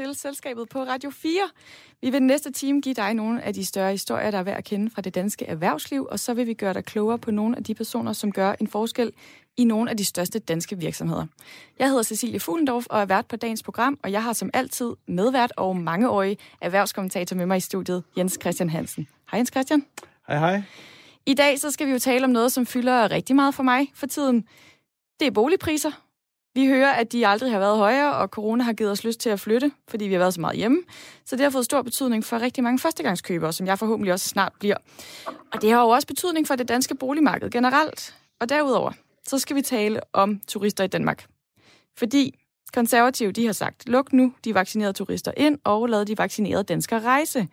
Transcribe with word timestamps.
til 0.00 0.14
Selskabet 0.14 0.68
på 0.68 0.82
Radio 0.82 1.10
4. 1.10 1.40
Vi 2.00 2.10
vil 2.10 2.12
den 2.12 2.26
næste 2.26 2.52
time 2.52 2.80
give 2.80 2.94
dig 2.94 3.14
nogle 3.14 3.42
af 3.42 3.54
de 3.54 3.66
større 3.66 3.90
historier, 3.90 4.30
der 4.30 4.38
er 4.38 4.42
værd 4.42 4.56
at 4.56 4.64
kende 4.64 4.90
fra 4.90 5.02
det 5.02 5.14
danske 5.14 5.46
erhvervsliv, 5.46 6.06
og 6.10 6.18
så 6.18 6.34
vil 6.34 6.46
vi 6.46 6.54
gøre 6.54 6.74
dig 6.74 6.84
klogere 6.84 7.18
på 7.18 7.30
nogle 7.30 7.56
af 7.56 7.64
de 7.64 7.74
personer, 7.74 8.12
som 8.12 8.32
gør 8.32 8.54
en 8.60 8.66
forskel 8.66 9.12
i 9.56 9.64
nogle 9.64 9.90
af 9.90 9.96
de 9.96 10.04
største 10.04 10.38
danske 10.38 10.78
virksomheder. 10.78 11.26
Jeg 11.78 11.88
hedder 11.88 12.02
Cecilie 12.02 12.40
Fuglendorf 12.40 12.86
og 12.90 13.00
er 13.00 13.04
vært 13.04 13.26
på 13.26 13.36
dagens 13.36 13.62
program, 13.62 13.98
og 14.02 14.12
jeg 14.12 14.22
har 14.22 14.32
som 14.32 14.50
altid 14.54 14.92
medvært 15.06 15.52
og 15.56 15.76
mangeårig 15.76 16.38
erhvervskommentator 16.60 17.36
med 17.36 17.46
mig 17.46 17.56
i 17.56 17.60
studiet, 17.60 18.04
Jens 18.18 18.38
Christian 18.40 18.70
Hansen. 18.70 19.06
Hej 19.30 19.38
Jens 19.38 19.50
Christian. 19.52 19.86
Hej 20.28 20.38
hej. 20.38 20.62
I 21.26 21.34
dag 21.34 21.58
så 21.58 21.70
skal 21.70 21.86
vi 21.86 21.92
jo 21.92 21.98
tale 21.98 22.24
om 22.24 22.30
noget, 22.30 22.52
som 22.52 22.66
fylder 22.66 23.10
rigtig 23.10 23.36
meget 23.36 23.54
for 23.54 23.62
mig 23.62 23.90
for 23.94 24.06
tiden. 24.06 24.44
Det 25.20 25.26
er 25.26 25.30
boligpriser. 25.30 25.90
Vi 26.54 26.66
hører, 26.66 26.92
at 26.92 27.12
de 27.12 27.26
aldrig 27.26 27.52
har 27.52 27.58
været 27.58 27.78
højere, 27.78 28.14
og 28.14 28.28
corona 28.28 28.64
har 28.64 28.72
givet 28.72 28.90
os 28.90 29.04
lyst 29.04 29.20
til 29.20 29.30
at 29.30 29.40
flytte, 29.40 29.72
fordi 29.88 30.04
vi 30.04 30.12
har 30.12 30.18
været 30.18 30.34
så 30.34 30.40
meget 30.40 30.56
hjemme. 30.56 30.82
Så 31.24 31.36
det 31.36 31.42
har 31.42 31.50
fået 31.50 31.64
stor 31.64 31.82
betydning 31.82 32.24
for 32.24 32.38
rigtig 32.38 32.64
mange 32.64 32.78
førstegangskøbere, 32.78 33.52
som 33.52 33.66
jeg 33.66 33.78
forhåbentlig 33.78 34.12
også 34.12 34.28
snart 34.28 34.52
bliver. 34.60 34.76
Og 35.52 35.62
det 35.62 35.72
har 35.72 35.82
jo 35.82 35.88
også 35.88 36.06
betydning 36.06 36.46
for 36.46 36.56
det 36.56 36.68
danske 36.68 36.94
boligmarked 36.94 37.50
generelt. 37.50 38.14
Og 38.40 38.48
derudover, 38.48 38.92
så 39.26 39.38
skal 39.38 39.56
vi 39.56 39.62
tale 39.62 40.00
om 40.12 40.40
turister 40.48 40.84
i 40.84 40.86
Danmark. 40.86 41.26
Fordi 41.98 42.38
konservative, 42.74 43.32
de 43.32 43.46
har 43.46 43.52
sagt, 43.52 43.88
luk 43.88 44.12
nu 44.12 44.32
de 44.44 44.54
vaccinerede 44.54 44.92
turister 44.92 45.32
ind, 45.36 45.58
og 45.64 45.88
lad 45.88 46.04
de 46.04 46.18
vaccinerede 46.18 46.62
danskere 46.62 47.00
rejse. 47.00 47.48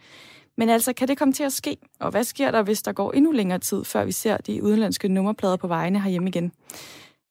Men 0.58 0.70
altså, 0.70 0.94
kan 0.94 1.08
det 1.08 1.18
komme 1.18 1.34
til 1.34 1.44
at 1.44 1.54
ske? 1.54 1.78
Og 2.00 2.12
hvad 2.12 2.24
sker 2.24 2.52
der, 2.52 2.62
hvis 2.62 2.82
der 2.82 2.92
går 2.92 3.12
endnu 3.12 3.32
længere 3.32 3.60
tid, 3.60 3.84
før 3.84 4.06
vi 4.06 4.12
ser 4.12 4.38
de 4.38 4.64
udenlandske 4.64 5.08
nummerplader 5.08 5.56
på 5.56 5.68
vejene 5.68 6.02
herhjemme 6.02 6.30
igen? 6.30 6.52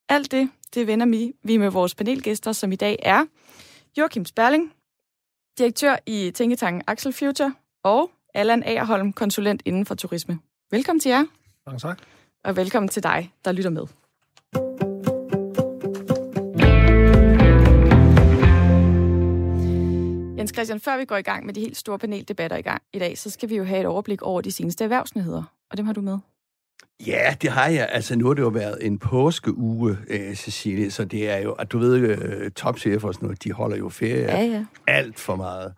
Alt 0.09 0.31
det, 0.31 0.51
det 0.75 0.87
vender 0.87 1.07
vi, 1.07 1.33
vi 1.43 1.57
med 1.57 1.71
vores 1.71 1.95
panelgæster, 1.95 2.53
som 2.53 2.73
i 2.73 2.77
dag 2.77 2.99
er 3.03 3.25
Joachim 3.99 4.25
Sperling, 4.25 4.73
direktør 5.59 5.97
i 6.07 6.31
Tænketanken 6.35 6.83
Axel 6.87 7.13
Future, 7.13 7.55
og 7.85 8.11
Allan 8.35 8.63
Agerholm, 8.63 9.13
konsulent 9.13 9.63
inden 9.65 9.87
for 9.87 9.95
turisme. 9.95 10.39
Velkommen 10.71 11.01
til 11.01 11.09
jer. 11.09 11.25
Mange 11.67 11.79
tak. 11.79 12.03
Og 12.45 12.57
velkommen 12.57 12.89
til 12.89 13.03
dig, 13.03 13.33
der 13.45 13.53
lytter 13.53 13.71
med. 13.71 13.87
Jens 20.39 20.51
Christian, 20.55 20.81
før 20.81 20.97
vi 20.97 21.05
går 21.05 21.17
i 21.17 21.23
gang 21.23 21.47
med 21.47 21.55
de 21.55 21.61
helt 21.61 21.77
store 21.77 21.99
paneldebatter 21.99 22.57
i 22.57 22.63
gang 22.63 22.83
i 22.93 22.99
dag, 22.99 23.19
så 23.19 23.31
skal 23.31 23.49
vi 23.49 23.57
jo 23.57 23.65
have 23.65 23.81
et 23.81 23.87
overblik 23.87 24.23
over 24.23 24.41
de 24.41 24.53
seneste 24.53 24.85
erhvervsnyheder, 24.85 25.43
og 25.71 25.77
dem 25.77 25.87
har 25.87 25.93
du 25.93 26.01
med. 26.01 26.19
Ja, 27.07 27.35
det 27.43 27.51
har 27.51 27.69
jeg. 27.69 27.89
Altså, 27.93 28.17
nu 28.17 28.27
har 28.27 28.35
det 28.35 28.43
jo 28.43 28.49
været 28.49 28.79
en 28.87 28.99
påskeuge, 28.99 29.99
øh, 30.09 30.35
Cecilie, 30.35 30.91
så 30.91 31.05
det 31.05 31.31
er 31.31 31.39
jo, 31.39 31.53
at 31.53 31.73
du 31.73 31.79
ved, 31.79 31.97
øh, 31.97 32.51
topchefer 32.51 33.09
og 33.09 33.15
sådan 33.15 33.27
noget, 33.27 33.45
de 33.45 33.53
holder 33.53 33.77
jo 33.77 33.89
ferie 33.89 34.23
Ja, 34.23 34.41
ja. 34.43 34.65
alt 34.87 35.21
for 35.21 35.37
meget. 35.37 35.73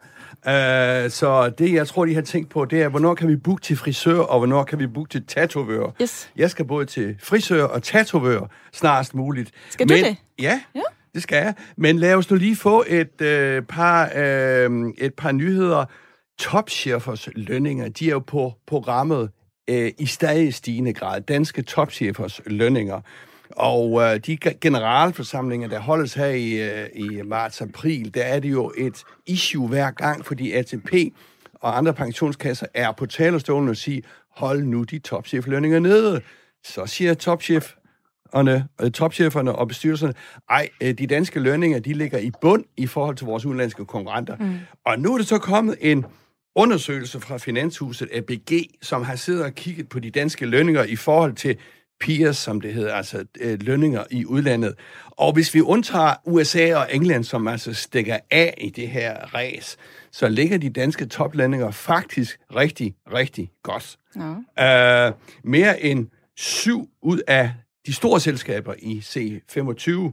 Uh, 0.46 1.10
så 1.10 1.52
det, 1.58 1.72
jeg 1.72 1.86
tror, 1.86 2.04
de 2.04 2.14
har 2.14 2.22
tænkt 2.22 2.50
på, 2.50 2.64
det 2.64 2.82
er, 2.82 2.88
hvornår 2.88 3.14
kan 3.14 3.28
vi 3.28 3.36
booke 3.36 3.62
til 3.62 3.76
frisør, 3.76 4.18
og 4.18 4.38
hvornår 4.38 4.64
kan 4.64 4.78
vi 4.78 4.86
booke 4.86 5.10
til 5.10 5.26
tatovør. 5.26 5.90
Yes. 6.02 6.30
Jeg 6.36 6.50
skal 6.50 6.64
både 6.64 6.86
til 6.86 7.16
frisør 7.22 7.64
og 7.64 7.82
tatovør 7.82 8.40
snarest 8.72 9.14
muligt. 9.14 9.50
Skal 9.70 9.88
du 9.88 9.94
det? 9.94 10.16
Ja, 10.38 10.60
Ja. 10.74 10.80
det 11.14 11.22
skal 11.22 11.36
jeg. 11.36 11.54
Men 11.76 11.98
lad 11.98 12.14
os 12.14 12.30
nu 12.30 12.36
lige 12.36 12.56
få 12.56 12.84
et, 12.88 13.20
øh, 13.20 13.62
par, 13.62 14.10
øh, 14.16 14.70
et 14.98 15.14
par 15.14 15.32
nyheder. 15.32 15.84
Topchefers 16.38 17.28
lønninger, 17.36 17.88
de 17.88 18.06
er 18.06 18.10
jo 18.12 18.18
på 18.18 18.52
programmet 18.66 19.30
øh, 19.68 19.92
i 19.98 20.06
stadig 20.06 20.54
stigende 20.54 20.92
grad. 20.92 21.20
Danske 21.20 21.62
topchefers 21.62 22.40
lønninger. 22.46 23.00
Og 23.50 24.02
øh, 24.02 24.20
de 24.26 24.38
ge- 24.46 24.58
generalforsamlinger, 24.60 25.68
der 25.68 25.80
holdes 25.80 26.14
her 26.14 26.26
i, 26.26 26.52
øh, 26.52 26.88
i 26.94 27.22
marts-april, 27.22 28.14
der 28.14 28.22
er 28.22 28.40
det 28.40 28.50
jo 28.50 28.72
et 28.78 29.02
issue 29.26 29.68
hver 29.68 29.90
gang, 29.90 30.26
fordi 30.26 30.52
ATP 30.52 30.94
og 31.54 31.78
andre 31.78 31.94
pensionskasser 31.94 32.66
er 32.74 32.92
på 32.92 33.06
talerstolen 33.06 33.68
og 33.68 33.76
siger, 33.76 34.00
hold 34.36 34.62
nu 34.62 34.82
de 34.82 34.98
topcheflønninger 34.98 35.78
nede. 35.78 36.20
Så 36.64 36.86
siger 36.86 37.14
topchef 37.14 37.72
øh, 38.36 38.90
topcheferne 38.90 39.52
og 39.54 39.68
bestyrelserne, 39.68 40.14
ej, 40.50 40.68
øh, 40.80 40.94
de 40.94 41.06
danske 41.06 41.40
lønninger, 41.40 41.78
de 41.78 41.92
ligger 41.92 42.18
i 42.18 42.30
bund 42.40 42.64
i 42.76 42.86
forhold 42.86 43.16
til 43.16 43.26
vores 43.26 43.44
udenlandske 43.44 43.84
konkurrenter. 43.84 44.36
Mm. 44.36 44.58
Og 44.84 44.98
nu 44.98 45.14
er 45.14 45.18
det 45.18 45.26
så 45.26 45.38
kommet 45.38 45.76
en 45.80 46.04
undersøgelse 46.54 47.20
fra 47.20 47.38
Finanshuset 47.38 48.08
ABG, 48.12 48.52
som 48.82 49.02
har 49.02 49.16
siddet 49.16 49.44
og 49.44 49.54
kigget 49.54 49.88
på 49.88 50.00
de 50.00 50.10
danske 50.10 50.46
lønninger 50.46 50.84
i 50.84 50.96
forhold 50.96 51.34
til 51.34 51.56
peers, 52.00 52.36
som 52.36 52.60
det 52.60 52.74
hedder, 52.74 52.94
altså 52.94 53.24
øh, 53.40 53.58
lønninger 53.62 54.04
i 54.10 54.24
udlandet. 54.24 54.74
Og 55.10 55.32
hvis 55.32 55.54
vi 55.54 55.60
undtager 55.60 56.14
USA 56.24 56.76
og 56.76 56.94
England, 56.94 57.24
som 57.24 57.48
altså 57.48 57.74
stikker 57.74 58.18
af 58.30 58.54
i 58.58 58.70
det 58.70 58.88
her 58.88 59.34
race, 59.34 59.78
så 60.12 60.28
ligger 60.28 60.58
de 60.58 60.70
danske 60.70 61.06
toplønninger 61.06 61.70
faktisk 61.70 62.40
rigtig, 62.54 62.94
rigtig 63.12 63.50
godt. 63.62 63.98
Nå. 64.14 64.30
Uh, 64.30 65.14
mere 65.50 65.82
end 65.82 66.06
syv 66.36 66.90
ud 67.02 67.20
af 67.26 67.54
de 67.86 67.92
store 67.92 68.20
selskaber 68.20 68.74
i 68.78 68.98
C25 68.98 70.12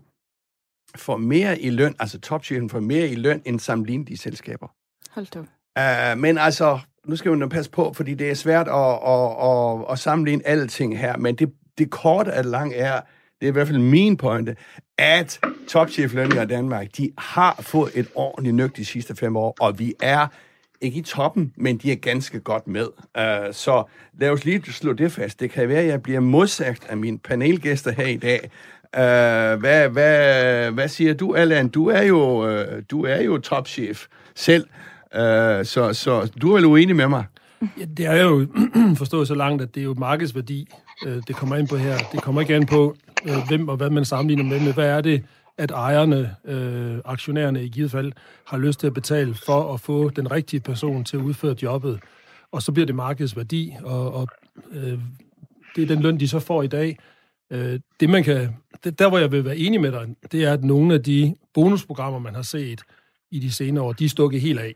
får 0.97 1.17
mere 1.17 1.61
i 1.61 1.69
løn, 1.69 1.95
altså 1.99 2.19
topchefen 2.19 2.69
får 2.69 2.79
mere 2.79 3.07
i 3.07 3.15
løn 3.15 3.41
end 3.45 3.59
sammenlignelige 3.59 4.17
selskaber. 4.17 4.67
Hold 5.09 5.27
da. 5.33 5.39
Uh, 5.79 6.19
men 6.19 6.37
altså, 6.37 6.79
nu 7.05 7.15
skal 7.15 7.31
vi 7.31 7.37
nok 7.37 7.51
passe 7.51 7.71
på, 7.71 7.93
fordi 7.93 8.13
det 8.13 8.29
er 8.29 8.33
svært 8.33 8.67
at, 8.67 8.99
at, 9.07 9.31
at, 9.43 9.91
at 9.91 9.99
sammenligne 9.99 10.47
alle 10.47 10.67
ting 10.67 10.99
her, 10.99 11.17
men 11.17 11.35
det, 11.35 11.53
det 11.77 11.89
korte 11.89 12.31
af 12.31 12.49
lang 12.51 12.73
er, 12.75 13.01
det 13.39 13.47
er 13.47 13.47
i 13.47 13.51
hvert 13.51 13.67
fald 13.67 13.79
min 13.79 14.17
pointe, 14.17 14.55
at 14.97 15.39
topcheflønninger 15.67 16.43
i 16.43 16.47
Danmark, 16.47 16.87
de 16.97 17.11
har 17.17 17.55
fået 17.59 17.91
et 17.95 18.07
ordentligt 18.15 18.55
nøg 18.55 18.77
de 18.77 18.85
sidste 18.85 19.15
fem 19.15 19.37
år, 19.37 19.55
og 19.59 19.79
vi 19.79 19.93
er 20.01 20.27
ikke 20.81 20.99
i 20.99 21.01
toppen, 21.01 21.53
men 21.57 21.77
de 21.77 21.91
er 21.91 21.95
ganske 21.95 22.39
godt 22.39 22.67
med. 22.67 22.87
Uh, 23.17 23.53
så 23.53 23.83
lad 24.19 24.29
os 24.29 24.45
lige 24.45 24.73
slå 24.73 24.93
det 24.93 25.11
fast. 25.11 25.39
Det 25.39 25.51
kan 25.51 25.69
være, 25.69 25.79
at 25.79 25.87
jeg 25.87 26.03
bliver 26.03 26.19
modsagt 26.19 26.85
af 26.89 26.97
mine 26.97 27.19
panelgæster 27.19 27.91
her 27.91 28.07
i 28.07 28.17
dag. 28.17 28.39
Uh, 28.97 29.59
hvad, 29.59 29.89
hvad, 29.89 30.71
hvad 30.71 30.87
siger 30.87 31.13
du, 31.13 31.35
Allan? 31.35 31.67
Du 31.67 31.87
er 31.87 32.01
jo, 32.01 32.49
uh, 32.49 32.81
du 32.91 33.05
er 33.05 33.21
jo 33.21 33.37
topchef 33.37 34.05
selv, 34.35 34.67
Øh, 35.15 35.65
så, 35.65 35.93
så 35.93 36.31
du 36.41 36.51
er 36.51 36.55
vel 36.55 36.65
uenig 36.65 36.95
med 36.95 37.07
mig? 37.07 37.25
Ja, 37.79 37.85
det 37.85 38.05
er 38.05 38.23
jo 38.23 38.47
forstået 39.01 39.27
så 39.27 39.35
langt, 39.35 39.61
at 39.61 39.75
det 39.75 39.81
er 39.81 39.85
jo 39.85 39.93
markedsværdi, 39.93 40.67
øh, 41.05 41.21
det 41.27 41.35
kommer 41.35 41.55
ind 41.55 41.67
på 41.67 41.77
her. 41.77 41.97
Det 42.11 42.21
kommer 42.21 42.41
ikke 42.41 42.55
an 42.55 42.65
på, 42.65 42.95
øh, 43.25 43.47
hvem 43.47 43.69
og 43.69 43.77
hvad 43.77 43.89
man 43.89 44.05
sammenligner 44.05 44.43
med, 44.43 44.59
men 44.59 44.73
hvad 44.73 44.89
er 44.89 45.01
det, 45.01 45.23
at 45.57 45.71
ejerne, 45.71 46.35
øh, 46.45 46.97
aktionærerne 47.05 47.63
i 47.63 47.69
givet 47.69 47.91
fald, 47.91 48.11
har 48.45 48.57
lyst 48.57 48.79
til 48.79 48.87
at 48.87 48.93
betale 48.93 49.35
for 49.45 49.73
at 49.73 49.79
få 49.79 50.09
den 50.09 50.31
rigtige 50.31 50.59
person 50.59 51.03
til 51.03 51.17
at 51.17 51.23
udføre 51.23 51.55
jobbet. 51.63 51.99
Og 52.51 52.61
så 52.61 52.71
bliver 52.71 52.85
det 52.85 52.95
markedsværdi, 52.95 53.75
og, 53.83 54.13
og 54.13 54.27
øh, 54.71 54.99
det 55.75 55.83
er 55.83 55.87
den 55.87 56.01
løn, 56.01 56.19
de 56.19 56.27
så 56.27 56.39
får 56.39 56.63
i 56.63 56.67
dag. 56.67 56.97
Øh, 57.51 57.79
det 57.99 58.09
man 58.09 58.23
kan, 58.23 58.55
det, 58.83 58.99
der 58.99 59.09
hvor 59.09 59.17
jeg 59.17 59.31
vil 59.31 59.45
være 59.45 59.57
enig 59.57 59.81
med 59.81 59.91
dig, 59.91 60.15
det 60.31 60.43
er, 60.43 60.53
at 60.53 60.63
nogle 60.63 60.93
af 60.93 61.03
de 61.03 61.35
bonusprogrammer, 61.53 62.19
man 62.19 62.35
har 62.35 62.41
set 62.41 62.81
i 63.31 63.39
de 63.39 63.51
senere 63.51 63.83
år, 63.83 63.93
de 63.93 64.05
er 64.05 64.09
stukket 64.09 64.41
helt 64.41 64.59
af 64.59 64.75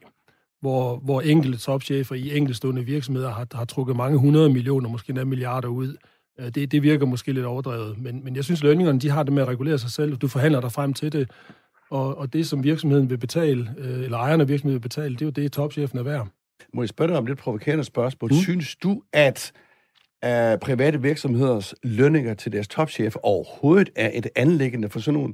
hvor, 0.62 0.98
hvor 0.98 1.22
enkelte 1.22 1.58
topchefer 1.58 2.16
i 2.16 2.38
enkeltstående 2.38 2.84
virksomheder 2.86 3.30
har, 3.30 3.48
har 3.54 3.66
trukket 3.66 3.96
mange 3.96 4.18
hundrede 4.18 4.50
millioner, 4.50 4.90
måske 4.90 5.10
endda 5.10 5.26
milliarder 5.26 5.68
ud. 5.68 5.96
Øh, 6.40 6.50
Det, 6.56 6.72
det 6.72 6.84
virker 6.84 7.06
måske 7.06 7.32
lidt 7.34 7.46
overdrevet, 7.46 7.98
men, 7.98 8.24
men 8.24 8.36
jeg 8.36 8.44
synes, 8.44 8.64
lønningerne 8.64 9.00
de 9.00 9.10
har 9.10 9.24
det 9.24 9.34
med 9.34 9.42
at 9.42 9.48
regulere 9.48 9.78
sig 9.78 9.92
selv. 9.92 10.16
Du 10.18 10.28
forhandler 10.28 10.62
dig 10.62 10.72
frem 10.72 10.94
til 10.94 11.12
det, 11.12 11.32
og, 11.90 12.18
og 12.18 12.34
det, 12.34 12.48
som 12.48 12.64
virksomheden 12.64 13.10
vil 13.10 13.18
betale, 13.18 13.76
øh, 13.78 14.04
eller 14.04 14.18
ejerne 14.18 14.42
af 14.42 14.50
virksomheden 14.50 14.74
vil 14.76 14.82
betale, 14.90 15.14
det 15.14 15.22
er 15.22 15.26
jo 15.26 15.32
det, 15.32 15.52
topchefen 15.52 16.00
er 16.00 16.04
værd. 16.04 16.28
Må 16.74 16.82
jeg 16.82 16.90
spørge 16.90 17.08
dig 17.08 17.18
om 17.18 17.26
lidt 17.26 17.40
provokerende 17.40 17.84
spørgsmål? 17.84 18.30
Mm. 18.32 18.38
Synes 18.38 18.76
du, 18.76 19.02
at 19.14 19.52
af 20.22 20.60
private 20.60 21.02
virksomheders 21.02 21.76
lønninger 21.84 22.34
til 22.34 22.52
deres 22.52 22.68
topchef 22.68 23.16
overhovedet 23.24 23.90
er 23.96 24.12
et 24.14 24.28
anlæggende 24.36 24.90
for 24.90 25.00
sådan 25.00 25.20
nogle 25.20 25.34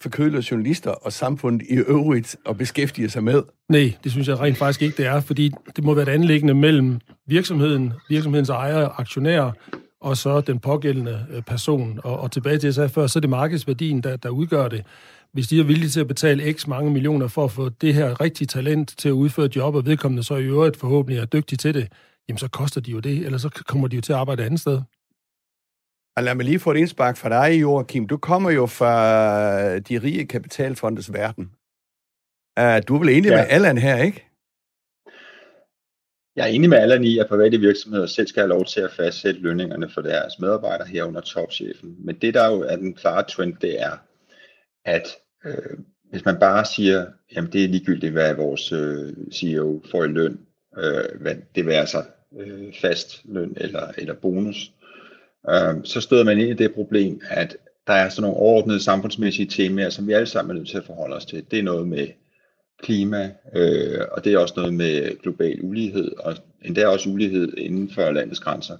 forkølede 0.00 0.44
journalister 0.50 0.90
og 0.90 1.12
samfundet 1.12 1.66
i 1.70 1.74
øvrigt 1.74 2.36
at 2.48 2.58
beskæftige 2.58 3.10
sig 3.10 3.24
med? 3.24 3.42
Nej, 3.68 3.92
det 4.04 4.12
synes 4.12 4.28
jeg 4.28 4.40
rent 4.40 4.58
faktisk 4.58 4.82
ikke, 4.82 4.96
det 4.96 5.06
er, 5.06 5.20
fordi 5.20 5.50
det 5.76 5.84
må 5.84 5.94
være 5.94 6.02
et 6.02 6.08
anlæggende 6.08 6.54
mellem 6.54 7.00
virksomheden, 7.26 7.92
virksomhedens 8.08 8.48
ejere, 8.48 8.92
aktionærer, 8.98 9.52
og 10.00 10.16
så 10.16 10.40
den 10.40 10.58
pågældende 10.58 11.26
øh, 11.30 11.42
person. 11.42 12.00
Og, 12.04 12.20
og 12.20 12.32
tilbage 12.32 12.54
til, 12.54 12.60
det, 12.60 12.64
jeg 12.64 12.74
sagde 12.74 12.88
før, 12.88 13.06
så 13.06 13.18
er 13.18 13.20
det 13.20 13.30
markedsværdien, 13.30 14.00
der, 14.00 14.16
der 14.16 14.28
udgør 14.28 14.68
det. 14.68 14.84
Hvis 15.32 15.48
de 15.48 15.60
er 15.60 15.64
villige 15.64 15.88
til 15.88 16.00
at 16.00 16.08
betale 16.08 16.52
x 16.52 16.66
mange 16.66 16.90
millioner 16.90 17.28
for 17.28 17.44
at 17.44 17.50
få 17.50 17.68
det 17.68 17.94
her 17.94 18.20
rigtige 18.20 18.46
talent 18.46 18.94
til 18.98 19.08
at 19.08 19.12
udføre 19.12 19.48
job, 19.56 19.74
og 19.74 19.86
vedkommende 19.86 20.22
så 20.22 20.36
i 20.36 20.44
øvrigt 20.44 20.76
forhåbentlig 20.76 21.18
er 21.18 21.24
dygtig 21.24 21.58
til 21.58 21.74
det, 21.74 21.88
jamen 22.28 22.38
så 22.38 22.48
koster 22.48 22.80
de 22.80 22.90
jo 22.90 23.00
det, 23.00 23.26
eller 23.26 23.38
så 23.38 23.62
kommer 23.68 23.88
de 23.88 23.96
jo 23.96 24.02
til 24.02 24.12
at 24.12 24.18
arbejde 24.18 24.42
et 24.42 24.46
andet 24.46 24.60
sted. 24.60 24.80
Og 26.16 26.22
lad 26.22 26.34
mig 26.34 26.44
lige 26.44 26.58
få 26.58 26.70
et 26.70 26.76
indspark 26.76 27.16
fra 27.16 27.28
dig, 27.28 27.60
Joachim. 27.60 28.06
Du 28.06 28.16
kommer 28.16 28.50
jo 28.50 28.66
fra 28.66 29.78
de 29.78 29.98
rige 29.98 30.26
kapitalfondes 30.26 31.12
verden. 31.12 31.44
Uh, 32.60 32.78
du 32.88 32.94
er 32.94 32.98
vel 32.98 33.08
enig 33.08 33.30
ja. 33.30 33.36
Ja. 33.36 33.42
med 33.42 33.50
Allan 33.50 33.78
her, 33.78 33.96
ikke? 34.02 34.26
Jeg 36.36 36.42
er 36.42 36.46
enig 36.46 36.68
med 36.68 36.78
Allan 36.78 37.04
i, 37.04 37.18
at 37.18 37.28
private 37.28 37.58
virksomheder 37.58 38.06
selv 38.06 38.26
skal 38.26 38.40
have 38.40 38.48
lov 38.48 38.64
til 38.64 38.80
at 38.80 38.92
fastsætte 38.92 39.40
lønningerne 39.40 39.90
for 39.90 40.00
deres 40.00 40.38
medarbejdere 40.38 40.88
herunder 40.88 41.20
topchefen. 41.20 41.96
Men 41.98 42.14
det, 42.14 42.34
der 42.34 42.46
jo 42.46 42.60
er 42.60 42.76
den 42.76 42.94
klare 42.94 43.22
trend, 43.22 43.56
det 43.60 43.80
er, 43.82 43.96
at 44.84 45.08
øh, 45.44 45.78
hvis 46.10 46.24
man 46.24 46.38
bare 46.40 46.64
siger, 46.64 47.06
jamen 47.34 47.52
det 47.52 47.64
er 47.64 47.68
ligegyldigt, 47.68 48.12
hvad 48.12 48.34
vores 48.34 48.72
øh, 48.72 49.12
CEO 49.32 49.82
får 49.90 50.04
i 50.04 50.08
løn, 50.08 50.38
øh, 50.78 51.20
hvad 51.20 51.34
det 51.54 51.66
vil 51.66 51.72
altså 51.72 52.04
øh, 52.38 52.74
fast 52.80 53.20
løn 53.24 53.56
eller, 53.56 53.92
eller 53.98 54.14
bonus, 54.14 54.72
øh, 55.50 55.74
så 55.84 56.00
støder 56.00 56.24
man 56.24 56.38
ind 56.38 56.50
i 56.50 56.64
det 56.64 56.74
problem, 56.74 57.20
at 57.30 57.56
der 57.86 57.92
er 57.92 58.08
sådan 58.08 58.22
nogle 58.22 58.36
overordnede 58.36 58.80
samfundsmæssige 58.80 59.46
temaer, 59.46 59.90
som 59.90 60.06
vi 60.06 60.12
alle 60.12 60.26
sammen 60.26 60.50
er 60.50 60.58
nødt 60.58 60.68
til 60.68 60.78
at 60.78 60.84
forholde 60.84 61.16
os 61.16 61.26
til. 61.26 61.44
Det 61.50 61.58
er 61.58 61.62
noget 61.62 61.88
med 61.88 62.08
klima, 62.82 63.32
øh, 63.54 64.00
og 64.12 64.24
det 64.24 64.32
er 64.32 64.38
også 64.38 64.54
noget 64.56 64.74
med 64.74 65.22
global 65.22 65.58
ulighed, 65.62 66.12
og 66.18 66.36
endda 66.64 66.86
også 66.86 67.08
ulighed 67.08 67.52
inden 67.56 67.90
for 67.90 68.10
landets 68.10 68.40
grænser. 68.40 68.76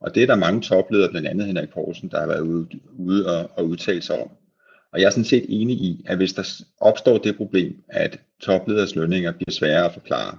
Og 0.00 0.14
det 0.14 0.22
er 0.22 0.26
der 0.26 0.34
mange 0.34 0.60
topledere, 0.60 1.10
blandt 1.10 1.28
andet 1.28 1.46
Henrik 1.46 1.68
Poulsen, 1.68 2.08
der 2.08 2.20
har 2.20 2.26
været 2.26 2.40
ude, 2.40 2.68
ude 2.98 3.26
og, 3.26 3.50
og 3.56 3.68
udtale 3.68 4.02
sig 4.02 4.22
om. 4.22 4.30
Og 4.92 5.00
jeg 5.00 5.06
er 5.06 5.10
sådan 5.10 5.24
set 5.24 5.46
enig 5.48 5.76
i, 5.76 6.04
at 6.06 6.16
hvis 6.16 6.32
der 6.32 6.62
opstår 6.80 7.18
det 7.18 7.36
problem, 7.36 7.82
at 7.88 8.20
topleders 8.40 8.94
lønninger 8.94 9.32
bliver 9.32 9.50
sværere 9.50 9.84
at 9.84 9.92
forklare, 9.92 10.38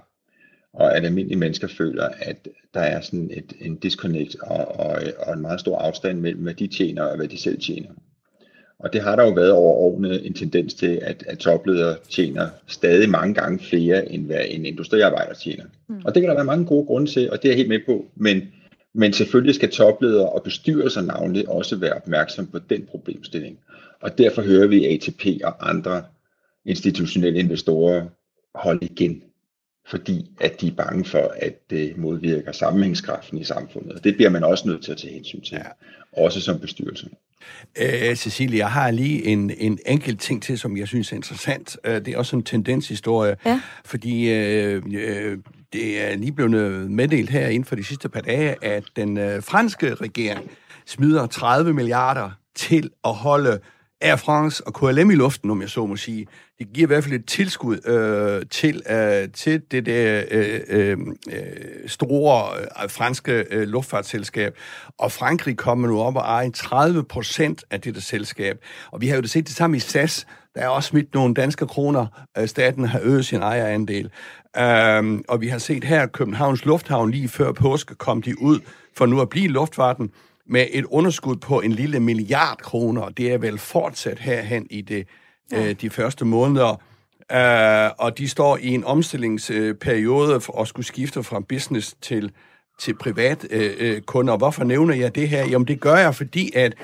og 0.74 0.96
at 0.96 1.04
almindelige 1.04 1.38
mennesker 1.38 1.68
føler, 1.68 2.08
at 2.18 2.48
der 2.74 2.80
er 2.80 3.00
sådan 3.00 3.30
et, 3.32 3.52
en 3.60 3.76
disconnect 3.76 4.36
og, 4.42 4.80
og, 4.80 5.02
og 5.18 5.34
en 5.34 5.40
meget 5.40 5.60
stor 5.60 5.78
afstand 5.78 6.20
mellem, 6.20 6.42
hvad 6.42 6.54
de 6.54 6.66
tjener 6.66 7.02
og 7.02 7.16
hvad 7.16 7.28
de 7.28 7.40
selv 7.40 7.60
tjener. 7.60 7.88
Og 8.78 8.92
det 8.92 9.00
har 9.00 9.16
der 9.16 9.24
jo 9.24 9.30
været 9.30 9.52
over 9.52 9.74
årene 9.74 10.22
en 10.22 10.34
tendens 10.34 10.74
til, 10.74 10.98
at, 11.02 11.24
at 11.26 11.38
topledere 11.38 11.96
tjener 12.08 12.48
stadig 12.66 13.10
mange 13.10 13.34
gange 13.34 13.58
flere, 13.58 14.12
end 14.12 14.26
hvad 14.26 14.40
en 14.48 14.66
industriarbejder 14.66 15.34
tjener. 15.34 15.64
Mm. 15.88 16.00
Og 16.04 16.14
det 16.14 16.22
kan 16.22 16.28
der 16.28 16.34
være 16.34 16.44
mange 16.44 16.66
gode 16.66 16.86
grunde 16.86 17.10
til, 17.10 17.30
og 17.30 17.42
det 17.42 17.48
er 17.48 17.52
jeg 17.52 17.56
helt 17.56 17.68
med 17.68 17.80
på. 17.86 18.06
Men, 18.16 18.42
men 18.94 19.12
selvfølgelig 19.12 19.54
skal 19.54 19.70
topledere 19.70 20.28
og 20.28 20.42
bestyrelser 20.42 21.02
navnligt 21.02 21.48
også 21.48 21.76
være 21.76 21.92
opmærksom 21.92 22.46
på 22.46 22.58
den 22.58 22.86
problemstilling. 22.90 23.58
Og 24.00 24.18
derfor 24.18 24.42
hører 24.42 24.66
vi 24.66 24.86
ATP 24.86 25.26
og 25.44 25.70
andre 25.70 26.02
institutionelle 26.64 27.38
investorer 27.38 28.06
holde 28.54 28.86
igen 28.86 29.22
fordi 29.90 30.30
at 30.40 30.60
de 30.60 30.66
er 30.66 30.74
bange 30.74 31.04
for, 31.04 31.34
at 31.36 31.70
det 31.70 31.96
modvirker 31.96 32.52
sammenhængskraften 32.52 33.38
i 33.38 33.44
samfundet. 33.44 34.04
Det 34.04 34.14
bliver 34.14 34.30
man 34.30 34.44
også 34.44 34.68
nødt 34.68 34.84
til 34.84 34.92
at 34.92 34.98
tage 34.98 35.14
hensyn 35.14 35.40
til, 35.40 35.54
ja. 35.54 36.22
også 36.22 36.40
som 36.40 36.60
bestyrelse. 36.60 37.08
Æ, 37.76 38.14
Cecilie, 38.14 38.58
jeg 38.58 38.70
har 38.70 38.90
lige 38.90 39.24
en, 39.24 39.50
en 39.58 39.78
enkelt 39.86 40.20
ting 40.20 40.42
til, 40.42 40.58
som 40.58 40.76
jeg 40.76 40.88
synes 40.88 41.12
er 41.12 41.16
interessant. 41.16 41.76
Det 41.84 42.08
er 42.08 42.18
også 42.18 42.36
en 42.36 42.42
tendenshistorie, 42.42 43.36
ja. 43.46 43.60
fordi 43.84 44.30
øh, 44.30 44.82
øh, 44.94 45.38
det 45.72 46.02
er 46.02 46.16
lige 46.16 46.32
blevet 46.32 46.90
meddelt 46.90 47.30
her 47.30 47.48
inden 47.48 47.64
for 47.64 47.76
de 47.76 47.84
sidste 47.84 48.08
par 48.08 48.20
dage, 48.20 48.64
at 48.64 48.84
den 48.96 49.18
øh, 49.18 49.42
franske 49.42 49.94
regering 49.94 50.50
smider 50.86 51.26
30 51.26 51.72
milliarder 51.72 52.30
til 52.54 52.90
at 53.04 53.14
holde 53.14 53.60
Air 54.00 54.16
France 54.16 54.66
og 54.66 54.74
KLM 54.74 55.10
i 55.10 55.14
luften, 55.14 55.50
om 55.50 55.60
jeg 55.60 55.70
så 55.70 55.86
må 55.86 55.96
sige. 55.96 56.26
Det 56.58 56.66
giver 56.74 56.86
i 56.86 56.88
hvert 56.88 57.04
fald 57.04 57.14
et 57.14 57.26
tilskud 57.26 57.88
øh, 57.88 58.46
til, 58.50 58.82
øh, 58.90 59.28
til 59.32 59.62
det 59.70 59.86
der 59.86 60.22
øh, 60.30 60.60
øh, 60.68 60.98
øh 61.32 61.46
store 61.86 62.60
øh, 62.82 62.90
franske 62.90 63.44
øh, 63.50 63.68
luftfartsselskab. 63.68 64.56
Og 64.98 65.12
Frankrig 65.12 65.56
kommer 65.56 65.88
nu 65.88 66.00
op 66.00 66.16
og 66.16 66.22
ejer 66.22 66.50
30 66.50 67.04
procent 67.04 67.64
af 67.70 67.80
det 67.80 67.94
der 67.94 68.00
selskab. 68.00 68.64
Og 68.92 69.00
vi 69.00 69.08
har 69.08 69.16
jo 69.16 69.22
det 69.22 69.30
set 69.30 69.46
det 69.46 69.56
samme 69.56 69.76
i 69.76 69.80
SAS. 69.80 70.26
Der 70.54 70.60
er 70.60 70.68
også 70.68 70.88
smidt 70.88 71.14
nogle 71.14 71.34
danske 71.34 71.66
kroner. 71.66 72.26
Øh, 72.38 72.48
staten 72.48 72.84
har 72.84 73.00
øget 73.02 73.26
sin 73.26 73.42
ejerandel. 73.42 74.10
Øh, 74.56 75.20
og 75.28 75.40
vi 75.40 75.48
har 75.48 75.58
set 75.58 75.84
her, 75.84 76.06
Københavns 76.06 76.64
Lufthavn 76.64 77.10
lige 77.10 77.28
før 77.28 77.52
påske 77.52 77.94
kom 77.94 78.22
de 78.22 78.42
ud 78.42 78.60
for 78.96 79.06
nu 79.06 79.20
at 79.20 79.28
blive 79.28 79.48
luftfarten 79.48 80.10
med 80.46 80.66
et 80.70 80.84
underskud 80.84 81.36
på 81.36 81.60
en 81.60 81.72
lille 81.72 82.00
milliard 82.00 82.58
kroner. 82.58 83.08
Det 83.08 83.32
er 83.32 83.38
vel 83.38 83.58
fortsat 83.58 84.18
herhen 84.18 84.66
i 84.70 84.80
det, 84.80 85.06
ja. 85.52 85.68
øh, 85.68 85.74
de 85.80 85.90
første 85.90 86.24
måneder. 86.24 86.80
Uh, 87.34 88.04
og 88.04 88.18
de 88.18 88.28
står 88.28 88.56
i 88.56 88.68
en 88.68 88.84
omstillingsperiode 88.84 90.40
at 90.60 90.68
skulle 90.68 90.86
skifte 90.86 91.22
fra 91.22 91.40
business 91.40 91.94
til, 92.02 92.32
til 92.80 92.94
privat 92.94 93.46
uh, 93.54 93.88
uh, 93.88 93.98
kunder. 94.00 94.36
Hvorfor 94.36 94.64
nævner 94.64 94.94
jeg 94.94 95.14
det 95.14 95.28
her? 95.28 95.48
Jamen 95.48 95.68
det 95.68 95.80
gør 95.80 95.96
jeg, 95.96 96.14
fordi 96.14 96.52
at 96.56 96.74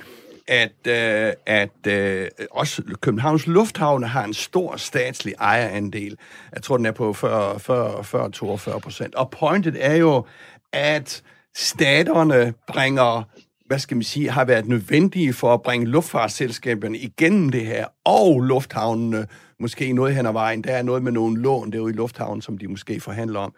at, 0.48 0.72
uh, 0.86 1.32
at 1.46 1.70
uh, 1.88 2.46
også 2.50 2.82
Københavns 3.00 3.46
Lufthavne 3.46 4.06
har 4.06 4.24
en 4.24 4.34
stor 4.34 4.76
statslig 4.76 5.34
ejerandel. 5.40 6.16
Jeg 6.54 6.62
tror, 6.62 6.76
den 6.76 6.86
er 6.86 6.92
på 6.92 7.10
40-42 7.10 8.78
procent. 8.78 9.14
Og 9.14 9.30
pointet 9.30 9.76
er 9.78 9.94
jo, 9.94 10.26
at 10.72 11.22
staterne 11.54 12.54
bringer 12.66 13.22
hvad 13.70 13.78
skal 13.78 13.96
man 13.96 14.04
sige, 14.04 14.30
har 14.30 14.44
været 14.44 14.66
nødvendige 14.66 15.32
for 15.32 15.54
at 15.54 15.62
bringe 15.62 15.86
luftfartsselskaberne 15.86 16.98
igennem 16.98 17.48
det 17.48 17.66
her, 17.66 17.86
og 18.04 18.40
lufthavnene 18.40 19.26
måske 19.60 19.92
noget 19.92 20.14
hen 20.14 20.26
ad 20.26 20.32
vejen. 20.32 20.64
Der 20.64 20.72
er 20.72 20.82
noget 20.82 21.02
med 21.02 21.12
nogle 21.12 21.42
lån 21.42 21.72
derude 21.72 21.92
i 21.92 21.96
lufthavnen, 21.96 22.42
som 22.42 22.58
de 22.58 22.68
måske 22.68 23.00
forhandler 23.00 23.40
om. 23.40 23.54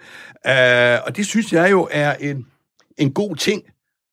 Øh, 0.47 0.99
og 1.07 1.17
det 1.17 1.27
synes 1.27 1.53
jeg 1.53 1.71
jo 1.71 1.89
er 1.91 2.15
en, 2.15 2.47
en 2.99 3.13
god 3.13 3.37
ting, 3.37 3.63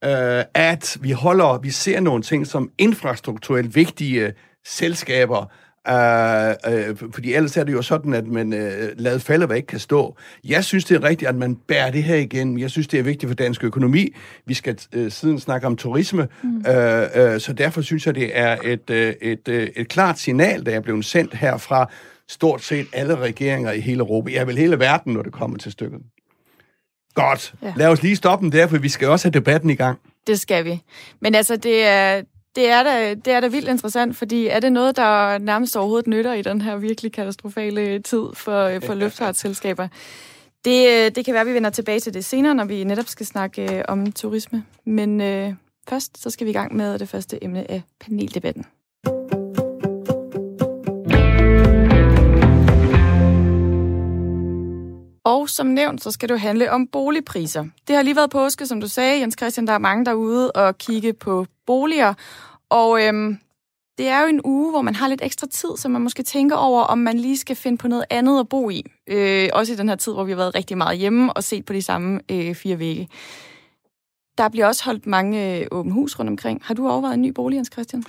øh, 0.04 0.44
at 0.54 0.98
vi 1.02 1.12
holder, 1.12 1.58
vi 1.58 1.70
ser 1.70 2.00
nogle 2.00 2.24
ting 2.24 2.48
som 2.48 2.72
infrastrukturelt 2.78 3.76
vigtige 3.76 4.34
selskaber, 4.66 5.46
Uh, 5.90 5.96
uh, 5.96 7.12
fordi 7.14 7.34
ellers 7.34 7.58
er 7.58 7.64
det 7.64 7.74
jo 7.74 7.82
sådan, 7.82 8.14
at 8.14 8.28
man 8.28 8.54
uh, 8.54 8.60
lader 8.98 9.20
falde, 9.20 9.46
hvad 9.46 9.58
ikke 9.58 9.68
kan 9.68 9.80
stå. 9.80 10.18
Jeg 10.44 10.64
synes, 10.64 10.86
det 10.86 10.96
er 10.96 11.04
rigtigt, 11.04 11.30
at 11.30 11.36
man 11.36 11.56
bærer 11.56 11.92
det 11.92 12.04
her 12.04 12.16
igen. 12.16 12.60
Jeg 12.60 12.70
synes, 12.70 12.88
det 12.88 13.00
er 13.00 13.04
vigtigt 13.04 13.30
for 13.30 13.36
dansk 13.36 13.64
økonomi. 13.64 14.16
Vi 14.46 14.54
skal 14.54 14.80
uh, 14.98 15.12
siden 15.12 15.40
snakke 15.40 15.68
om 15.68 15.78
turisme, 15.78 16.28
mm. 16.44 16.50
uh, 16.50 16.54
uh, 16.56 17.40
så 17.40 17.56
derfor 17.58 17.82
synes 17.82 18.06
jeg, 18.06 18.16
det 18.16 18.38
er 18.38 18.58
et, 18.64 18.90
uh, 18.90 19.28
et, 19.30 19.48
uh, 19.48 19.56
et 19.56 19.88
klart 19.88 20.20
signal, 20.20 20.66
der 20.66 20.72
er 20.72 20.80
blevet 20.80 21.06
sendt 21.06 21.34
her 21.34 21.58
fra 21.58 21.90
stort 22.30 22.64
set 22.64 22.88
alle 22.94 23.16
regeringer 23.16 23.72
i 23.72 23.80
hele 23.80 24.00
Europa. 24.00 24.32
Ja, 24.32 24.44
vel 24.44 24.58
hele 24.58 24.80
verden, 24.80 25.14
når 25.14 25.22
det 25.22 25.32
kommer 25.32 25.58
til 25.58 25.72
stykket. 25.72 26.00
Godt. 27.14 27.54
Ja. 27.64 27.74
Lad 27.76 27.88
os 27.88 28.04
lige 28.04 28.16
stoppe 28.16 28.46
den 28.46 28.52
der, 28.52 28.68
for 28.68 28.78
vi 28.78 28.90
skal 28.90 29.08
også 29.08 29.26
have 29.26 29.34
debatten 29.34 29.70
i 29.70 29.76
gang. 29.76 30.00
Det 30.28 30.40
skal 30.40 30.66
vi. 30.66 30.82
Men 31.22 31.36
altså, 31.36 31.56
det 31.56 31.86
er, 31.86 32.22
det 32.56 32.70
er, 32.70 32.84
da, 32.84 33.14
det 33.14 33.34
er 33.34 33.40
da 33.40 33.48
vildt 33.48 33.68
interessant, 33.70 34.18
fordi 34.18 34.48
er 34.48 34.60
det 34.60 34.72
noget, 34.72 34.96
der 34.96 35.38
nærmest 35.38 35.78
overhovedet 35.78 36.08
nytter 36.08 36.34
i 36.34 36.42
den 36.42 36.62
her 36.62 36.78
virkelig 36.78 37.12
katastrofale 37.12 38.00
tid 38.00 38.24
for, 38.34 38.80
for 38.86 38.94
luftfartsselskaber? 39.04 39.88
Det, 40.66 41.16
det 41.16 41.26
kan 41.26 41.34
være, 41.34 41.42
at 41.42 41.48
vi 41.48 41.54
vender 41.54 41.70
tilbage 41.70 42.00
til 42.00 42.14
det 42.14 42.26
senere, 42.26 42.56
når 42.56 42.66
vi 42.66 42.84
netop 42.84 43.08
skal 43.08 43.26
snakke 43.26 43.78
øh, 43.78 43.84
om 43.88 44.12
turisme. 44.12 44.64
Men 44.86 45.22
øh, 45.22 45.54
først 45.90 46.22
så 46.22 46.30
skal 46.30 46.46
vi 46.46 46.52
i 46.52 46.54
gang 46.54 46.76
med 46.76 47.00
det 47.00 47.10
første 47.10 47.44
emne 47.44 47.72
af 47.72 47.82
paneldebatten. 48.00 48.66
Og 55.24 55.50
som 55.50 55.68
nævnt, 55.68 56.04
så 56.04 56.12
skal 56.12 56.30
det 56.30 56.34
jo 56.34 56.40
handle 56.40 56.72
om 56.72 56.88
boligpriser. 56.88 57.66
Det 57.88 57.96
har 57.96 58.04
lige 58.04 58.16
været 58.16 58.30
påske, 58.30 58.66
som 58.66 58.82
du 58.82 58.88
sagde, 58.88 59.20
Jens 59.20 59.36
Christian. 59.40 59.68
Der 59.68 59.74
er 59.74 59.78
mange 59.78 60.06
derude 60.06 60.52
og 60.52 60.78
kigge 60.78 61.14
på 61.14 61.46
boliger. 61.72 62.14
Og 62.70 62.90
øhm, 63.04 63.38
det 63.98 64.08
er 64.08 64.22
jo 64.22 64.28
en 64.28 64.42
uge, 64.44 64.72
hvor 64.72 64.82
man 64.82 64.96
har 64.96 65.08
lidt 65.08 65.22
ekstra 65.24 65.48
tid, 65.48 65.70
så 65.78 65.90
man 65.90 66.02
måske 66.02 66.24
tænker 66.24 66.56
over, 66.56 66.82
om 66.84 66.98
man 66.98 67.18
lige 67.18 67.38
skal 67.38 67.56
finde 67.56 67.78
på 67.78 67.88
noget 67.88 68.06
andet 68.10 68.40
at 68.40 68.50
bo 68.50 68.70
i. 68.70 68.84
Øh, 69.08 69.50
også 69.54 69.74
i 69.74 69.76
den 69.76 69.90
her 69.90 69.96
tid, 69.96 70.14
hvor 70.14 70.24
vi 70.24 70.32
har 70.32 70.38
været 70.38 70.56
rigtig 70.56 70.78
meget 70.78 70.98
hjemme 70.98 71.34
og 71.34 71.44
set 71.44 71.66
på 71.66 71.74
de 71.74 71.82
samme 71.82 72.20
øh, 72.32 72.56
fire 72.56 72.80
vægge. 72.80 73.10
Der 74.38 74.50
bliver 74.50 74.68
også 74.68 74.86
holdt 74.86 75.06
mange 75.08 75.60
øh, 75.60 75.68
åben 75.72 75.92
hus 75.92 76.20
rundt 76.20 76.30
omkring. 76.30 76.62
Har 76.64 76.74
du 76.74 76.90
overvejet 76.90 77.14
en 77.14 77.22
ny 77.22 77.32
bolig, 77.32 77.58
Hans 77.58 77.70
Christian? 77.74 78.04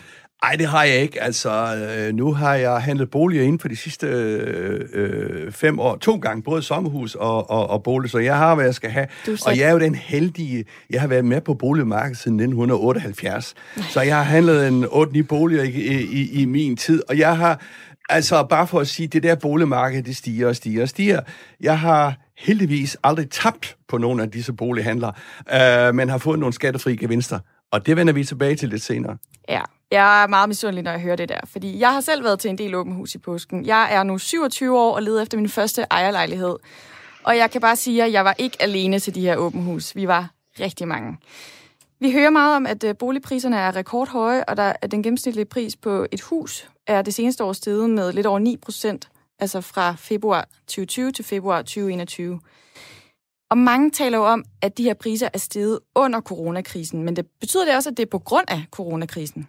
Nej, 0.45 0.57
det 0.57 0.67
har 0.67 0.85
jeg 0.85 0.97
ikke. 0.97 1.23
Altså, 1.23 1.77
øh, 1.77 2.15
nu 2.15 2.33
har 2.33 2.55
jeg 2.55 2.83
handlet 2.83 3.11
boliger 3.11 3.43
inden 3.43 3.59
for 3.59 3.69
de 3.69 3.77
sidste 3.77 4.07
øh, 4.07 4.81
øh, 4.93 5.53
fem 5.53 5.79
år. 5.81 5.97
To 5.97 6.17
gange, 6.17 6.43
både 6.43 6.63
sommerhus 6.63 7.15
og, 7.15 7.51
og, 7.51 7.71
og 7.71 7.83
bolig, 7.83 8.11
så 8.11 8.19
jeg 8.19 8.37
har, 8.37 8.55
hvad 8.55 8.65
jeg 8.65 8.75
skal 8.75 8.91
have. 8.91 9.07
Og 9.47 9.59
jeg 9.59 9.69
er 9.69 9.73
jo 9.73 9.79
den 9.79 9.95
heldige, 9.95 10.65
jeg 10.91 11.01
har 11.01 11.09
været 11.09 11.25
med 11.25 11.41
på 11.41 11.55
boligmarkedet 11.55 12.19
siden 12.19 12.41
1978. 12.41 13.55
Så 13.91 14.01
jeg 14.01 14.17
har 14.17 14.23
handlet 14.23 14.69
en 14.69 14.85
8-9 14.85 15.23
boliger 15.23 15.63
i, 15.63 16.03
i, 16.03 16.43
i 16.43 16.45
min 16.45 16.77
tid, 16.77 17.03
og 17.09 17.19
jeg 17.19 17.37
har, 17.37 17.61
altså 18.09 18.43
bare 18.43 18.67
for 18.67 18.81
at 18.81 18.89
sige, 18.89 19.07
det 19.07 19.23
der 19.23 19.35
boligmarked, 19.35 20.03
det 20.03 20.17
stiger 20.17 20.49
og 20.49 20.57
stiger 20.57 20.83
og 20.83 20.89
stiger. 20.89 21.21
Jeg 21.61 21.79
har 21.79 22.15
heldigvis 22.39 22.97
aldrig 23.05 23.31
tabt 23.31 23.77
på 23.89 23.99
nogle 23.99 24.23
af 24.23 24.31
disse 24.31 24.53
bolighandler, 24.53 25.13
øh, 25.53 25.95
men 25.95 26.09
har 26.09 26.19
fået 26.19 26.39
nogle 26.39 26.53
skattefri 26.53 26.97
gevinster. 26.97 27.39
Og 27.71 27.87
det 27.87 27.97
vender 27.97 28.13
vi 28.13 28.25
tilbage 28.25 28.57
til 28.57 28.69
lidt 28.69 28.83
senere. 28.83 29.17
Ja, 29.49 29.63
jeg 29.91 30.23
er 30.23 30.27
meget 30.27 30.49
misundelig, 30.49 30.85
når 30.85 30.91
jeg 30.91 31.01
hører 31.01 31.17
det 31.17 31.29
der, 31.29 31.41
fordi 31.45 31.79
jeg 31.79 31.93
har 31.93 32.01
selv 32.01 32.25
været 32.25 32.39
til 32.39 32.51
en 32.51 32.59
del 32.59 32.75
åben 32.75 32.93
hus 32.93 33.15
i 33.15 33.19
påsken. 33.19 33.67
Jeg 33.67 33.95
er 33.95 34.03
nu 34.03 34.19
27 34.19 34.79
år 34.79 34.95
og 34.95 35.03
leder 35.03 35.23
efter 35.23 35.39
min 35.39 35.49
første 35.49 35.87
ejerlejlighed. 35.91 36.57
Og 37.25 37.37
jeg 37.37 37.51
kan 37.51 37.61
bare 37.61 37.77
sige, 37.77 38.05
at 38.05 38.13
jeg 38.13 38.25
var 38.25 38.35
ikke 38.39 38.63
alene 38.63 38.99
til 38.99 39.15
de 39.15 39.21
her 39.21 39.37
åben 39.37 39.63
hus. 39.63 39.97
Vi 39.97 40.09
var 40.09 40.31
rigtig 40.61 40.89
mange. 40.89 41.19
Vi 42.01 42.13
hører 42.13 42.31
meget 42.31 42.57
om, 42.57 42.67
at 42.67 42.85
øh, 42.85 42.97
boligpriserne 42.99 43.57
er 43.57 43.77
rekordhøje, 43.77 44.45
og 44.45 44.57
der, 44.57 44.73
at 44.83 44.91
den 44.91 45.03
gennemsnitlige 45.03 45.45
pris 45.45 45.77
på 45.77 46.07
et 46.13 46.21
hus 46.21 46.69
er 46.87 47.03
det 47.03 47.15
seneste 47.15 47.45
år 47.45 47.53
steget 47.53 47.91
med 47.91 48.13
lidt 48.13 48.27
over 48.27 48.39
9 48.39 48.57
procent, 48.57 49.09
altså 49.39 49.61
fra 49.61 49.95
februar 49.99 50.49
2020 50.67 51.13
til 51.13 51.25
februar 51.25 51.63
2021. 51.63 52.41
Og 53.51 53.59
mange 53.59 53.91
taler 53.91 54.19
jo 54.19 54.25
om, 54.25 54.45
at 54.63 54.79
de 54.79 54.83
her 54.83 54.95
priser 54.95 55.29
er 55.35 55.39
steget 55.39 55.79
under 55.95 56.21
coronakrisen, 56.21 57.03
men 57.03 57.17
det 57.17 57.27
betyder 57.41 57.65
det 57.65 57.77
også, 57.77 57.91
at 57.91 57.97
det 57.97 58.03
er 58.03 58.11
på 58.11 58.19
grund 58.19 58.45
af 58.49 58.65
coronakrisen? 58.71 59.49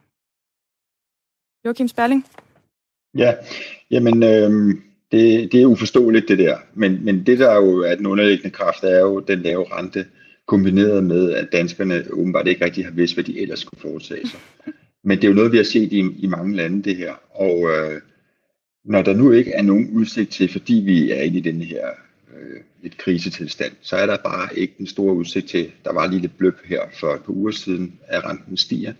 Joachim 1.66 1.88
Sperling? 1.88 2.26
Ja, 3.18 3.34
jamen 3.92 4.24
øh, 4.24 4.76
det, 5.12 5.52
det 5.52 5.62
er 5.62 5.66
uforståeligt 5.66 6.28
det 6.28 6.40
der, 6.40 6.58
men, 6.74 7.06
men 7.06 7.26
det 7.26 7.40
der 7.40 7.56
jo 7.56 7.80
er 7.80 7.96
den 7.96 8.06
underliggende 8.06 8.50
kraft, 8.50 8.84
er 8.84 9.00
jo 9.00 9.20
den 9.20 9.40
lave 9.40 9.78
rente, 9.78 10.06
kombineret 10.48 11.04
med, 11.04 11.34
at 11.34 11.50
danskerne 11.52 12.04
åbenbart 12.12 12.48
ikke 12.48 12.66
rigtig 12.66 12.86
har 12.86 12.92
vidst, 12.92 13.14
hvad 13.14 13.24
de 13.24 13.42
ellers 13.42 13.60
skulle 13.60 13.82
foretage 13.82 14.28
sig. 14.28 14.40
Men 15.04 15.18
det 15.18 15.24
er 15.24 15.28
jo 15.28 15.36
noget, 15.36 15.52
vi 15.52 15.58
har 15.58 15.64
set 15.64 15.94
i, 15.94 16.00
i 16.18 16.28
mange 16.28 16.56
lande, 16.56 16.84
det 16.84 16.96
her. 16.96 17.14
Og 17.32 17.70
øh, 17.70 18.02
når 18.86 19.02
der 19.02 19.14
nu 19.14 19.32
ikke 19.32 19.52
er 19.52 19.62
nogen 19.62 19.90
udsigt 19.90 20.32
til, 20.32 20.52
fordi 20.52 20.74
vi 20.74 21.12
er 21.12 21.22
inde 21.22 21.38
i 21.38 21.42
den 21.42 21.62
her 21.62 21.88
øh, 22.42 22.62
et 22.84 22.98
krisetilstand, 22.98 23.72
så 23.82 23.96
er 23.96 24.06
der 24.06 24.18
bare 24.18 24.58
ikke 24.58 24.74
den 24.78 24.88
store 24.88 25.16
udsigt 25.16 25.50
til. 25.50 25.72
Der 25.86 25.94
var 25.94 26.08
lige 26.08 26.22
lidt 26.22 26.38
bløb 26.38 26.56
her 26.66 26.82
for 27.00 27.14
et 27.14 27.24
par 27.24 27.34
uger 27.34 27.52
siden, 27.52 28.00
at 28.08 28.26
renten 28.26 28.58
stiger. 28.58 28.94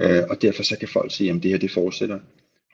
Øh, 0.00 0.22
og 0.30 0.42
derfor 0.42 0.62
så 0.62 0.76
kan 0.78 0.88
folk 0.88 1.14
sige, 1.14 1.30
at 1.30 1.42
det 1.42 1.50
her 1.50 1.58
det 1.58 1.70
fortsætter. 1.70 2.18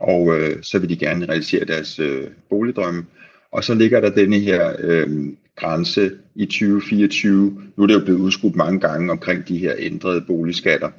Og 0.01 0.39
øh, 0.39 0.63
så 0.63 0.79
vil 0.79 0.89
de 0.89 0.97
gerne 0.97 1.27
realisere 1.27 1.65
deres 1.65 1.99
øh, 1.99 2.27
boligdrømme. 2.51 3.07
Og 3.53 3.65
så 3.65 3.75
ligger 3.75 4.01
der 4.01 4.11
denne 4.11 4.39
her 4.39 4.77
øh, 4.79 5.09
grænse 5.57 6.11
i 6.35 6.47
2024. 6.47 7.63
Nu 7.77 7.83
er 7.83 7.87
det 7.87 7.95
jo 7.95 8.05
blevet 8.05 8.21
udskudt 8.21 8.57
mange 8.57 8.81
gange 8.81 9.13
omkring 9.13 9.49
de 9.49 9.59
her 9.59 9.75
ændrede 9.79 10.21
boligskatter. 10.21 10.91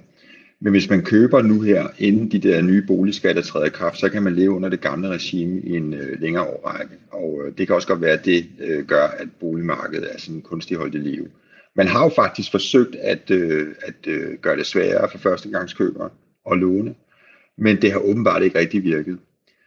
Men 0.60 0.72
hvis 0.72 0.90
man 0.90 1.02
køber 1.02 1.42
nu 1.42 1.62
her, 1.62 1.88
inden 1.98 2.32
de 2.32 2.40
der 2.40 2.62
nye 2.62 2.82
boligskatter 2.88 3.42
træder 3.42 3.66
i 3.66 3.70
kraft, 3.70 4.00
så 4.00 4.10
kan 4.10 4.24
man 4.24 4.36
leve 4.36 4.52
under 4.52 4.70
det 4.70 4.82
gamle 4.82 5.08
regime 5.08 5.62
i 5.62 5.76
en 5.76 5.94
øh, 5.94 6.22
længere 6.22 6.44
årrække. 6.44 6.94
Og 7.12 7.42
øh, 7.46 7.58
det 7.58 7.68
kan 7.68 7.76
også 7.76 7.88
godt 7.88 8.02
være, 8.02 8.14
at 8.14 8.26
det 8.26 8.46
øh, 8.60 8.86
gør, 8.86 9.04
at 9.04 9.28
boligmarkedet 9.40 10.14
er 10.14 10.20
sådan 10.20 10.42
kunstigt 10.42 10.80
holdt 10.80 10.96
i 10.96 10.98
live. 10.98 11.28
Man 11.76 11.88
har 11.88 12.04
jo 12.04 12.10
faktisk 12.10 12.52
forsøgt 12.52 12.96
at, 12.96 13.32
øh, 13.32 13.68
at 13.82 14.08
øh, 14.08 14.34
gøre 14.42 14.58
det 14.58 14.66
sværere 14.66 15.10
for 15.12 15.18
førstegangskøbere 15.18 16.10
at 16.52 16.58
låne, 16.58 16.96
men 17.58 17.82
det 17.82 17.92
har 17.92 18.00
åbenbart 18.00 18.44
ikke 18.44 18.60
rigtig 18.60 18.84
virket. 18.84 19.18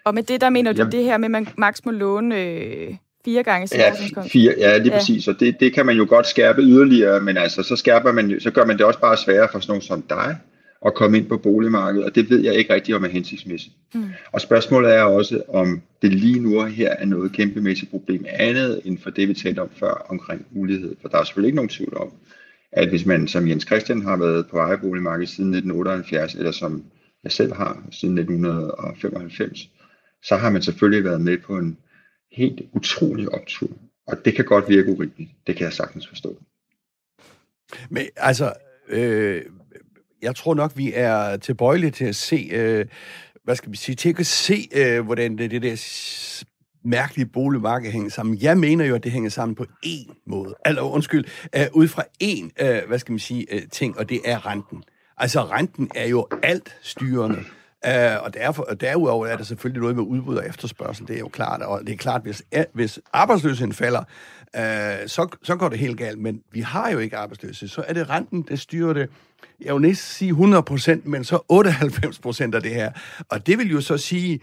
Og 0.05 0.15
med 0.15 0.23
det, 0.23 0.41
der 0.41 0.51
mener 0.51 0.73
du 0.73 0.79
Jamen, 0.79 0.93
det 0.93 1.05
her 1.05 1.19
med, 1.19 1.27
at 1.27 1.31
man 1.31 1.49
maks 1.59 1.85
må 1.85 1.91
låne 1.91 2.45
øh, 2.45 2.95
fire 3.25 3.43
gange 3.43 3.67
sin 3.67 3.81
ja, 3.81 4.23
fire, 4.23 4.55
ja, 4.59 4.79
lige 4.79 4.93
ja. 4.93 4.99
præcis. 4.99 5.29
Og 5.29 5.41
det, 5.41 5.61
det 5.61 5.75
kan 5.75 5.87
man 5.87 5.97
jo 5.97 6.07
godt 6.09 6.27
skærpe 6.27 6.63
yderligere, 6.63 7.21
men 7.21 7.37
altså, 7.37 7.63
så, 7.63 7.77
skærper 7.77 8.13
man, 8.13 8.41
så 8.41 8.51
gør 8.51 8.65
man 8.65 8.79
det 8.79 8.87
også 8.87 9.01
bare 9.01 9.17
sværere 9.17 9.49
for 9.53 9.59
sådan 9.61 9.71
nogen 9.71 9.83
som 9.83 10.03
dig, 10.03 10.37
at 10.87 10.95
komme 10.95 11.19
ind 11.19 11.27
på 11.29 11.37
boligmarkedet, 11.37 12.07
og 12.07 12.15
det 12.15 12.31
ved 12.31 12.41
jeg 12.41 12.55
ikke 12.55 12.75
rigtig 12.75 12.95
om 12.95 13.05
er 13.05 13.09
hensigtsmæssigt. 13.09 13.75
Mm. 13.95 14.05
Og 14.33 14.41
spørgsmålet 14.41 14.95
er 14.95 15.03
også, 15.03 15.43
om 15.49 15.83
det 16.03 16.15
lige 16.15 16.41
nu 16.41 16.65
her 16.65 16.91
er 16.91 17.05
noget 17.05 17.33
kæmpemæssigt 17.33 17.91
problem 17.91 18.25
andet 18.29 18.81
end 18.85 18.99
for 18.99 19.11
det, 19.11 19.29
vi 19.29 19.35
talte 19.35 19.61
om 19.61 19.71
før 19.77 20.07
omkring 20.09 20.47
mulighed. 20.51 20.97
For 21.01 21.09
der 21.09 21.19
er 21.19 21.25
selvfølgelig 21.25 21.49
ikke 21.49 21.57
nogen 21.57 21.69
tvivl 21.69 21.97
om, 21.97 22.13
at 22.73 22.89
hvis 22.89 23.07
man 23.07 23.29
som 23.29 23.49
Jens 23.49 23.65
Christian 23.67 24.03
har 24.03 24.17
været 24.17 24.47
på 24.47 24.59
ejerboligmarkedet 24.59 25.29
siden 25.29 25.55
1978, 25.55 26.35
eller 26.35 26.51
som 26.51 26.85
jeg 27.25 27.33
selv 27.33 27.53
har 27.53 27.83
siden 27.91 28.19
1995, 28.19 29.71
så 30.23 30.37
har 30.37 30.51
man 30.51 30.63
selvfølgelig 30.63 31.05
været 31.05 31.21
med 31.21 31.39
på 31.39 31.57
en 31.57 31.79
helt 32.33 32.61
utrolig 32.73 33.35
optur. 33.35 33.71
Og 34.07 34.25
det 34.25 34.35
kan 34.35 34.45
godt 34.45 34.69
virke 34.69 34.93
urimeligt. 34.93 35.31
Det 35.47 35.57
kan 35.57 35.65
jeg 35.65 35.73
sagtens 35.73 36.09
forstå. 36.09 36.43
Men 37.91 38.03
altså, 38.17 38.53
øh, 38.89 39.43
jeg 40.23 40.37
tror 40.37 40.55
nok, 40.55 40.73
vi 40.77 40.93
er 40.95 41.37
tilbøjelige 41.37 41.91
til 41.91 42.05
at 42.05 42.17
se, 42.17 42.49
øh, 42.53 42.87
hvad 43.45 43.57
skal 43.57 43.73
vi 43.73 43.77
sige, 43.77 43.97
til 43.97 44.15
at 44.19 44.27
se, 44.27 44.69
øh, 44.73 45.05
hvordan 45.05 45.39
det, 45.39 45.51
det 45.51 45.63
der 45.63 45.77
mærkelige 46.85 47.27
boligmarked 47.27 47.93
hænger 47.93 48.11
sammen. 48.11 48.39
Jeg 48.41 48.59
mener 48.59 48.85
jo, 48.85 48.95
at 48.95 49.05
det 49.05 49.13
hænger 49.13 49.31
sammen 49.31 49.55
på 49.55 49.67
én 49.87 50.23
måde. 50.27 50.55
Eller 50.67 50.83
undskyld, 50.83 51.25
øh, 51.57 51.67
ud 51.73 51.89
fra 51.89 52.03
én, 52.25 52.67
øh, 52.67 52.89
hvad 52.89 52.99
skal 52.99 53.13
man 53.13 53.19
sige, 53.19 53.47
øh, 53.55 53.63
ting, 53.73 53.99
og 53.99 54.09
det 54.09 54.21
er 54.25 54.47
renten. 54.47 54.83
Altså, 55.17 55.45
renten 55.45 55.91
er 55.95 56.07
jo 56.07 56.27
alt 56.43 56.77
styrende. 56.83 57.45
Uh, 57.87 58.25
og, 58.25 58.35
derfor, 58.35 58.63
og 58.63 58.81
derudover 58.81 59.27
er 59.27 59.37
der 59.37 59.45
selvfølgelig 59.45 59.81
noget 59.81 59.97
med 59.97 60.05
udbud 60.05 60.37
og 60.37 60.47
efterspørgsel, 60.47 61.09
det 61.09 61.15
er 61.15 61.19
jo 61.19 61.29
klart. 61.29 61.63
Og 61.63 61.81
det 61.87 61.93
er 61.93 61.97
klart, 61.97 62.23
hvis, 62.23 62.43
hvis 62.73 63.01
arbejdsløsheden 63.13 63.73
falder, 63.73 64.05
øh, 64.57 65.09
så, 65.09 65.37
så 65.43 65.57
går 65.57 65.69
det 65.69 65.79
helt 65.79 65.99
galt. 65.99 66.19
Men 66.19 66.43
vi 66.53 66.61
har 66.61 66.91
jo 66.91 66.99
ikke 66.99 67.17
arbejdsløshed. 67.17 67.69
Så 67.69 67.85
er 67.89 67.93
det 67.93 68.11
renten, 68.11 68.47
der 68.49 68.57
styrer 68.57 68.93
det. 68.93 69.09
Jeg 69.65 69.75
vil 69.75 69.83
næsten 69.83 70.15
sige 70.15 70.29
100 70.29 70.63
procent, 70.63 71.07
men 71.07 71.25
så 71.25 71.39
98 71.49 72.19
procent 72.19 72.55
af 72.55 72.63
det 72.63 72.71
her. 72.71 72.93
Og 73.29 73.47
det 73.47 73.59
vil 73.59 73.71
jo 73.71 73.81
så 73.81 73.99
sige, 73.99 74.35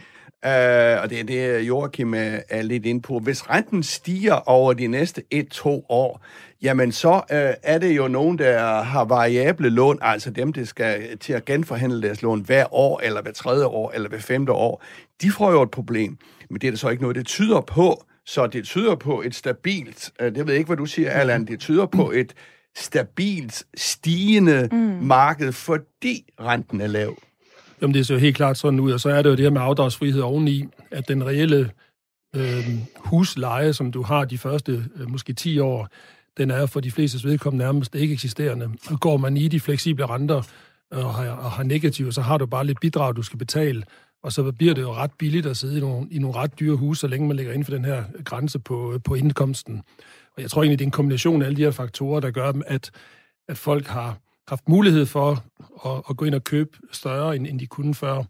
øh, 0.46 1.02
og 1.02 1.10
det 1.10 1.20
er 1.20 1.24
det, 1.28 1.68
Joachim 1.68 2.14
er, 2.14 2.40
er 2.50 2.62
lidt 2.62 2.86
inde 2.86 3.02
på. 3.02 3.20
Hvis 3.20 3.50
renten 3.50 3.84
stiger 3.84 4.34
over 4.34 4.74
de 4.74 4.88
næste 4.88 5.24
1-2 5.36 5.68
år, 5.90 6.26
jamen 6.62 6.92
så 6.92 7.14
øh, 7.16 7.54
er 7.64 7.78
det 7.78 7.98
jo 7.98 8.08
nogen, 8.08 8.38
der 8.38 8.82
har 8.82 9.06
variable 9.06 9.70
lån, 9.70 10.00
altså 10.02 10.30
dem, 10.30 10.54
der 10.54 10.66
skal 10.66 11.18
til 11.18 11.34
at 11.34 11.46
genforhandle 11.46 12.02
deres 12.02 12.22
lån 12.22 12.42
hver 12.42 12.74
år, 12.74 13.02
eller 13.04 13.22
hver 13.22 13.32
tredje 13.32 13.66
år, 13.66 13.92
eller 13.96 14.10
hver 14.10 14.20
femte 14.20 14.52
år. 14.52 14.84
De 15.22 15.32
får 15.32 15.52
jo 15.52 15.62
et 15.62 15.72
problem, 15.72 16.18
men 16.50 16.62
det 16.62 16.68
er 16.68 16.72
der 16.72 16.78
så 16.78 16.90
ikke 16.90 17.02
noget, 17.02 17.16
det 17.16 17.26
tyder 17.26 17.62
på. 17.62 18.04
Så 18.28 18.48
det 18.48 18.66
tyder 18.66 18.96
på 18.96 19.22
et 19.22 19.36
stabilt, 19.36 20.12
det 20.20 20.38
ved 20.38 20.46
jeg 20.48 20.58
ikke, 20.58 20.68
hvad 20.68 20.78
du 20.78 20.86
siger, 20.86 21.12
Allan, 21.12 21.46
det 21.46 21.60
tyder 21.60 21.86
på 21.86 22.12
et 22.12 22.34
stabilt 22.76 23.64
stigende 23.78 24.70
mm. 24.72 24.78
marked, 25.02 25.52
fordi 25.52 26.34
renten 26.40 26.82
er 26.82 26.88
lav. 26.88 27.18
Jamen, 27.82 27.94
det 27.94 28.08
ser 28.08 28.14
jo 28.14 28.20
helt 28.20 28.36
klart 28.36 28.58
sådan 28.58 28.80
ud, 28.80 28.92
og 28.92 29.00
så 29.00 29.10
er 29.10 29.22
det 29.22 29.30
jo 29.30 29.36
det 29.36 29.44
her 29.44 29.50
med 29.50 29.62
afdragsfrihed 29.62 30.22
oveni, 30.22 30.66
at 30.92 31.08
den 31.08 31.26
reelle 31.26 31.72
øh, 32.36 32.68
husleje, 32.96 33.74
som 33.74 33.92
du 33.92 34.02
har 34.02 34.26
de 34.26 34.38
første 34.38 34.86
øh, 34.96 35.12
måske 35.12 35.34
10 35.34 35.60
år, 35.60 35.88
den 36.38 36.52
er 36.52 36.66
for 36.66 36.80
de 36.80 36.92
fleste 36.92 37.28
vedkommende 37.28 37.66
nærmest 37.66 37.96
ikke 37.96 38.14
eksisterende. 38.14 38.70
Og 38.90 39.00
går 39.00 39.18
man 39.18 39.38
i 39.38 39.48
de 39.48 39.60
fleksible 39.60 40.06
renter 40.06 40.42
og 40.92 41.14
har, 41.14 41.30
og 41.30 41.52
har 41.52 41.64
negative, 41.64 42.14
så 42.14 42.22
har 42.22 42.38
du 42.38 42.46
bare 42.46 42.66
lidt 42.66 42.80
bidrag, 42.80 43.16
du 43.16 43.22
skal 43.22 43.40
betale, 43.40 43.84
og 44.24 44.32
så 44.32 44.52
bliver 44.52 44.74
det 44.74 44.82
jo 44.82 44.94
ret 44.94 45.12
billigt 45.18 45.46
at 45.46 45.58
sidde 45.58 45.78
i 45.78 45.82
nogle, 45.82 46.08
i 46.12 46.20
nogle 46.20 46.36
ret 46.38 46.60
dyre 46.60 46.76
huse, 46.76 47.00
så 47.00 47.08
længe 47.08 47.28
man 47.28 47.38
ligger 47.38 47.52
inden 47.52 47.66
for 47.66 47.72
den 47.72 47.86
her 47.86 48.04
grænse 48.24 48.60
på, 48.60 49.00
på 49.06 49.16
indkomsten. 49.16 49.82
Og 50.36 50.42
jeg 50.42 50.52
tror 50.52 50.64
egentlig, 50.64 50.80
det 50.80 50.86
er 50.86 50.88
en 50.88 50.92
kombination 50.92 51.42
af 51.42 51.46
alle 51.46 51.58
de 51.58 51.64
her 51.64 51.72
faktorer, 51.72 52.20
der 52.20 52.32
gør, 52.32 52.54
at, 52.68 52.92
at 53.48 53.58
folk 53.58 53.88
har 53.88 54.18
haft 54.48 54.70
mulighed 54.70 55.06
for 55.06 55.44
at, 55.86 56.02
at 56.10 56.18
gå 56.18 56.26
ind 56.26 56.36
og 56.36 56.44
købe 56.44 56.78
større, 56.92 57.36
end, 57.36 57.48
end 57.48 57.60
de 57.60 57.68
kunne 57.68 57.96
før. 57.96 58.24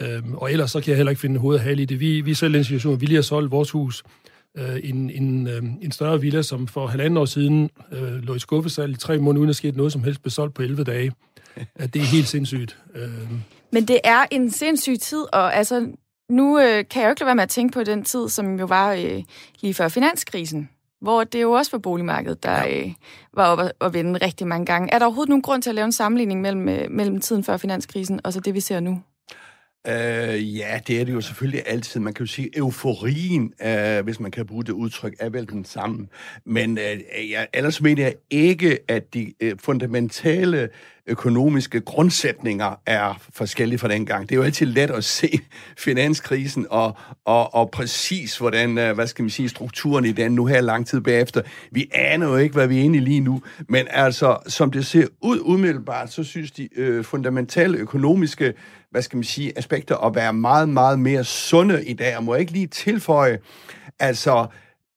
Øhm, 0.00 0.34
og 0.34 0.52
ellers 0.52 0.70
så 0.70 0.80
kan 0.80 0.90
jeg 0.90 0.96
heller 0.96 1.10
ikke 1.10 1.20
finde 1.20 1.40
hovedet 1.40 1.62
hale 1.62 1.82
i 1.82 1.84
det. 1.84 2.00
Vi, 2.00 2.20
vi 2.20 2.30
er 2.30 2.34
selv 2.34 2.54
i 2.54 2.58
en 2.58 2.64
situation, 2.64 3.00
vi 3.00 3.06
lige 3.06 3.14
har 3.14 3.22
solgt 3.22 3.50
vores 3.50 3.70
hus. 3.70 4.02
Øh, 4.58 4.80
en, 4.84 5.10
en, 5.10 5.46
øh, 5.46 5.62
en 5.82 5.92
større 5.92 6.20
villa, 6.20 6.42
som 6.42 6.66
for 6.66 6.86
halvanden 6.86 7.16
år 7.16 7.24
siden 7.24 7.70
øh, 7.92 8.22
lå 8.22 8.34
i 8.34 8.38
skuffesal 8.38 8.90
i 8.90 8.96
tre 8.96 9.18
måneder, 9.18 9.40
uden 9.40 9.50
at 9.50 9.56
ske 9.56 9.70
noget 9.70 9.92
som 9.92 10.04
helst, 10.04 10.22
blev 10.22 10.30
solgt 10.30 10.54
på 10.54 10.62
11 10.62 10.84
dage. 10.84 11.12
At 11.74 11.94
det 11.94 12.02
er 12.02 12.06
helt 12.06 12.28
sindssygt. 12.28 12.78
Øh. 12.94 13.30
Men 13.76 13.88
det 13.88 14.00
er 14.04 14.26
en 14.30 14.50
sindssyg 14.50 15.00
tid, 15.00 15.24
og 15.32 15.54
altså, 15.54 15.88
nu 16.30 16.58
øh, 16.58 16.84
kan 16.90 17.02
jeg 17.02 17.08
jo 17.08 17.10
ikke 17.10 17.20
lade 17.20 17.26
være 17.26 17.34
med 17.34 17.42
at 17.42 17.48
tænke 17.48 17.72
på 17.72 17.84
den 17.84 18.04
tid, 18.04 18.28
som 18.28 18.58
jo 18.60 18.66
var 18.66 18.92
øh, 18.92 19.22
lige 19.60 19.74
før 19.74 19.88
finanskrisen 19.88 20.68
hvor 21.00 21.24
det 21.24 21.42
jo 21.42 21.52
også 21.52 21.70
var 21.72 21.78
boligmarkedet, 21.78 22.42
der 22.42 22.62
ja. 22.62 22.78
øh, 22.78 22.92
var 23.34 23.46
oppe 23.46 23.70
at 23.80 23.94
vende 23.94 24.24
rigtig 24.24 24.46
mange 24.46 24.66
gange. 24.66 24.92
Er 24.92 24.98
der 24.98 25.06
overhovedet 25.06 25.28
nogen 25.28 25.42
grund 25.42 25.62
til 25.62 25.70
at 25.70 25.74
lave 25.74 25.84
en 25.84 25.92
sammenligning 25.92 26.40
mellem, 26.40 26.68
øh, 26.68 26.90
mellem 26.90 27.20
tiden 27.20 27.44
før 27.44 27.56
finanskrisen 27.56 28.20
og 28.24 28.32
så 28.32 28.40
det, 28.40 28.54
vi 28.54 28.60
ser 28.60 28.80
nu? 28.80 29.02
Øh, 29.88 30.56
ja, 30.56 30.80
det 30.86 31.00
er 31.00 31.04
det 31.04 31.12
jo 31.12 31.20
selvfølgelig 31.20 31.62
altid. 31.66 32.00
Man 32.00 32.14
kan 32.14 32.26
jo 32.26 32.32
sige, 32.32 32.58
euforien, 32.58 33.52
øh, 33.64 34.04
hvis 34.04 34.20
man 34.20 34.30
kan 34.30 34.46
bruge 34.46 34.64
det 34.64 34.72
udtryk, 34.72 35.14
er 35.18 35.28
vel 35.28 35.48
den 35.48 35.64
samme. 35.64 36.06
Men 36.44 36.78
øh, 36.78 37.30
jeg, 37.30 37.46
ellers 37.52 37.80
mener 37.80 38.02
jeg 38.02 38.14
ikke, 38.30 38.78
at 38.88 39.14
de 39.14 39.32
øh, 39.40 39.56
fundamentale 39.58 40.68
økonomiske 41.06 41.80
grundsætninger 41.80 42.80
er 42.86 43.20
forskellige 43.32 43.78
fra 43.78 43.88
dengang. 43.88 44.28
Det 44.28 44.34
er 44.34 44.36
jo 44.36 44.42
altid 44.42 44.66
let 44.66 44.90
at 44.90 45.04
se 45.04 45.38
finanskrisen 45.86 46.66
og, 46.70 46.96
og, 47.24 47.54
og 47.54 47.70
præcis, 47.70 48.38
hvordan, 48.38 48.78
øh, 48.78 48.94
hvad 48.94 49.06
skal 49.06 49.22
man 49.22 49.30
sige, 49.30 49.48
strukturen 49.48 50.04
i 50.04 50.12
den 50.12 50.32
nu 50.32 50.46
her 50.46 50.60
lang 50.60 50.86
tid 50.86 51.00
bagefter. 51.00 51.42
Vi 51.70 51.90
aner 51.94 52.28
jo 52.28 52.36
ikke, 52.36 52.52
hvad 52.52 52.66
vi 52.66 52.78
er 52.78 52.82
inde 52.82 52.98
i 52.98 53.00
lige 53.00 53.20
nu, 53.20 53.42
men 53.68 53.86
altså, 53.90 54.36
som 54.46 54.70
det 54.70 54.86
ser 54.86 55.06
ud 55.22 55.40
umiddelbart, 55.42 56.12
så 56.12 56.24
synes 56.24 56.50
de 56.50 56.68
øh, 56.76 57.04
fundamentale 57.04 57.78
økonomiske 57.78 58.54
hvad 58.96 59.02
skal 59.02 59.16
man 59.16 59.24
sige, 59.24 59.58
aspekter 59.58 59.96
at 59.96 60.14
være 60.14 60.32
meget, 60.32 60.68
meget 60.68 60.98
mere 60.98 61.24
sunde 61.24 61.84
i 61.84 61.92
dag. 61.92 62.16
Og 62.16 62.24
må 62.24 62.34
jeg 62.34 62.40
ikke 62.40 62.52
lige 62.52 62.66
tilføje, 62.66 63.38
altså, 63.98 64.46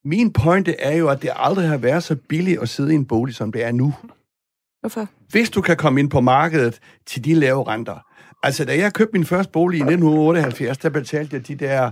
min 0.05 0.33
pointe 0.33 0.79
er 0.79 0.95
jo, 0.97 1.09
at 1.09 1.21
det 1.21 1.29
aldrig 1.35 1.67
har 1.67 1.77
været 1.77 2.03
så 2.03 2.15
billigt 2.29 2.61
at 2.61 2.69
sidde 2.69 2.91
i 2.91 2.95
en 2.95 3.05
bolig, 3.05 3.35
som 3.35 3.51
det 3.51 3.63
er 3.63 3.71
nu. 3.71 3.93
Hvorfor? 4.79 5.07
Hvis 5.29 5.49
du 5.49 5.61
kan 5.61 5.77
komme 5.77 5.99
ind 5.99 6.09
på 6.09 6.21
markedet 6.21 6.79
til 7.05 7.25
de 7.25 7.33
lave 7.33 7.67
renter. 7.67 8.05
Altså, 8.43 8.65
da 8.65 8.77
jeg 8.77 8.93
købte 8.93 9.13
min 9.13 9.25
første 9.25 9.51
bolig 9.51 9.77
i 9.77 9.81
1978, 9.81 10.77
der 10.77 10.89
betalte 10.89 11.35
jeg 11.35 11.47
de 11.47 11.55
der 11.55 11.85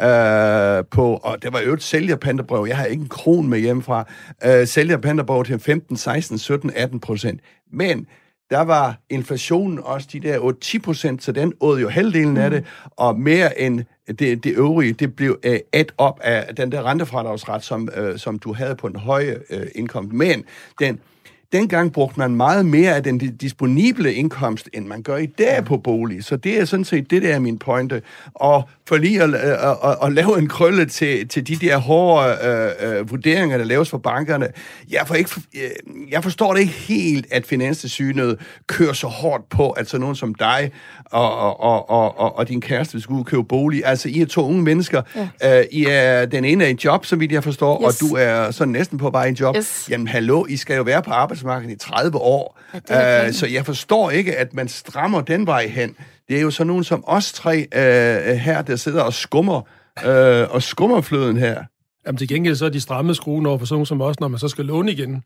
øh, 0.00 0.84
på, 0.90 1.20
og 1.22 1.42
det 1.42 1.52
var 1.52 1.60
jo 1.60 1.72
et 1.72 1.82
sælgerpantebrøv, 1.82 2.66
jeg 2.68 2.76
har 2.76 2.84
ikke 2.84 3.02
en 3.02 3.08
kron 3.08 3.48
med 3.48 3.58
hjemmefra, 3.58 4.08
øh, 4.44 4.66
sælgerpantebrøv 4.66 5.44
til 5.44 5.58
15, 5.58 5.96
16, 5.96 6.38
17, 6.38 6.70
18 6.74 7.00
procent. 7.00 7.40
Men 7.72 8.06
der 8.50 8.60
var 8.60 8.98
inflationen 9.10 9.78
også 9.82 10.08
de 10.12 10.20
der 10.20 10.38
8-10 10.64 10.78
procent, 10.78 11.22
så 11.22 11.32
den 11.32 11.52
åd 11.60 11.80
jo 11.80 11.88
halvdelen 11.88 12.30
mm. 12.30 12.36
af 12.36 12.50
det, 12.50 12.64
og 12.90 13.20
mere 13.20 13.60
end 13.60 13.84
det, 14.06 14.44
det 14.44 14.46
øvrige, 14.56 14.92
det 14.92 15.16
blev 15.16 15.38
uh, 15.46 15.54
et 15.72 15.92
op 15.98 16.20
af 16.22 16.54
den 16.54 16.72
der 16.72 16.82
rentefradragsret, 16.82 17.64
som, 17.64 17.88
uh, 17.98 18.16
som 18.16 18.38
du 18.38 18.52
havde 18.52 18.76
på 18.76 18.86
en 18.86 18.96
høje 18.96 19.36
uh, 19.50 19.66
indkomst. 19.74 20.12
Men 20.12 20.44
den, 20.80 21.00
dengang 21.52 21.92
brugte 21.92 22.18
man 22.18 22.34
meget 22.34 22.66
mere 22.66 22.94
af 22.96 23.02
den 23.02 23.18
disponible 23.18 24.14
indkomst, 24.14 24.68
end 24.72 24.86
man 24.86 25.02
gør 25.02 25.16
i 25.16 25.26
dag 25.26 25.64
på 25.64 25.76
bolig. 25.76 26.24
Så 26.24 26.36
det 26.36 26.60
er 26.60 26.64
sådan 26.64 26.84
set 26.84 27.10
det, 27.10 27.22
der 27.22 27.34
er 27.34 27.38
min 27.38 27.58
pointe. 27.58 28.02
Og 28.34 28.68
for 28.88 28.96
lige 28.96 29.22
at, 29.22 29.34
at, 29.34 29.76
at, 29.84 29.96
at 30.02 30.12
lave 30.12 30.38
en 30.38 30.48
krølle 30.48 30.86
til, 30.86 31.28
til 31.28 31.48
de 31.48 31.56
der 31.56 31.76
hårde 31.76 32.36
øh, 32.44 32.98
øh, 32.98 33.10
vurderinger, 33.10 33.58
der 33.58 33.64
laves 33.64 33.90
for 33.90 33.98
bankerne, 33.98 34.48
jeg, 34.90 35.02
for 35.06 35.14
ikke, 35.14 35.30
øh, 35.54 35.70
jeg 36.10 36.22
forstår 36.22 36.52
det 36.52 36.60
ikke 36.60 36.72
helt, 36.72 37.26
at 37.30 37.46
Finanstilsynet 37.46 38.38
kører 38.66 38.92
så 38.92 39.06
hårdt 39.06 39.48
på, 39.48 39.70
at 39.70 39.88
sådan 39.88 40.00
nogen 40.00 40.16
som 40.16 40.34
dig 40.34 40.70
og, 41.04 41.36
og, 41.60 41.90
og, 41.90 42.18
og, 42.18 42.38
og 42.38 42.48
din 42.48 42.60
kæreste 42.60 43.00
skulle 43.00 43.24
købe 43.24 43.44
bolig. 43.44 43.82
Altså, 43.84 44.08
I 44.08 44.20
er 44.20 44.26
to 44.26 44.46
unge 44.46 44.62
mennesker. 44.62 45.02
Ja. 45.42 45.60
Øh, 45.60 45.64
I 45.72 45.86
er 45.90 46.26
den 46.26 46.44
ene 46.44 46.64
er 46.64 46.68
i 46.68 46.76
job, 46.84 47.06
så 47.06 47.16
vidt 47.16 47.32
jeg 47.32 47.44
forstår, 47.44 47.88
yes. 47.88 48.02
og 48.02 48.08
du 48.08 48.14
er 48.14 48.50
sådan 48.50 48.72
næsten 48.72 48.98
på 48.98 49.10
vej 49.10 49.26
i 49.26 49.34
job. 49.40 49.56
Yes. 49.56 49.86
Jamen, 49.90 50.08
hallo, 50.08 50.44
I 50.48 50.56
skal 50.56 50.76
jo 50.76 50.82
være 50.82 51.02
på 51.02 51.10
arbejdsmarkedet 51.36 51.74
i 51.74 51.78
30 51.78 52.18
år. 52.18 52.60
Ja, 52.90 53.26
øh, 53.26 53.32
så 53.32 53.46
jeg 53.46 53.66
forstår 53.66 54.10
ikke, 54.10 54.36
at 54.36 54.54
man 54.54 54.68
strammer 54.68 55.20
den 55.20 55.46
vej 55.46 55.66
hen. 55.66 55.96
Det 56.28 56.36
er 56.36 56.40
jo 56.40 56.50
sådan 56.50 56.66
nogen 56.66 56.84
som 56.84 57.04
os 57.06 57.32
tre 57.32 57.66
øh, 57.74 58.36
her, 58.36 58.62
der 58.62 58.76
sidder 58.76 59.02
og 59.02 59.12
skummer, 59.12 59.62
øh, 60.06 60.46
og 60.50 60.62
skummer 60.62 61.00
fløden 61.00 61.36
her. 61.36 61.64
Jamen 62.06 62.18
til 62.18 62.28
gengæld 62.28 62.56
så 62.56 62.64
er 62.64 62.70
de 62.70 62.80
stramme 62.80 63.14
skruen 63.14 63.46
over 63.46 63.58
for 63.58 63.66
sådan 63.66 63.86
som 63.86 64.00
os, 64.00 64.20
når 64.20 64.28
man 64.28 64.38
så 64.38 64.48
skal 64.48 64.64
låne 64.64 64.92
igen. 64.92 65.22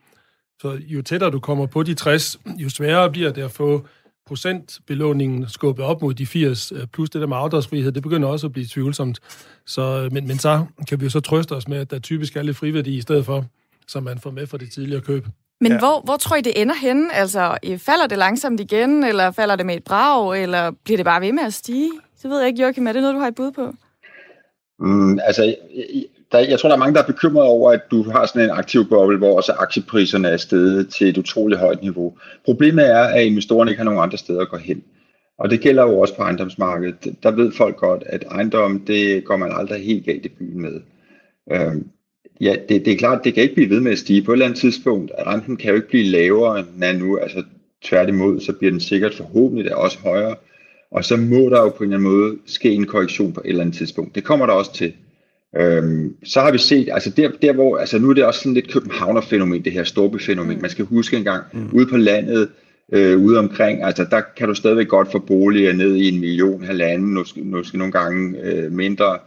Så 0.61 0.79
jo 0.87 1.03
tættere 1.03 1.31
du 1.31 1.41
kommer 1.41 1.67
på 1.67 1.83
de 1.83 1.95
60, 1.95 2.37
jo 2.59 2.69
sværere 2.69 3.11
bliver 3.11 3.33
det 3.33 3.43
at 3.43 3.51
få 3.51 3.87
procentbelåningen 4.27 5.49
skubbet 5.49 5.85
op 5.85 6.03
mod 6.03 6.15
de 6.15 6.27
80, 6.27 6.73
øh, 6.73 6.87
plus 6.87 7.11
det 7.11 7.21
der 7.21 7.27
med 7.27 7.37
afdragsfrihed, 7.37 7.93
det 7.93 8.03
begynder 8.03 8.29
også 8.29 8.47
at 8.47 8.53
blive 8.53 8.67
tvivlsomt. 8.67 9.19
Så, 9.67 9.83
øh, 9.83 10.13
men, 10.13 10.27
men 10.27 10.39
så 10.39 10.65
kan 10.89 11.01
vi 11.01 11.05
jo 11.05 11.11
så 11.11 11.21
trøste 11.21 11.53
os 11.53 11.69
med, 11.69 11.79
at 11.79 11.91
der 11.91 11.99
typisk 11.99 12.37
er 12.37 12.43
lidt 12.43 12.57
friværdi 12.57 12.97
i 12.97 13.01
stedet 13.01 13.27
for, 13.27 13.45
som 13.89 14.03
man 14.03 14.19
får 14.19 14.31
med 14.31 14.47
fra 14.47 14.59
det 14.59 14.73
tidligere 14.73 15.01
køb. 15.01 15.27
Men 15.61 15.73
ja. 15.73 15.79
hvor, 15.79 16.01
hvor 16.05 16.17
tror 16.17 16.37
I, 16.37 16.41
det 16.41 16.61
ender 16.63 16.75
henne? 16.75 17.15
Altså, 17.15 17.59
falder 17.79 18.07
det 18.07 18.19
langsomt 18.19 18.61
igen, 18.61 19.05
eller 19.05 19.31
falder 19.31 19.57
det 19.57 19.67
med 19.67 19.77
et 19.77 19.85
brag, 19.85 20.43
eller 20.43 20.71
bliver 20.85 20.99
det 20.99 21.05
bare 21.05 21.21
ved 21.21 21.33
med 21.33 21.43
at 21.43 21.55
stige? 21.55 21.91
Så 22.17 22.29
ved 22.29 22.39
jeg 22.39 22.49
ikke, 22.49 22.63
Joachim, 22.63 22.87
er 22.87 22.93
det 22.93 23.03
noget, 23.03 23.15
du 23.15 23.21
har 23.21 23.29
et 23.29 23.35
bud 23.35 23.53
på? 23.53 23.73
Mm, 24.79 25.19
altså, 25.23 25.55
der, 26.33 26.39
jeg 26.39 26.61
tror, 26.61 26.69
der 26.69 26.77
er 26.77 26.79
mange, 26.79 26.95
der 26.95 27.03
er 27.03 27.07
bekymret 27.07 27.47
over, 27.47 27.73
at 27.73 27.81
du 27.91 28.11
har 28.11 28.27
sådan 28.27 28.43
en 28.43 28.51
aktiv 28.51 28.89
boble, 28.89 29.19
hvor 29.19 29.37
også 29.37 29.53
aktiepriserne 29.53 30.29
er 30.29 30.37
steget 30.37 30.89
til 30.89 31.09
et 31.09 31.19
utroligt 31.19 31.61
højt 31.61 31.83
niveau. 31.83 32.15
Problemet 32.45 32.91
er, 32.91 33.03
at 33.03 33.25
investorerne 33.25 33.71
ikke 33.71 33.79
har 33.79 33.85
nogen 33.85 34.03
andre 34.03 34.19
steder 34.19 34.41
at 34.41 34.49
gå 34.49 34.57
hen. 34.57 34.83
Og 35.39 35.51
det 35.51 35.61
gælder 35.61 35.83
jo 35.83 36.01
også 36.01 36.17
på 36.17 36.23
ejendomsmarkedet. 36.23 37.17
Der 37.23 37.31
ved 37.31 37.53
folk 37.53 37.77
godt, 37.77 38.03
at 38.07 38.25
ejendom, 38.31 38.81
det 38.81 39.25
går 39.25 39.37
man 39.37 39.53
aldrig 39.53 39.85
helt 39.85 40.05
galt 40.05 40.27
i 40.27 40.29
byen 40.29 40.61
med. 40.63 40.81
Øhm, 41.53 41.89
ja, 42.41 42.57
det, 42.69 42.85
det 42.85 42.93
er 42.93 42.97
klart, 42.97 43.25
det 43.25 43.35
kan 43.35 43.43
ikke 43.43 43.55
blive 43.55 43.71
ved 43.71 43.81
med 43.81 43.93
at 43.93 43.99
stige. 43.99 44.23
På 44.23 44.33
et 44.33 44.35
eller 44.35 44.47
andet 44.47 44.59
tidspunkt, 44.59 45.11
at 45.19 45.27
renten 45.27 45.57
kan 45.57 45.71
jo 45.71 45.77
ikke 45.77 45.89
blive 45.89 46.05
lavere, 46.05 46.59
end 46.59 46.67
den 46.75 46.83
er 46.83 46.93
nu. 46.93 47.17
Altså 47.17 47.43
tværtimod, 47.85 48.41
så 48.41 48.53
bliver 48.53 48.71
den 48.71 48.81
sikkert 48.81 49.15
forhåbentlig 49.15 49.77
også 49.77 49.99
højere. 49.99 50.35
Og 50.91 51.05
så 51.05 51.17
må 51.17 51.49
der 51.49 51.61
jo 51.61 51.69
på 51.69 51.85
en 51.85 51.93
eller 51.93 51.97
anden 51.97 52.19
måde 52.19 52.37
ske 52.47 52.71
en 52.71 52.87
korrektion 52.87 53.33
på 53.33 53.41
et 53.45 53.49
eller 53.49 53.63
andet 53.63 53.77
tidspunkt. 53.77 54.15
Det 54.15 54.25
kommer 54.25 54.47
der 54.47 54.53
også 54.53 54.75
til. 54.75 54.93
Øhm, 55.57 56.15
så 56.25 56.41
har 56.41 56.53
vi 56.53 56.59
set, 56.59 56.89
altså 56.93 57.11
der, 57.11 57.31
der 57.43 57.53
hvor, 57.53 57.77
altså 57.77 57.99
nu 57.99 58.11
er 58.11 58.15
det 58.15 58.25
også 58.25 58.41
sådan 58.41 58.55
lidt 58.55 58.73
Københavner-fænomen, 58.73 59.65
det 59.65 59.73
her 59.73 59.85
Storby-fænomen. 59.85 60.57
Mm. 60.57 60.63
Man 60.63 60.71
skal 60.71 60.85
huske 60.85 61.17
engang, 61.17 61.45
mm. 61.53 61.69
ude 61.73 61.87
på 61.87 61.97
landet, 61.97 62.49
øh, 62.93 63.19
ude 63.19 63.39
omkring, 63.39 63.85
altså 63.85 64.07
der 64.11 64.21
kan 64.37 64.49
du 64.49 64.55
stadigvæk 64.55 64.89
godt 64.89 65.13
få 65.13 65.19
boliger 65.19 65.73
ned 65.73 65.97
i 65.97 66.09
en 66.09 66.21
million, 66.21 66.65
halvanden, 66.65 67.15
måske, 67.15 67.41
måske 67.41 67.79
nogle 67.79 67.93
gange 67.93 68.41
øh, 68.43 68.73
mindre. 68.73 69.19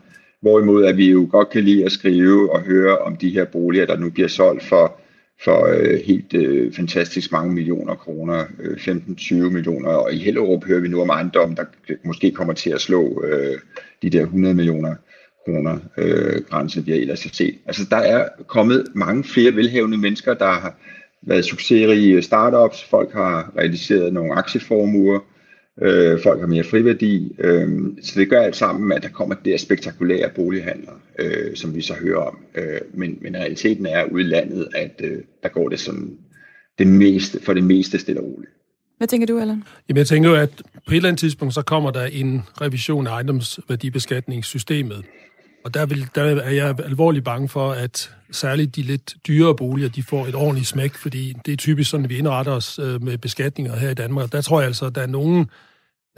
Hvorimod 0.43 0.85
at 0.85 0.97
vi 0.97 1.11
jo 1.11 1.27
godt 1.31 1.49
kan 1.49 1.63
lide 1.63 1.85
at 1.85 1.91
skrive 1.91 2.51
og 2.51 2.61
høre 2.61 2.97
om 2.97 3.15
de 3.15 3.29
her 3.29 3.45
boliger, 3.45 3.85
der 3.85 3.97
nu 3.97 4.09
bliver 4.09 4.27
solgt 4.27 4.63
for, 4.63 4.99
for 5.43 5.67
øh, 5.67 5.99
helt 6.05 6.33
øh, 6.33 6.73
fantastisk 6.73 7.31
mange 7.31 7.53
millioner 7.53 7.95
kroner, 7.95 8.45
øh, 8.59 8.77
15-20 8.77 9.33
millioner, 9.35 9.89
og 9.89 10.13
i 10.13 10.17
Hellerup 10.17 10.65
hører 10.65 10.79
vi 10.79 10.87
nu 10.87 11.01
om 11.01 11.09
ejendom, 11.09 11.55
der 11.55 11.63
måske 12.05 12.31
kommer 12.31 12.53
til 12.53 12.69
at 12.69 12.81
slå 12.81 13.23
øh, 13.25 13.57
de 14.01 14.09
der 14.09 14.21
100 14.21 14.55
millioner 14.55 14.95
kroner 15.45 15.79
øh, 15.97 16.41
grænse, 16.49 16.85
vi 16.85 16.91
har 16.91 16.99
ellers 16.99 17.19
set. 17.19 17.55
Altså 17.65 17.87
der 17.89 17.97
er 17.97 18.27
kommet 18.47 18.85
mange 18.95 19.23
flere 19.23 19.55
velhavende 19.55 19.97
mennesker, 19.97 20.33
der 20.33 20.51
har 20.51 20.75
været 21.21 21.45
succesrige 21.45 22.21
startups, 22.21 22.83
folk 22.83 23.13
har 23.13 23.53
realiseret 23.57 24.13
nogle 24.13 24.33
aktieformuer, 24.33 25.19
øh, 25.81 26.19
folk 26.23 26.39
har 26.39 26.47
mere 26.47 26.63
friværdi, 26.63 27.35
øh, 27.39 27.67
så 28.01 28.19
det 28.19 28.29
gør 28.29 28.41
alt 28.41 28.55
sammen, 28.55 28.91
at 28.91 29.03
der 29.03 29.09
kommer 29.09 29.35
det 29.45 29.59
spektakulære 29.59 30.29
bolighandler, 30.35 31.01
øh, 31.19 31.55
som 31.55 31.75
vi 31.75 31.81
så 31.81 31.93
hører 31.93 32.21
om. 32.21 32.37
Øh, 32.55 32.81
men, 32.93 33.17
men 33.21 33.35
realiteten 33.35 33.85
er 33.85 34.05
ude 34.11 34.23
i 34.23 34.27
landet, 34.27 34.67
at 34.75 35.01
øh, 35.03 35.17
der 35.43 35.49
går 35.49 35.69
det 35.69 35.79
sådan 35.79 36.17
det 36.79 36.87
meste, 36.87 37.43
for 37.43 37.53
det 37.53 37.63
meste 37.63 37.99
stille 37.99 38.21
og 38.21 38.27
roligt. 38.27 38.51
Hvad 38.97 39.07
tænker 39.07 39.27
du, 39.27 39.39
Allan? 39.39 39.63
Jamen, 39.89 39.97
jeg 39.97 40.07
tænker 40.07 40.29
jo, 40.29 40.35
at 40.35 40.61
på 40.87 40.91
et 40.91 40.95
eller 40.95 41.09
andet 41.09 41.19
tidspunkt, 41.19 41.53
så 41.53 41.61
kommer 41.61 41.91
der 41.91 42.05
en 42.05 42.41
revision 42.61 43.07
af 43.07 43.11
ejendomsværdibeskatningssystemet. 43.11 45.05
Og 45.65 45.73
der, 45.73 45.85
vil, 45.85 46.09
der 46.15 46.23
er 46.23 46.51
jeg 46.51 46.79
alvorligt 46.79 47.25
bange 47.25 47.49
for, 47.49 47.71
at 47.71 48.15
særligt 48.31 48.75
de 48.75 48.81
lidt 48.81 49.15
dyrere 49.27 49.55
boliger, 49.55 49.89
de 49.89 50.03
får 50.03 50.25
et 50.25 50.35
ordentligt 50.35 50.67
smæk, 50.67 50.95
fordi 50.95 51.33
det 51.45 51.51
er 51.51 51.57
typisk 51.57 51.89
sådan, 51.89 52.03
at 52.03 52.09
vi 52.09 52.17
indretter 52.17 52.51
os 52.51 52.79
øh, 52.79 53.03
med 53.03 53.17
beskatninger 53.17 53.75
her 53.75 53.89
i 53.89 53.93
Danmark. 53.93 54.31
Der 54.31 54.41
tror 54.41 54.59
jeg 54.59 54.67
altså, 54.67 54.85
at 54.85 54.95
der 54.95 55.01
er 55.01 55.07
nogen, 55.07 55.49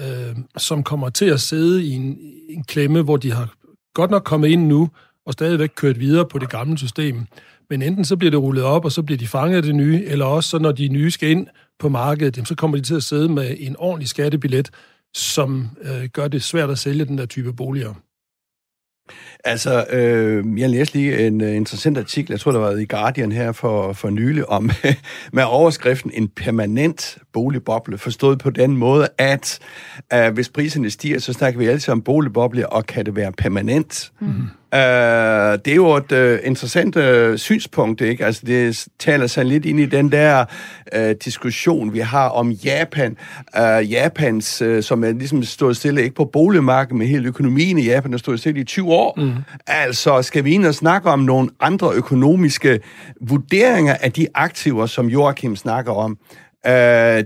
øh, 0.02 0.36
som 0.58 0.84
kommer 0.84 1.10
til 1.10 1.26
at 1.26 1.42
sidde 1.42 1.86
i 1.86 1.92
en, 1.92 2.18
en 2.50 2.64
klemme, 2.64 3.02
hvor 3.02 3.18
de 3.18 3.32
har 3.32 3.54
godt 3.94 4.12
nok 4.12 4.24
kommet 4.24 4.48
ind 4.48 4.68
nu, 4.68 4.90
og 5.26 5.34
stadigvæk 5.34 5.72
kørt 5.76 6.00
videre 6.00 6.26
på 6.26 6.40
det 6.40 6.50
gamle 6.50 6.78
system. 6.78 7.26
Men 7.70 7.82
enten 7.82 8.06
så 8.06 8.18
bliver 8.18 8.32
det 8.32 8.40
rullet 8.40 8.64
op, 8.64 8.86
og 8.86 8.92
så 8.92 9.02
bliver 9.04 9.18
de 9.18 9.28
fanget 9.28 9.58
af 9.58 9.64
det 9.64 9.76
nye, 9.76 10.04
eller 10.06 10.26
også 10.26 10.50
så 10.50 10.60
når 10.60 10.72
de 10.72 10.88
nye 10.88 11.12
skal 11.12 11.30
ind 11.30 11.48
på 11.80 11.90
markedet, 11.90 12.48
så 12.48 12.56
kommer 12.56 12.78
de 12.78 12.84
til 12.84 12.96
at 12.96 13.04
sidde 13.04 13.30
med 13.30 13.56
en 13.60 13.76
ordentlig 13.80 14.08
skattebillet, 14.08 14.70
som 15.14 15.70
øh, 15.82 16.04
gør 16.04 16.28
det 16.28 16.44
svært 16.44 16.70
at 16.70 16.80
sælge 16.80 17.06
den 17.06 17.18
der 17.18 17.26
type 17.26 17.54
boliger. 17.54 17.94
Altså, 19.44 19.86
øh, 19.90 20.60
jeg 20.60 20.70
læste 20.70 20.96
lige 20.96 21.28
en 21.28 21.42
uh, 21.42 21.56
interessant 21.56 21.98
artikel, 21.98 22.32
jeg 22.32 22.40
tror, 22.40 22.52
der 22.52 22.60
var 22.60 22.72
i 22.72 22.86
Guardian 22.86 23.32
her 23.32 23.52
for, 23.52 23.94
for 23.94 24.10
nylig, 24.10 24.50
om 24.50 24.72
med 25.34 25.44
overskriften 25.44 26.12
en 26.14 26.28
permanent 26.28 27.18
boligboble, 27.34 27.98
forstået 27.98 28.40
på 28.40 28.50
den 28.50 28.78
måde, 28.78 29.08
at 29.18 29.60
uh, 30.16 30.34
hvis 30.34 30.50
priserne 30.50 30.90
stiger, 30.90 31.20
så 31.20 31.34
snakker 31.34 31.60
vi 31.60 31.66
altid 31.66 31.92
om 31.92 32.02
boligboble, 32.02 32.70
og 32.70 32.86
kan 32.86 33.06
det 33.06 33.16
være 33.16 33.32
permanent? 33.32 34.12
Mm. 34.20 34.48
Uh, 34.74 34.80
det 35.66 35.68
er 35.68 35.76
jo 35.76 35.94
et 35.94 36.12
uh, 36.12 36.48
interessant 36.48 36.96
uh, 36.96 37.38
synspunkt, 37.38 38.02
ikke? 38.02 38.26
Altså, 38.26 38.42
det 38.46 38.88
taler 39.00 39.28
sig 39.28 39.46
lidt 39.46 39.66
ind 39.66 39.80
i 39.80 39.86
den 39.86 40.12
der 40.12 40.46
uh, 40.98 41.12
diskussion, 41.26 41.94
vi 41.94 42.00
har 42.00 42.30
om 42.30 42.52
Japan. 42.52 43.18
Uh, 43.58 43.92
Japans, 43.92 44.62
uh, 44.62 44.82
som 44.82 45.04
er 45.04 45.12
ligesom 45.12 45.44
stået 45.44 45.78
stille, 45.78 46.04
ikke 46.04 46.16
på 46.16 46.26
boligmarkedet, 46.26 46.98
men 46.98 47.08
hele 47.08 47.28
økonomien 47.28 47.78
i 47.78 47.86
Japan 47.86 48.14
er 48.14 48.18
stået 48.18 48.40
stille 48.40 48.62
i 48.62 48.64
20 48.64 48.94
år. 48.94 49.14
Mm. 49.18 49.34
Altså, 49.68 50.22
skal 50.22 50.44
vi 50.44 50.52
ind 50.52 50.66
og 50.66 50.76
snakke 50.76 51.10
om 51.10 51.20
nogle 51.20 51.50
andre 51.60 51.92
økonomiske 51.94 52.80
vurderinger 53.22 53.94
af 53.94 54.12
de 54.12 54.28
aktiver, 54.34 54.86
som 54.86 55.08
Joachim 55.08 55.56
snakker 55.56 55.92
om? 55.92 56.18
Uh, 56.66 56.72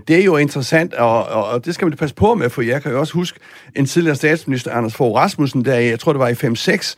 det 0.08 0.10
er 0.10 0.24
jo 0.24 0.36
interessant, 0.36 0.94
og, 0.94 1.24
og, 1.26 1.44
og 1.44 1.64
det 1.64 1.74
skal 1.74 1.86
man 1.88 1.96
passe 1.96 2.14
på 2.14 2.34
med, 2.34 2.50
for 2.50 2.62
jeg 2.62 2.82
kan 2.82 2.92
jo 2.92 3.00
også 3.00 3.14
huske 3.14 3.38
en 3.76 3.86
tidligere 3.86 4.16
statsminister, 4.16 4.72
Anders 4.72 4.94
Fogh 4.94 5.16
Rasmussen, 5.16 5.64
der 5.64 5.74
jeg 5.74 6.00
tror 6.00 6.12
det 6.12 6.20
var 6.20 6.28
i 6.28 6.32
5-6, 6.32 6.94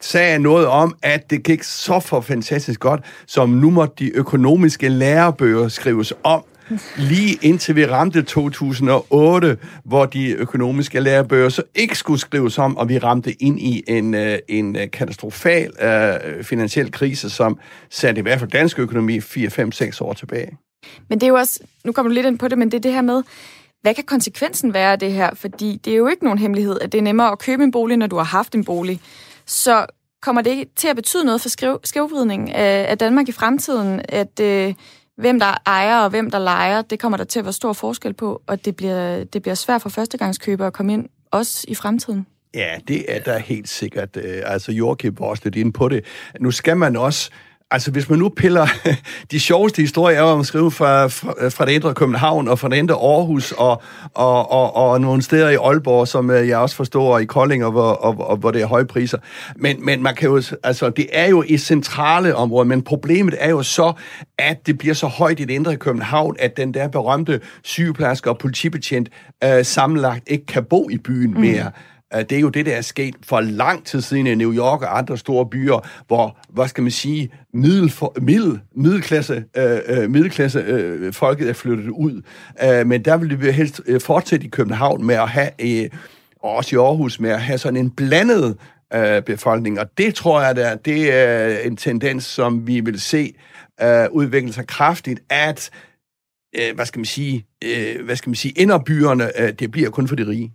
sagde 0.00 0.38
noget 0.38 0.66
om, 0.66 0.96
at 1.02 1.30
det 1.30 1.42
gik 1.42 1.62
så 1.62 2.00
for 2.00 2.20
fantastisk 2.20 2.80
godt, 2.80 3.00
som 3.26 3.48
nu 3.48 3.70
måtte 3.70 3.94
de 3.98 4.16
økonomiske 4.16 4.88
lærebøger 4.88 5.68
skrives 5.68 6.12
om, 6.24 6.44
lige 6.96 7.38
indtil 7.42 7.76
vi 7.76 7.86
ramte 7.86 8.22
2008, 8.22 9.58
hvor 9.84 10.06
de 10.06 10.30
økonomiske 10.30 11.00
lærebøger 11.00 11.48
så 11.48 11.62
ikke 11.74 11.98
skulle 11.98 12.20
skrives 12.20 12.58
om, 12.58 12.76
og 12.76 12.88
vi 12.88 12.98
ramte 12.98 13.42
ind 13.42 13.60
i 13.60 13.84
en, 13.88 14.14
øh, 14.14 14.38
en 14.48 14.76
øh, 14.76 14.90
katastrofal 14.90 15.70
uh, 15.82 16.44
finansiel 16.44 16.92
krise, 16.92 17.30
som 17.30 17.58
satte 17.90 18.18
i 18.18 18.22
hvert 18.22 18.38
fald 18.38 18.50
dansk 18.50 18.78
økonomi 18.78 19.20
4, 19.20 19.50
5, 19.50 19.72
6 19.72 20.00
år 20.00 20.12
tilbage. 20.12 20.58
Men 21.08 21.20
det 21.20 21.26
er 21.26 21.28
jo 21.28 21.34
også, 21.34 21.60
nu 21.84 21.92
kommer 21.92 22.08
du 22.08 22.14
lidt 22.14 22.26
ind 22.26 22.38
på 22.38 22.48
det, 22.48 22.58
men 22.58 22.70
det 22.70 22.76
er 22.76 22.80
det 22.80 22.92
her 22.92 23.02
med, 23.02 23.22
hvad 23.82 23.94
kan 23.94 24.04
konsekvensen 24.04 24.74
være 24.74 24.92
af 24.92 24.98
det 24.98 25.12
her? 25.12 25.34
Fordi 25.34 25.80
det 25.84 25.92
er 25.92 25.96
jo 25.96 26.06
ikke 26.06 26.24
nogen 26.24 26.38
hemmelighed, 26.38 26.80
at 26.80 26.92
det 26.92 26.98
er 26.98 27.02
nemmere 27.02 27.32
at 27.32 27.38
købe 27.38 27.64
en 27.64 27.70
bolig, 27.70 27.96
når 27.96 28.06
du 28.06 28.16
har 28.16 28.24
haft 28.24 28.54
en 28.54 28.64
bolig. 28.64 29.00
Så 29.46 29.86
kommer 30.22 30.42
det 30.42 30.68
til 30.76 30.88
at 30.88 30.96
betyde 30.96 31.24
noget 31.24 31.40
for 31.40 31.48
skæv, 31.48 31.80
skævvridning 31.84 32.52
af, 32.52 32.82
øh, 32.82 32.90
af 32.90 32.98
Danmark 32.98 33.28
i 33.28 33.32
fremtiden, 33.32 34.00
at 34.08 34.40
øh, 34.40 34.74
hvem 35.16 35.40
der 35.40 35.54
ejer 35.66 35.98
og 35.98 36.10
hvem 36.10 36.30
der 36.30 36.38
lejer, 36.38 36.82
det 36.82 37.00
kommer 37.00 37.16
der 37.16 37.24
til 37.24 37.38
at 37.38 37.44
være 37.44 37.52
stor 37.52 37.72
forskel 37.72 38.12
på, 38.12 38.42
og 38.46 38.64
det 38.64 38.76
bliver, 38.76 39.24
det 39.24 39.42
bliver 39.42 39.54
svært 39.54 39.82
for 39.82 39.88
førstegangskøbere 39.88 40.66
at 40.66 40.72
komme 40.72 40.92
ind, 40.92 41.08
også 41.30 41.64
i 41.68 41.74
fremtiden. 41.74 42.26
Ja, 42.54 42.78
det 42.88 43.04
er 43.08 43.20
der 43.20 43.38
helt 43.38 43.68
sikkert. 43.68 44.16
Øh, 44.16 44.42
altså, 44.44 44.72
Jorke 44.72 45.18
var 45.18 45.26
også 45.26 45.42
lidt 45.44 45.56
inde 45.56 45.72
på 45.72 45.88
det. 45.88 46.04
Nu 46.40 46.50
skal 46.50 46.76
man 46.76 46.96
også 46.96 47.30
Altså, 47.70 47.90
hvis 47.90 48.10
man 48.10 48.18
nu 48.18 48.28
piller 48.28 48.66
de 49.30 49.40
sjoveste 49.40 49.82
historier 49.82 50.18
er 50.18 50.22
om 50.22 50.40
at 50.40 50.46
skrive 50.46 50.70
fra, 50.70 51.06
fra, 51.06 51.48
fra 51.48 51.66
det 51.66 51.72
indre 51.72 51.94
København 51.94 52.48
og 52.48 52.58
fra 52.58 52.68
det 52.68 52.76
indre 52.76 52.94
Aarhus 52.94 53.52
og, 53.52 53.82
og, 54.14 54.52
og, 54.52 54.76
og 54.76 55.00
nogle 55.00 55.22
steder 55.22 55.48
i 55.48 55.54
Aalborg, 55.54 56.08
som 56.08 56.30
øh, 56.30 56.48
jeg 56.48 56.58
også 56.58 56.76
forstår 56.76 57.18
i 57.18 57.24
Kolding, 57.24 57.64
og 57.64 57.72
hvor, 57.72 57.92
og, 57.92 58.28
og, 58.28 58.36
hvor 58.36 58.50
det 58.50 58.62
er 58.62 58.66
høje 58.66 58.84
priser. 58.84 59.18
Men, 59.56 59.84
men 59.84 60.02
man 60.02 60.14
kan 60.14 60.28
jo, 60.28 60.42
altså, 60.62 60.90
det 60.90 61.06
er 61.12 61.28
jo 61.28 61.44
i 61.46 61.58
centrale 61.58 62.36
områder, 62.36 62.64
men 62.64 62.82
problemet 62.82 63.34
er 63.38 63.50
jo 63.50 63.62
så, 63.62 63.92
at 64.38 64.66
det 64.66 64.78
bliver 64.78 64.94
så 64.94 65.06
højt 65.06 65.40
i 65.40 65.44
det 65.44 65.54
indre 65.54 65.76
København, 65.76 66.36
at 66.38 66.56
den 66.56 66.74
der 66.74 66.88
berømte 66.88 67.40
sygeplejerske 67.62 68.30
og 68.30 68.38
politibetjent 68.38 69.08
øh, 69.44 69.64
sammenlagt 69.64 70.24
ikke 70.26 70.46
kan 70.46 70.64
bo 70.64 70.88
i 70.90 70.98
byen 70.98 71.34
mm. 71.34 71.40
Øh, 72.14 72.20
det 72.20 72.32
er 72.32 72.40
jo 72.40 72.48
det, 72.48 72.66
der 72.66 72.76
er 72.76 72.80
sket 72.80 73.14
for 73.22 73.40
lang 73.40 73.84
tid 73.86 74.00
siden 74.00 74.26
i 74.26 74.34
New 74.34 74.54
York 74.54 74.82
og 74.82 74.98
andre 74.98 75.18
store 75.18 75.46
byer, 75.46 75.88
hvor, 76.06 76.38
hvad 76.48 76.68
skal 76.68 76.82
man 76.82 76.90
sige, 76.90 77.30
middel, 77.54 77.92
middel, 78.20 78.60
middelklasse, 78.76 79.44
øh, 79.56 79.78
øh, 79.86 80.10
middelklasse 80.10 80.58
øh, 80.58 81.12
folket 81.12 81.48
er 81.48 81.52
flyttet 81.52 81.88
ud. 81.88 82.22
Øh, 82.64 82.86
men 82.86 83.04
der 83.04 83.16
vil 83.16 83.40
vi 83.40 83.50
helst 83.50 83.80
øh, 83.86 84.00
fortsætte 84.00 84.46
i 84.46 84.48
København 84.48 85.04
med 85.04 85.14
at 85.14 85.28
have, 85.28 85.50
øh, 85.60 85.90
og 86.42 86.50
også 86.50 86.76
i 86.76 86.78
Aarhus, 86.78 87.20
med 87.20 87.30
at 87.30 87.40
have 87.40 87.58
sådan 87.58 87.76
en 87.76 87.90
blandet 87.90 88.56
øh, 88.94 89.22
befolkning. 89.22 89.80
Og 89.80 89.86
det 89.98 90.14
tror 90.14 90.42
jeg, 90.42 90.56
der, 90.56 90.76
det 90.76 91.14
er 91.14 91.58
en 91.58 91.76
tendens, 91.76 92.24
som 92.24 92.66
vi 92.66 92.80
vil 92.80 93.00
se 93.00 93.34
øh, 93.82 94.06
udvikle 94.10 94.52
sig 94.52 94.66
kraftigt, 94.66 95.20
at 95.30 95.70
øh, 96.56 96.74
hvad 96.74 96.86
skal 96.86 96.98
man 96.98 97.04
sige, 97.04 97.46
øh, 97.64 98.04
hvad 98.04 98.16
skal 98.16 98.30
man 98.30 98.34
sige, 98.34 98.52
inderbyerne, 98.56 99.40
øh, 99.40 99.52
det 99.52 99.70
bliver 99.70 99.90
kun 99.90 100.08
for 100.08 100.16
de 100.16 100.26
rige. 100.26 100.52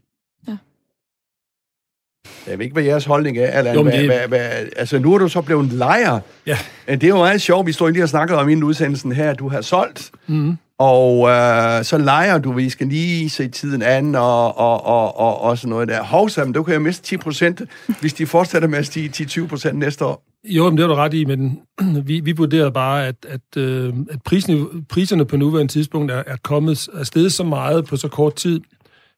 Jeg 2.47 2.57
ved 2.57 2.65
ikke, 2.65 2.73
hvad 2.73 2.83
jeres 2.83 3.05
holdning 3.05 3.37
er, 3.37 3.47
Allan. 3.47 3.75
Jo, 3.75 3.85
det... 3.85 4.05
hvad, 4.05 4.27
hvad, 4.27 4.49
altså, 4.77 4.99
nu 4.99 5.13
er 5.13 5.17
du 5.17 5.27
så 5.27 5.41
blevet 5.41 5.63
en 5.63 5.77
lejer. 5.77 6.19
Ja. 6.45 6.57
Det 6.87 7.03
er 7.03 7.07
jo 7.07 7.17
meget 7.17 7.41
sjovt. 7.41 7.67
Vi 7.67 7.71
står 7.71 7.89
lige 7.89 8.03
og 8.03 8.09
snakker 8.09 8.35
om 8.35 8.49
inden 8.49 8.63
udsendelsen 8.63 9.11
her, 9.11 9.31
at 9.31 9.39
du 9.39 9.49
har 9.49 9.61
solgt. 9.61 10.11
Mm. 10.27 10.57
Og 10.79 11.29
øh, 11.29 11.83
så 11.83 11.97
leger 11.97 12.37
du, 12.37 12.51
vi 12.51 12.69
skal 12.69 12.87
lige 12.87 13.29
se 13.29 13.47
tiden 13.47 13.81
an 13.81 14.15
og, 14.15 14.57
og, 14.57 14.85
og, 14.85 15.19
og, 15.19 15.41
og 15.41 15.57
sådan 15.57 15.69
noget 15.69 15.87
der. 15.87 16.03
Hovsam, 16.03 16.53
du 16.53 16.63
kan 16.63 16.73
jo 16.73 16.79
miste 16.79 17.03
10 17.03 17.17
procent, 17.17 17.61
hvis 18.01 18.13
de 18.13 18.25
fortsætter 18.25 18.67
med 18.67 18.79
at 18.79 18.85
stige 18.85 19.09
10-20 19.43 19.47
procent 19.47 19.79
næste 19.79 20.05
år. 20.05 20.23
Jo, 20.43 20.69
men 20.69 20.77
det 20.77 20.83
er 20.83 20.87
du 20.87 20.93
ret 20.93 21.13
i, 21.13 21.25
men 21.25 21.59
vi, 22.07 22.19
vi 22.19 22.31
vurderer 22.31 22.69
bare, 22.69 23.07
at, 23.07 23.15
at, 23.27 23.57
øh, 23.57 23.93
at 24.11 24.21
priserne, 24.25 24.65
priserne 24.89 25.25
på 25.25 25.37
nuværende 25.37 25.73
tidspunkt 25.73 26.11
er, 26.11 26.23
er 26.27 26.35
kommet 26.43 26.89
afsted 26.93 27.29
så 27.29 27.43
meget 27.43 27.85
på 27.85 27.97
så 27.97 28.07
kort 28.07 28.35
tid, 28.35 28.61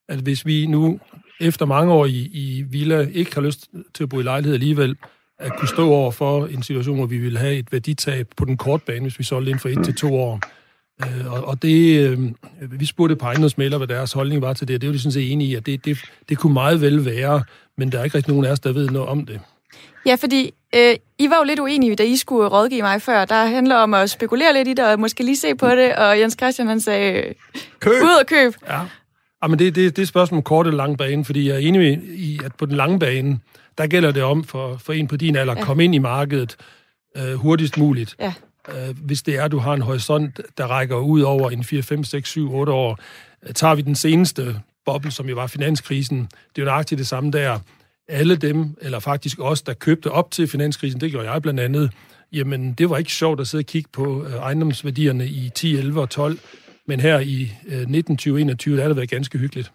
at 0.09 0.19
hvis 0.19 0.45
vi 0.45 0.65
nu 0.65 0.99
efter 1.41 1.65
mange 1.65 1.93
år 1.93 2.05
i, 2.05 2.29
i 2.33 2.65
Villa 2.69 3.07
ikke 3.13 3.35
har 3.35 3.41
lyst 3.41 3.69
til 3.93 4.03
at 4.03 4.09
bo 4.09 4.19
i 4.19 4.23
lejlighed 4.23 4.53
alligevel, 4.53 4.95
at 5.39 5.51
kunne 5.57 5.67
stå 5.67 5.89
over 5.89 6.11
for 6.11 6.45
en 6.45 6.63
situation, 6.63 6.97
hvor 6.97 7.05
vi 7.05 7.17
vil 7.17 7.37
have 7.37 7.55
et 7.55 7.71
værditab 7.71 8.27
på 8.37 8.45
den 8.45 8.57
korte 8.57 8.83
bane, 8.85 9.01
hvis 9.01 9.19
vi 9.19 9.23
solgte 9.23 9.51
ind 9.51 9.59
for 9.59 9.69
et 9.69 9.85
til 9.85 9.95
to 9.95 10.15
år. 10.15 10.39
Øh, 11.01 11.33
og, 11.33 11.47
og 11.47 11.61
det, 11.61 12.09
øh, 12.09 12.19
vi 12.79 12.85
spurgte 12.85 13.15
på 13.15 13.25
ejendomsmælder, 13.25 13.77
hvad 13.77 13.87
deres 13.87 14.13
holdning 14.13 14.41
var 14.41 14.53
til 14.53 14.67
det, 14.67 14.75
og 14.75 14.81
det 14.81 14.87
var 14.89 14.93
de 14.93 14.99
sådan 14.99 15.11
set 15.11 15.31
enige 15.31 15.49
i, 15.49 15.55
at 15.55 15.65
det, 15.65 15.85
det, 15.85 15.97
det 16.29 16.37
kunne 16.37 16.53
meget 16.53 16.81
vel 16.81 17.05
være, 17.05 17.43
men 17.77 17.91
der 17.91 17.99
er 17.99 18.03
ikke 18.03 18.17
rigtig 18.17 18.31
nogen 18.33 18.45
af 18.45 18.51
os, 18.51 18.59
der 18.59 18.71
ved 18.71 18.89
noget 18.89 19.09
om 19.09 19.25
det. 19.25 19.39
Ja, 20.05 20.15
fordi 20.15 20.53
øh, 20.75 20.95
I 21.19 21.29
var 21.29 21.37
jo 21.37 21.43
lidt 21.43 21.59
uenige, 21.59 21.95
da 21.95 22.03
I 22.03 22.15
skulle 22.15 22.47
rådgive 22.47 22.81
mig 22.81 23.01
før. 23.01 23.25
Der 23.25 23.45
handler 23.45 23.75
om 23.75 23.93
at 23.93 24.09
spekulere 24.09 24.53
lidt 24.53 24.67
i 24.67 24.73
det, 24.73 24.85
og 24.85 24.99
måske 24.99 25.23
lige 25.23 25.37
se 25.37 25.55
på 25.55 25.69
det, 25.69 25.95
og 25.95 26.19
Jens 26.19 26.35
Christian 26.39 26.67
han 26.67 26.79
sagde, 26.79 27.33
køb. 27.79 27.93
ud 28.03 28.19
og 28.21 28.25
køb. 28.27 28.53
Ja. 28.67 28.79
Jamen, 29.43 29.59
det, 29.59 29.75
det, 29.75 29.95
det 29.95 29.99
er 29.99 30.03
et 30.03 30.07
spørgsmål 30.07 30.37
om 30.37 30.43
kort 30.43 30.67
eller 30.67 30.77
lang 30.77 30.97
bane, 30.97 31.25
fordi 31.25 31.47
jeg 31.47 31.55
er 31.55 31.59
enig 31.59 31.93
i, 32.03 32.39
at 32.45 32.55
på 32.55 32.65
den 32.65 32.75
lange 32.75 32.99
bane, 32.99 33.39
der 33.77 33.87
gælder 33.87 34.11
det 34.11 34.23
om 34.23 34.43
for, 34.43 34.77
for 34.77 34.93
en 34.93 35.07
på 35.07 35.17
din 35.17 35.35
alder 35.35 35.53
at 35.53 35.59
ja. 35.59 35.63
komme 35.63 35.83
ind 35.83 35.95
i 35.95 35.97
markedet 35.97 36.55
øh, 37.17 37.33
hurtigst 37.33 37.77
muligt. 37.77 38.15
Ja. 38.19 38.33
Øh, 38.69 38.95
hvis 38.97 39.21
det 39.21 39.35
er, 39.35 39.43
at 39.43 39.51
du 39.51 39.57
har 39.57 39.73
en 39.73 39.81
horisont, 39.81 40.41
der 40.57 40.67
rækker 40.67 40.95
ud 40.95 41.21
over 41.21 41.49
en 41.49 41.63
4, 41.63 41.81
5, 41.81 42.03
6, 42.03 42.29
7, 42.29 42.53
8 42.53 42.73
år. 42.73 42.99
Øh, 43.43 43.53
tager 43.53 43.75
vi 43.75 43.81
den 43.81 43.95
seneste 43.95 44.59
boble, 44.85 45.11
som 45.11 45.29
jo 45.29 45.35
var 45.35 45.47
finanskrisen, 45.47 46.17
det 46.17 46.61
er 46.61 46.61
jo 46.61 46.65
nøjagtigt 46.65 46.99
det 46.99 47.07
samme 47.07 47.31
der. 47.31 47.59
Alle 48.07 48.35
dem, 48.35 48.77
eller 48.81 48.99
faktisk 48.99 49.39
os, 49.39 49.61
der 49.61 49.73
købte 49.73 50.11
op 50.11 50.31
til 50.31 50.47
finanskrisen, 50.47 51.01
det 51.01 51.11
gjorde 51.11 51.31
jeg 51.31 51.41
blandt 51.41 51.59
andet, 51.59 51.91
jamen 52.33 52.73
det 52.73 52.89
var 52.89 52.97
ikke 52.97 53.11
sjovt 53.11 53.39
at 53.39 53.47
sidde 53.47 53.61
og 53.61 53.65
kigge 53.65 53.89
på 53.93 54.25
øh, 54.25 54.33
ejendomsværdierne 54.33 55.27
i 55.27 55.51
10, 55.55 55.77
11 55.77 56.01
og 56.01 56.09
12 56.09 56.39
men 56.91 56.99
her 56.99 57.19
i 57.19 57.41
øh, 57.65 57.81
1921, 57.81 58.75
der 58.75 58.81
har 58.81 58.89
det 58.89 58.97
været 58.97 59.09
ganske 59.09 59.37
hyggeligt. 59.37 59.71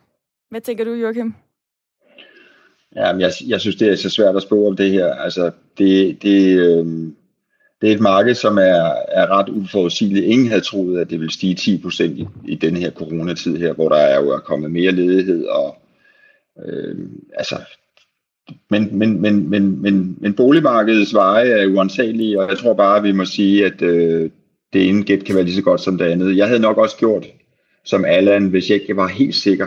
Hvad 0.51 0.61
tænker 0.61 0.85
du, 0.85 0.95
Joachim? 0.95 1.35
Ja, 2.97 3.13
men 3.13 3.21
jeg, 3.21 3.33
jeg 3.47 3.61
synes, 3.61 3.77
det 3.77 3.89
er 3.89 3.97
så 3.97 4.11
svært 4.11 4.37
at 4.37 4.43
spørge 4.43 4.69
om 4.69 4.77
det 4.77 4.91
her. 4.91 5.15
Altså, 5.15 5.51
det, 5.79 6.23
det, 6.23 6.59
øh, 6.59 6.87
det 7.81 7.91
er 7.91 7.95
et 7.95 8.01
marked, 8.01 8.35
som 8.35 8.59
er, 8.59 8.93
er 9.09 9.27
ret 9.39 9.49
uforudsigeligt. 9.49 10.27
Ingen 10.27 10.49
havde 10.49 10.61
troet, 10.61 11.01
at 11.01 11.11
det 11.11 11.21
ville 11.21 11.33
stige 11.33 11.55
10 11.55 11.83
procent 11.83 12.19
i, 12.19 12.27
i 12.45 12.55
den 12.55 12.77
her 12.77 12.91
coronatid 12.91 13.57
her, 13.57 13.73
hvor 13.73 13.89
der 13.89 13.97
er 13.97 14.21
jo 14.21 14.31
er 14.31 14.39
kommet 14.39 14.71
mere 14.71 14.93
ledighed. 14.93 15.45
Og, 15.45 15.77
øh, 16.67 16.97
altså, 17.35 17.57
men, 18.71 18.99
men, 18.99 19.21
men, 19.21 19.51
men, 19.51 19.81
men, 19.83 20.17
men 20.21 20.35
boligmarkedets 20.35 21.15
veje 21.15 21.49
er 21.49 21.67
uansagelige, 21.67 22.41
og 22.41 22.51
jeg 22.51 22.59
tror 22.59 22.75
bare, 22.75 22.97
at 22.97 23.05
vi 23.05 23.13
må 23.13 23.25
sige, 23.25 23.67
at 23.67 23.83
øh, 23.83 24.31
det 24.77 24.89
ene 24.89 25.05
gæt 25.05 25.25
kan 25.25 25.35
være 25.35 25.45
lige 25.45 25.57
så 25.57 25.63
godt 25.63 25.81
som 25.81 25.99
det 25.99 26.05
andet. 26.05 26.37
Jeg 26.37 26.47
havde 26.47 26.61
nok 26.61 26.79
også 26.79 26.97
gjort 26.97 27.27
som 27.85 28.05
Allan, 28.05 28.49
hvis 28.49 28.71
jeg 28.71 28.81
ikke 28.81 28.97
var 28.97 29.07
helt 29.07 29.35
sikker. 29.35 29.67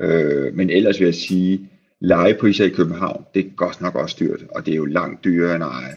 Øh, 0.00 0.54
men 0.54 0.70
ellers 0.70 1.00
vil 1.00 1.04
jeg 1.04 1.14
sige, 1.14 1.70
legepriser 2.00 2.64
i 2.64 2.68
København, 2.68 3.24
det 3.34 3.46
er 3.46 3.50
godt 3.56 3.80
nok 3.80 3.94
også 3.94 4.16
dyrt, 4.20 4.44
og 4.50 4.66
det 4.66 4.72
er 4.72 4.76
jo 4.76 4.84
langt 4.84 5.24
dyrere 5.24 5.54
end 5.54 5.64
eje. 5.64 5.96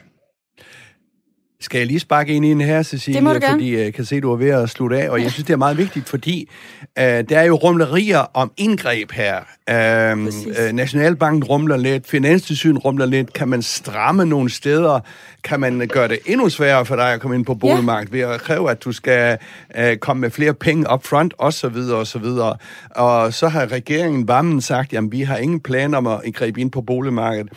Skal 1.61 1.77
jeg 1.77 1.87
lige 1.87 1.99
sparke 1.99 2.33
ind 2.33 2.45
i 2.45 2.51
en 2.51 2.61
her, 2.61 2.83
Cecilie? 2.83 3.15
Det 3.15 3.23
må 3.23 3.33
du 3.33 3.39
Fordi 3.49 3.77
jeg 3.77 3.93
kan 3.93 4.05
se, 4.05 4.15
at 4.15 4.23
du 4.23 4.31
er 4.31 4.35
ved 4.35 4.49
at 4.49 4.69
slutte 4.69 5.01
af, 5.01 5.09
og 5.09 5.21
jeg 5.21 5.31
synes, 5.31 5.45
det 5.45 5.53
er 5.53 5.57
meget 5.57 5.77
vigtigt, 5.77 6.09
fordi 6.09 6.49
uh, 6.97 7.03
der 7.03 7.25
er 7.39 7.43
jo 7.43 7.55
rumlerier 7.55 8.19
om 8.33 8.51
indgreb 8.57 9.11
her. 9.11 9.37
Uh, 9.71 10.19
uh, 10.19 10.71
Nationalbanken 10.73 11.43
rumler 11.43 11.77
lidt, 11.77 12.07
Finanstilsyn 12.07 12.77
rumler 12.77 13.05
lidt. 13.05 13.33
Kan 13.33 13.47
man 13.47 13.61
stramme 13.61 14.25
nogle 14.25 14.49
steder? 14.49 14.99
Kan 15.43 15.59
man 15.59 15.87
gøre 15.87 16.07
det 16.07 16.19
endnu 16.25 16.49
sværere 16.49 16.85
for 16.85 16.95
dig 16.95 17.13
at 17.13 17.21
komme 17.21 17.35
ind 17.35 17.45
på 17.45 17.55
boligmarkedet 17.55 18.13
ved 18.13 18.21
at 18.21 18.41
kræve, 18.41 18.71
at 18.71 18.83
du 18.83 18.91
skal 18.91 19.37
uh, 19.79 19.95
komme 19.95 20.21
med 20.21 20.29
flere 20.29 20.53
penge 20.53 20.93
up 20.93 21.07
front, 21.07 21.33
så 21.53 21.69
videre, 21.69 21.97
og 21.97 22.07
så 22.07 22.19
videre. 22.19 22.55
Og 22.89 23.33
så 23.33 23.47
har 23.47 23.71
regeringen 23.71 24.27
Vammen 24.27 24.61
sagt, 24.61 24.93
at 24.93 25.03
vi 25.11 25.21
har 25.21 25.37
ingen 25.37 25.59
planer 25.59 25.97
om 25.97 26.07
at 26.07 26.21
gribe 26.33 26.61
ind 26.61 26.71
på 26.71 26.81
boligmarkedet. 26.81 27.49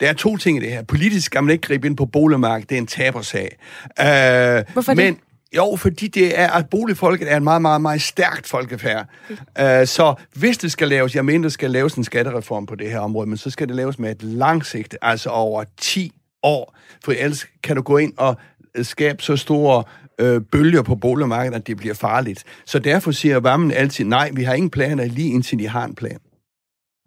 Der 0.00 0.08
er 0.08 0.12
to 0.12 0.36
ting 0.36 0.58
i 0.58 0.60
det 0.60 0.72
her. 0.72 0.82
Politisk 0.82 1.26
skal 1.26 1.42
man 1.42 1.50
ikke 1.50 1.62
gribe 1.62 1.86
ind 1.86 1.96
på 1.96 2.06
boligmarkedet. 2.06 2.70
Det 2.70 2.76
er 2.76 2.80
en 2.80 2.86
tabersag. 2.86 3.56
Uh, 4.00 4.72
Hvorfor 4.72 4.94
men, 4.94 5.14
det? 5.14 5.22
Jo, 5.56 5.76
fordi 5.76 6.08
det 6.08 6.38
er, 6.38 6.50
at 6.50 6.68
boligfolket 6.70 7.32
er 7.32 7.36
en 7.36 7.44
meget, 7.44 7.62
meget, 7.62 7.80
meget 7.80 8.02
stærkt 8.02 8.46
folkefærd. 8.46 9.06
Okay. 9.54 9.80
Uh, 9.80 9.86
så 9.86 10.14
hvis 10.34 10.58
det 10.58 10.72
skal 10.72 10.88
laves, 10.88 11.14
jeg 11.14 11.24
mener, 11.24 11.42
det 11.42 11.52
skal 11.52 11.70
laves 11.70 11.94
en 11.94 12.04
skattereform 12.04 12.66
på 12.66 12.74
det 12.74 12.90
her 12.90 12.98
område, 12.98 13.28
men 13.28 13.36
så 13.36 13.50
skal 13.50 13.68
det 13.68 13.76
laves 13.76 13.98
med 13.98 14.10
et 14.10 14.22
langsigt, 14.22 14.96
altså 15.02 15.30
over 15.30 15.64
10 15.76 16.12
år. 16.42 16.76
For 17.04 17.12
ellers 17.12 17.46
kan 17.62 17.76
du 17.76 17.82
gå 17.82 17.96
ind 17.96 18.12
og 18.16 18.36
skabe 18.82 19.22
så 19.22 19.36
store 19.36 19.84
øh, 20.18 20.40
bølger 20.40 20.82
på 20.82 20.94
boligmarkedet, 20.94 21.56
at 21.56 21.66
det 21.66 21.76
bliver 21.76 21.94
farligt. 21.94 22.44
Så 22.66 22.78
derfor 22.78 23.10
siger 23.10 23.40
Vammen 23.40 23.70
altid, 23.70 24.04
nej, 24.04 24.30
vi 24.32 24.42
har 24.42 24.54
ingen 24.54 24.70
planer 24.70 25.04
lige 25.04 25.32
indtil 25.32 25.58
de 25.58 25.68
har 25.68 25.84
en 25.84 25.94
plan. 25.94 26.18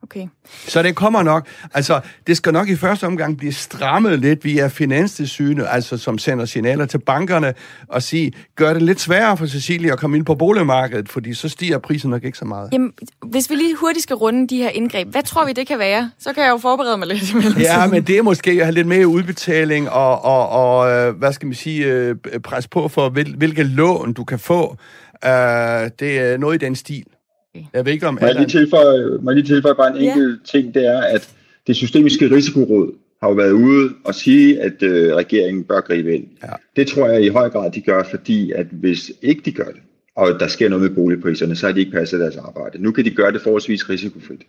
Okay. 0.03 0.27
Så 0.67 0.83
det 0.83 0.95
kommer 0.95 1.23
nok, 1.23 1.47
altså 1.73 2.01
det 2.27 2.37
skal 2.37 2.53
nok 2.53 2.69
i 2.69 2.75
første 2.75 3.07
omgang 3.07 3.37
blive 3.37 3.53
strammet 3.53 4.19
lidt 4.19 4.45
via 4.45 4.67
finanstilsynet, 4.67 5.67
altså 5.69 5.97
som 5.97 6.17
sender 6.17 6.45
signaler 6.45 6.85
til 6.85 6.97
bankerne 6.97 7.53
og 7.87 8.03
sige, 8.03 8.33
gør 8.55 8.73
det 8.73 8.81
lidt 8.81 8.99
sværere 8.99 9.37
for 9.37 9.45
Cecilie 9.45 9.91
at 9.91 9.99
komme 9.99 10.17
ind 10.17 10.25
på 10.25 10.35
boligmarkedet, 10.35 11.09
fordi 11.09 11.33
så 11.33 11.49
stiger 11.49 11.77
prisen 11.77 12.09
nok 12.09 12.23
ikke 12.23 12.37
så 12.37 12.45
meget. 12.45 12.69
Jamen, 12.73 12.93
hvis 13.25 13.49
vi 13.49 13.55
lige 13.55 13.75
hurtigt 13.75 14.03
skal 14.03 14.15
runde 14.15 14.47
de 14.47 14.57
her 14.57 14.69
indgreb, 14.69 15.07
hvad 15.07 15.23
tror 15.23 15.45
vi 15.45 15.53
det 15.53 15.67
kan 15.67 15.79
være? 15.79 16.11
Så 16.19 16.33
kan 16.33 16.43
jeg 16.43 16.49
jo 16.49 16.57
forberede 16.57 16.97
mig 16.97 17.07
lidt. 17.07 17.33
Ja, 17.59 17.87
men 17.87 18.03
det 18.03 18.17
er 18.17 18.21
måske 18.21 18.51
at 18.51 18.65
have 18.65 18.73
lidt 18.73 18.87
mere 18.87 19.07
udbetaling 19.07 19.89
og, 19.89 20.25
og, 20.25 20.49
og 20.49 20.91
øh, 20.91 21.15
hvad 21.15 21.33
skal 21.33 21.45
man 21.45 21.55
sige, 21.55 21.85
øh, 21.85 22.15
pres 22.43 22.67
på 22.67 22.87
for, 22.87 23.09
hvilke 23.09 23.63
lån 23.63 24.13
du 24.13 24.23
kan 24.23 24.39
få. 24.39 24.77
Uh, 25.25 25.29
det 25.99 26.19
er 26.19 26.37
noget 26.37 26.55
i 26.55 26.65
den 26.65 26.75
stil. 26.75 27.05
Jeg 27.73 27.85
ved 27.85 27.93
ikke, 27.93 28.07
om... 28.07 28.17
Må 28.21 28.27
jeg 28.27 28.35
lige 28.35 28.47
tilføje, 28.47 29.17
må 29.21 29.31
jeg 29.31 29.35
lige 29.35 29.55
tilføje 29.55 29.75
bare 29.75 29.97
en 29.97 30.03
enkelt 30.03 30.39
ja. 30.53 30.59
ting, 30.59 30.73
det 30.73 30.85
er, 30.85 31.01
at 31.01 31.33
det 31.67 31.75
systemiske 31.75 32.31
risikoråd 32.31 32.93
har 33.21 33.29
jo 33.29 33.35
været 33.35 33.51
ude 33.51 33.89
og 34.03 34.15
sige, 34.15 34.61
at 34.61 34.83
øh, 34.83 35.15
regeringen 35.15 35.63
bør 35.63 35.81
gribe 35.81 36.15
ind. 36.15 36.27
Ja. 36.43 36.49
Det 36.75 36.87
tror 36.87 37.09
jeg 37.09 37.23
i 37.23 37.27
høj 37.27 37.49
grad, 37.49 37.71
de 37.71 37.81
gør, 37.81 38.03
fordi 38.03 38.51
at 38.51 38.67
hvis 38.71 39.11
ikke 39.21 39.41
de 39.45 39.51
gør 39.51 39.65
det, 39.65 39.81
og 40.15 40.39
der 40.39 40.47
sker 40.47 40.69
noget 40.69 40.81
med 40.81 40.95
boligpriserne, 40.95 41.55
så 41.55 41.65
har 41.65 41.73
de 41.73 41.79
ikke 41.79 41.91
passet 41.91 42.19
deres 42.19 42.37
arbejde. 42.37 42.83
Nu 42.83 42.91
kan 42.91 43.05
de 43.05 43.11
gøre 43.11 43.31
det 43.31 43.41
forholdsvis 43.41 43.89
risikofrit. 43.89 44.41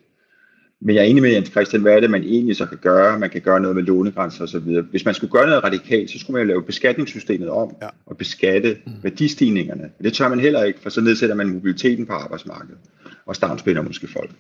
Men 0.81 0.97
jeg 0.97 1.03
er 1.03 1.07
enig 1.07 1.23
med 1.23 1.31
Jens 1.31 1.49
Christian, 1.49 1.83
hvad 1.83 1.93
er 1.93 2.01
det, 2.01 2.11
man 2.11 2.23
egentlig 2.23 2.57
så 2.57 2.67
kan 2.67 2.79
gøre? 2.79 3.19
Man 3.19 3.31
kan 3.31 3.41
gøre 3.41 3.61
noget 3.61 3.77
med 3.77 3.83
lånegrænser 3.83 4.45
osv. 4.45 4.81
Hvis 4.91 5.05
man 5.05 5.15
skulle 5.15 5.31
gøre 5.31 5.47
noget 5.47 5.65
radikalt, 5.65 6.11
så 6.11 6.19
skulle 6.19 6.35
man 6.35 6.43
jo 6.43 6.49
lave 6.49 6.63
beskatningssystemet 6.63 7.49
om 7.49 7.77
ja. 7.83 7.89
og 8.07 8.17
beskatte 8.17 8.77
mm. 8.87 8.93
værdistigningerne. 9.03 9.91
Det 10.03 10.13
tør 10.13 10.29
man 10.29 10.41
heller 10.41 10.65
ikke, 10.65 10.81
for 10.81 10.91
så 10.91 11.01
nedsætter 11.01 11.35
man 11.35 11.49
mobiliteten 11.49 12.07
på 12.07 12.13
arbejdsmarkedet 12.13 12.79
og 13.27 13.37
stavnspinder 13.37 13.83
måske 13.83 14.09
folk. 14.09 14.31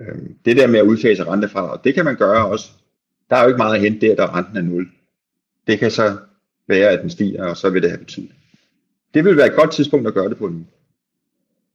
Øhm, 0.00 0.34
det 0.44 0.56
der 0.56 0.66
med 0.66 0.78
at 0.78 0.84
udfase 0.84 1.24
rentefradrag, 1.24 1.78
det 1.84 1.94
kan 1.94 2.04
man 2.04 2.16
gøre 2.16 2.46
også. 2.46 2.70
Der 3.30 3.36
er 3.36 3.42
jo 3.42 3.48
ikke 3.48 3.58
meget 3.58 3.74
at 3.74 3.80
hente 3.80 4.06
der, 4.06 4.14
der 4.14 4.36
renten 4.36 4.56
er 4.56 4.62
nul. 4.62 4.88
Det 5.66 5.78
kan 5.78 5.90
så 5.90 6.16
være, 6.68 6.88
at 6.88 7.02
den 7.02 7.10
stiger, 7.10 7.44
og 7.44 7.56
så 7.56 7.70
vil 7.70 7.82
det 7.82 7.90
have 7.90 7.98
betydning. 7.98 8.34
Det 9.14 9.24
vil 9.24 9.36
være 9.36 9.46
et 9.46 9.56
godt 9.56 9.72
tidspunkt 9.72 10.06
at 10.06 10.14
gøre 10.14 10.28
det 10.28 10.36
på 10.36 10.48
nu. 10.48 10.64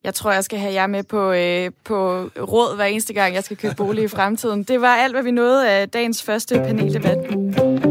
Jeg 0.04 0.14
tror, 0.14 0.32
jeg 0.32 0.44
skal 0.44 0.60
have 0.60 0.74
jer 0.74 0.88
med 0.88 1.04
på, 1.04 1.32
øh, 1.32 1.72
på 1.84 2.22
råd 2.38 2.76
hver 2.76 2.86
eneste 2.86 3.14
gang, 3.14 3.36
jeg 3.36 3.44
skal 3.44 3.58
købe 3.58 3.76
bolig 3.76 4.04
i 4.04 4.08
fremtiden. 4.08 4.64
Det 4.64 4.82
var 4.82 4.96
alt, 4.96 5.14
hvad 5.14 5.24
vi 5.24 5.32
nåede 5.32 5.70
af 5.70 5.90
dagens 5.90 6.24
første 6.24 6.56
paneldebat. 6.56 7.89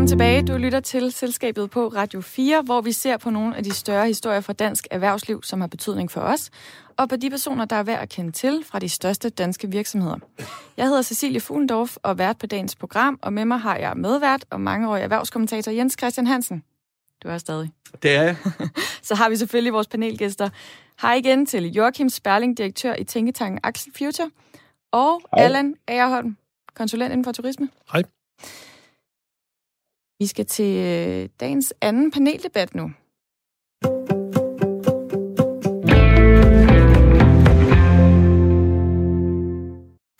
Velkommen 0.00 0.18
tilbage. 0.18 0.42
Du 0.42 0.58
lytter 0.58 0.80
til 0.80 1.12
Selskabet 1.12 1.70
på 1.70 1.88
Radio 1.88 2.20
4, 2.20 2.62
hvor 2.62 2.80
vi 2.80 2.92
ser 2.92 3.16
på 3.16 3.30
nogle 3.30 3.56
af 3.56 3.64
de 3.64 3.74
større 3.74 4.06
historier 4.06 4.40
fra 4.40 4.52
dansk 4.52 4.86
erhvervsliv, 4.90 5.42
som 5.42 5.60
har 5.60 5.68
betydning 5.68 6.10
for 6.10 6.20
os, 6.20 6.50
og 6.96 7.08
på 7.08 7.16
de 7.16 7.30
personer, 7.30 7.64
der 7.64 7.76
er 7.76 7.82
værd 7.82 8.02
at 8.02 8.08
kende 8.08 8.32
til 8.32 8.64
fra 8.64 8.78
de 8.78 8.88
største 8.88 9.30
danske 9.30 9.70
virksomheder. 9.70 10.16
Jeg 10.76 10.86
hedder 10.86 11.02
Cecilie 11.02 11.40
Fuglendorf 11.40 11.96
og 12.02 12.18
vært 12.18 12.38
på 12.38 12.46
dagens 12.46 12.76
program, 12.76 13.18
og 13.22 13.32
med 13.32 13.44
mig 13.44 13.58
har 13.58 13.76
jeg 13.76 13.96
medvært 13.96 14.44
og 14.50 14.60
mangeårig 14.60 15.02
erhvervskommentator 15.02 15.72
Jens 15.72 15.96
Christian 15.98 16.26
Hansen. 16.26 16.62
Du 17.22 17.28
er 17.28 17.38
stadig. 17.38 17.70
Det 18.02 18.10
er 18.10 18.22
jeg. 18.22 18.36
Så 19.08 19.14
har 19.14 19.28
vi 19.28 19.36
selvfølgelig 19.36 19.72
vores 19.72 19.88
panelgæster. 19.88 20.48
Hej 21.02 21.14
igen 21.14 21.46
til 21.46 21.72
Joachim 21.72 22.08
Sperling, 22.08 22.58
direktør 22.58 22.94
i 22.94 23.04
Tænketanken 23.04 23.60
Axel 23.62 23.92
Future, 23.98 24.30
og 24.92 25.20
Hej. 25.36 25.44
Allan 25.44 25.74
Agerholm, 25.88 26.36
konsulent 26.74 27.12
inden 27.12 27.24
for 27.24 27.32
turisme. 27.32 27.68
Hej. 27.92 28.02
Vi 30.20 30.26
skal 30.26 30.46
til 30.46 30.76
øh, 30.76 31.28
dagens 31.40 31.74
anden 31.80 32.10
paneldebat 32.10 32.74
nu. 32.74 32.90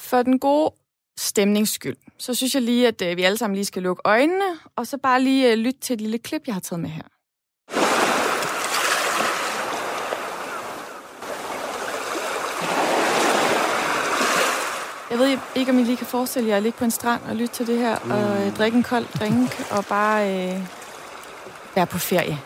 For 0.01 0.23
den 0.23 0.39
gode 0.39 0.71
stemnings 1.19 1.71
skyld, 1.71 1.97
så 2.19 2.35
synes 2.35 2.55
jeg 2.55 2.63
lige, 2.63 2.89
at 2.89 3.03
øh, 3.03 3.17
vi 3.17 3.23
alle 3.23 3.39
sammen 3.39 3.55
lige 3.55 3.65
skal 3.65 3.83
lukke 3.83 4.03
øjnene, 4.05 4.59
og 4.77 4.87
så 4.87 4.99
bare 4.99 5.23
lige 5.23 5.53
øh, 5.53 5.59
lytte 5.59 5.81
til 5.81 5.95
et 5.95 6.01
lille 6.01 6.19
klip, 6.19 6.43
jeg 6.47 6.55
har 6.55 6.61
taget 6.61 6.81
med 6.81 6.91
her. 6.91 7.20
Jeg 15.11 15.19
ved 15.19 15.39
ikke, 15.57 15.73
om 15.73 15.79
I 15.79 15.83
lige 15.83 15.97
kan 15.97 16.07
forestille 16.07 16.49
jer 16.49 16.57
at 16.57 16.63
ligge 16.63 16.79
på 16.79 16.85
en 16.85 16.91
strand 16.91 17.23
og 17.23 17.37
lytte 17.37 17.55
til 17.55 17.67
det 17.67 17.79
her, 17.79 17.99
mm. 18.05 18.11
og 18.11 18.47
øh, 18.47 18.57
drikke 18.57 18.77
en 18.77 18.83
kold 18.83 19.05
drink, 19.19 19.71
og 19.71 19.85
bare 19.89 20.21
øh, 20.29 20.61
være 21.75 21.87
på 21.87 21.99
ferie. 21.99 22.39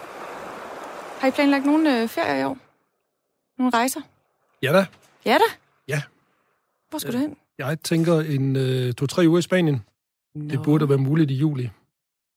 Har 1.21 1.29
I 1.29 1.31
planlagt 1.31 1.67
nogle 1.67 2.03
øh, 2.03 2.09
ferier 2.09 2.41
i 2.41 2.45
år? 2.45 2.59
Nogle 3.59 3.71
rejser? 3.75 4.01
Ja 4.63 4.73
da. 4.73 4.87
Ja 5.25 5.33
da? 5.33 5.55
Ja. 5.89 6.03
Hvor 6.91 6.99
skal 6.99 7.15
øh, 7.15 7.21
du 7.21 7.27
hen? 7.27 7.37
Jeg 7.59 7.81
tænker 7.81 8.21
en 8.21 8.57
øh, 8.57 8.93
to-tre 8.93 9.25
uger 9.29 9.39
i 9.39 9.43
Spanien. 9.43 9.85
Nå. 10.35 10.51
Det 10.51 10.63
burde 10.63 10.89
være 10.89 10.99
muligt 10.99 11.31
i 11.31 11.35
juli. 11.35 11.71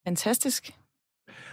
Fantastisk. 0.07 0.73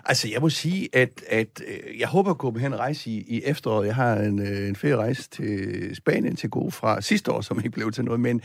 Altså, 0.05 0.29
jeg 0.29 0.40
må 0.40 0.49
sige, 0.49 0.88
at, 0.92 1.23
at 1.29 1.62
øh, 1.66 2.01
jeg 2.01 2.09
håber 2.09 2.31
at 2.31 2.38
gå 2.38 2.59
hen 2.59 2.73
og 2.73 2.79
rejse 2.79 3.11
i, 3.11 3.25
i 3.29 3.42
efteråret. 3.44 3.87
Jeg 3.87 3.94
har 3.94 4.16
en, 4.16 4.38
øh, 4.42 4.68
en 4.68 4.77
ferierejse 4.77 5.31
til 5.31 5.90
Spanien 5.97 6.37
til 6.37 6.51
gode 6.51 6.70
fra 6.70 7.01
sidste 7.01 7.33
år, 7.33 7.40
som 7.40 7.59
ikke 7.59 7.70
blev 7.70 7.92
til 7.92 8.05
noget. 8.05 8.20
Men, 8.20 8.40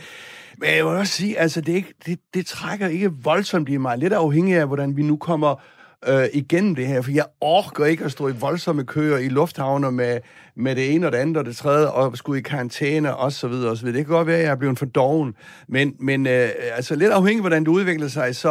men 0.58 0.68
jeg 0.76 0.84
må 0.84 0.90
også 0.90 1.12
sige, 1.12 1.38
altså, 1.38 1.60
det, 1.60 1.72
ikke, 1.72 1.94
det, 2.06 2.18
det 2.34 2.46
trækker 2.46 2.88
ikke 2.88 3.12
voldsomt 3.12 3.68
i 3.68 3.76
mig. 3.76 3.98
Lidt 3.98 4.12
afhængig 4.12 4.54
af, 4.56 4.66
hvordan 4.66 4.96
vi 4.96 5.02
nu 5.02 5.16
kommer 5.16 5.62
øh, 6.08 6.24
igennem 6.32 6.74
det 6.74 6.86
her, 6.86 7.02
for 7.02 7.10
jeg 7.10 7.24
orker 7.40 7.84
ikke 7.84 8.04
at 8.04 8.12
stå 8.12 8.28
i 8.28 8.32
voldsomme 8.32 8.84
køer 8.84 9.18
i 9.18 9.28
lufthavner 9.28 9.90
med, 9.90 10.18
med 10.56 10.76
det 10.76 10.94
ene 10.94 11.06
og 11.06 11.12
det 11.12 11.18
andet 11.18 11.36
og 11.36 11.44
det 11.44 11.56
tredje, 11.56 11.86
og 11.86 12.16
skulle 12.16 12.38
i 12.38 12.42
karantæne 12.42 13.16
og 13.16 13.32
så 13.32 13.48
videre 13.48 13.70
og 13.70 13.76
så 13.76 13.84
videre. 13.84 13.98
Det 13.98 14.06
kan 14.06 14.14
godt 14.14 14.26
være, 14.26 14.36
at 14.36 14.44
jeg 14.44 14.50
er 14.50 14.56
blevet 14.56 14.78
for 14.78 14.86
doven, 14.86 15.34
men, 15.68 15.94
men 15.98 16.26
øh, 16.26 16.48
altså 16.76 16.94
lidt 16.94 17.12
afhængig 17.12 17.38
af, 17.38 17.42
hvordan 17.42 17.64
det 17.64 17.68
udvikler 17.68 18.08
sig, 18.08 18.36
så 18.36 18.50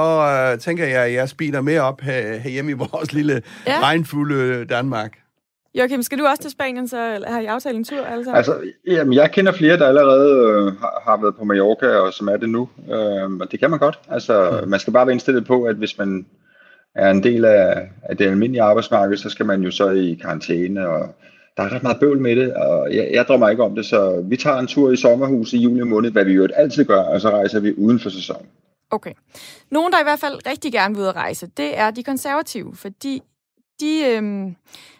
øh, 0.53 0.59
tænker 0.59 0.85
jeg, 0.85 1.05
at 1.05 1.13
jeg 1.13 1.29
speeder 1.29 1.61
mere 1.61 1.81
op 1.81 2.01
her, 2.01 2.37
herhjemme 2.37 2.71
i 2.71 2.73
vores 2.73 3.13
lille 3.13 3.41
ja. 3.67 3.79
regnfulde 3.81 4.65
Danmark. 4.65 5.17
Joachim, 5.75 6.01
skal 6.01 6.17
du 6.17 6.25
også 6.25 6.41
til 6.41 6.51
Spanien, 6.51 6.87
så 6.87 7.23
har 7.27 7.39
I 7.39 7.45
aftalt 7.45 7.77
en 7.77 7.83
tur? 7.83 8.05
Altså? 8.05 8.31
altså 8.31 8.61
jamen, 8.87 9.13
jeg 9.13 9.31
kender 9.31 9.51
flere, 9.51 9.77
der 9.77 9.87
allerede 9.87 10.49
øh, 10.49 10.79
har, 10.79 11.01
har 11.03 11.21
været 11.21 11.35
på 11.35 11.43
Mallorca, 11.43 11.87
og 11.87 12.13
som 12.13 12.27
er 12.27 12.37
det 12.37 12.49
nu. 12.49 12.69
Øh, 12.91 13.31
og 13.41 13.51
det 13.51 13.59
kan 13.59 13.69
man 13.69 13.79
godt. 13.79 13.99
Altså, 14.09 14.59
mm. 14.63 14.69
man 14.69 14.79
skal 14.79 14.93
bare 14.93 15.05
være 15.05 15.13
indstillet 15.13 15.45
på, 15.45 15.63
at 15.63 15.75
hvis 15.75 15.97
man 15.97 16.25
er 16.95 17.11
en 17.11 17.23
del 17.23 17.45
af, 17.45 17.89
af 18.03 18.17
det 18.17 18.25
almindelige 18.25 18.61
arbejdsmarked, 18.61 19.17
så 19.17 19.29
skal 19.29 19.45
man 19.45 19.63
jo 19.63 19.71
så 19.71 19.89
i 19.89 20.19
karantæne, 20.21 20.87
og 20.87 21.15
der 21.57 21.63
er 21.63 21.73
ret 21.73 21.83
meget 21.83 21.99
bøvl 21.99 22.19
med 22.19 22.35
det, 22.35 22.53
og 22.53 22.95
jeg, 22.95 23.09
jeg 23.13 23.25
drømmer 23.27 23.49
ikke 23.49 23.63
om 23.63 23.75
det, 23.75 23.85
så 23.85 24.23
vi 24.25 24.37
tager 24.37 24.57
en 24.57 24.67
tur 24.67 24.91
i 24.91 24.95
sommerhus 24.95 25.53
i 25.53 25.57
juli 25.57 25.83
måned, 25.83 26.11
hvad 26.11 26.25
vi 26.25 26.33
jo 26.33 26.47
altid 26.55 26.85
gør, 26.85 27.01
og 27.01 27.21
så 27.21 27.29
rejser 27.29 27.59
vi 27.59 27.73
uden 27.73 27.99
for 27.99 28.09
sæsonen. 28.09 28.47
Okay. 28.91 29.13
Nogen, 29.71 29.93
der 29.93 29.99
i 29.99 30.03
hvert 30.03 30.19
fald 30.19 30.47
rigtig 30.47 30.71
gerne 30.71 30.95
vil 30.95 31.01
ud 31.01 31.07
at 31.07 31.15
rejse, 31.15 31.47
det 31.57 31.77
er 31.79 31.91
de 31.91 32.03
konservative, 32.03 32.75
fordi 32.75 33.21
de 33.79 34.05
øhm, 34.07 34.55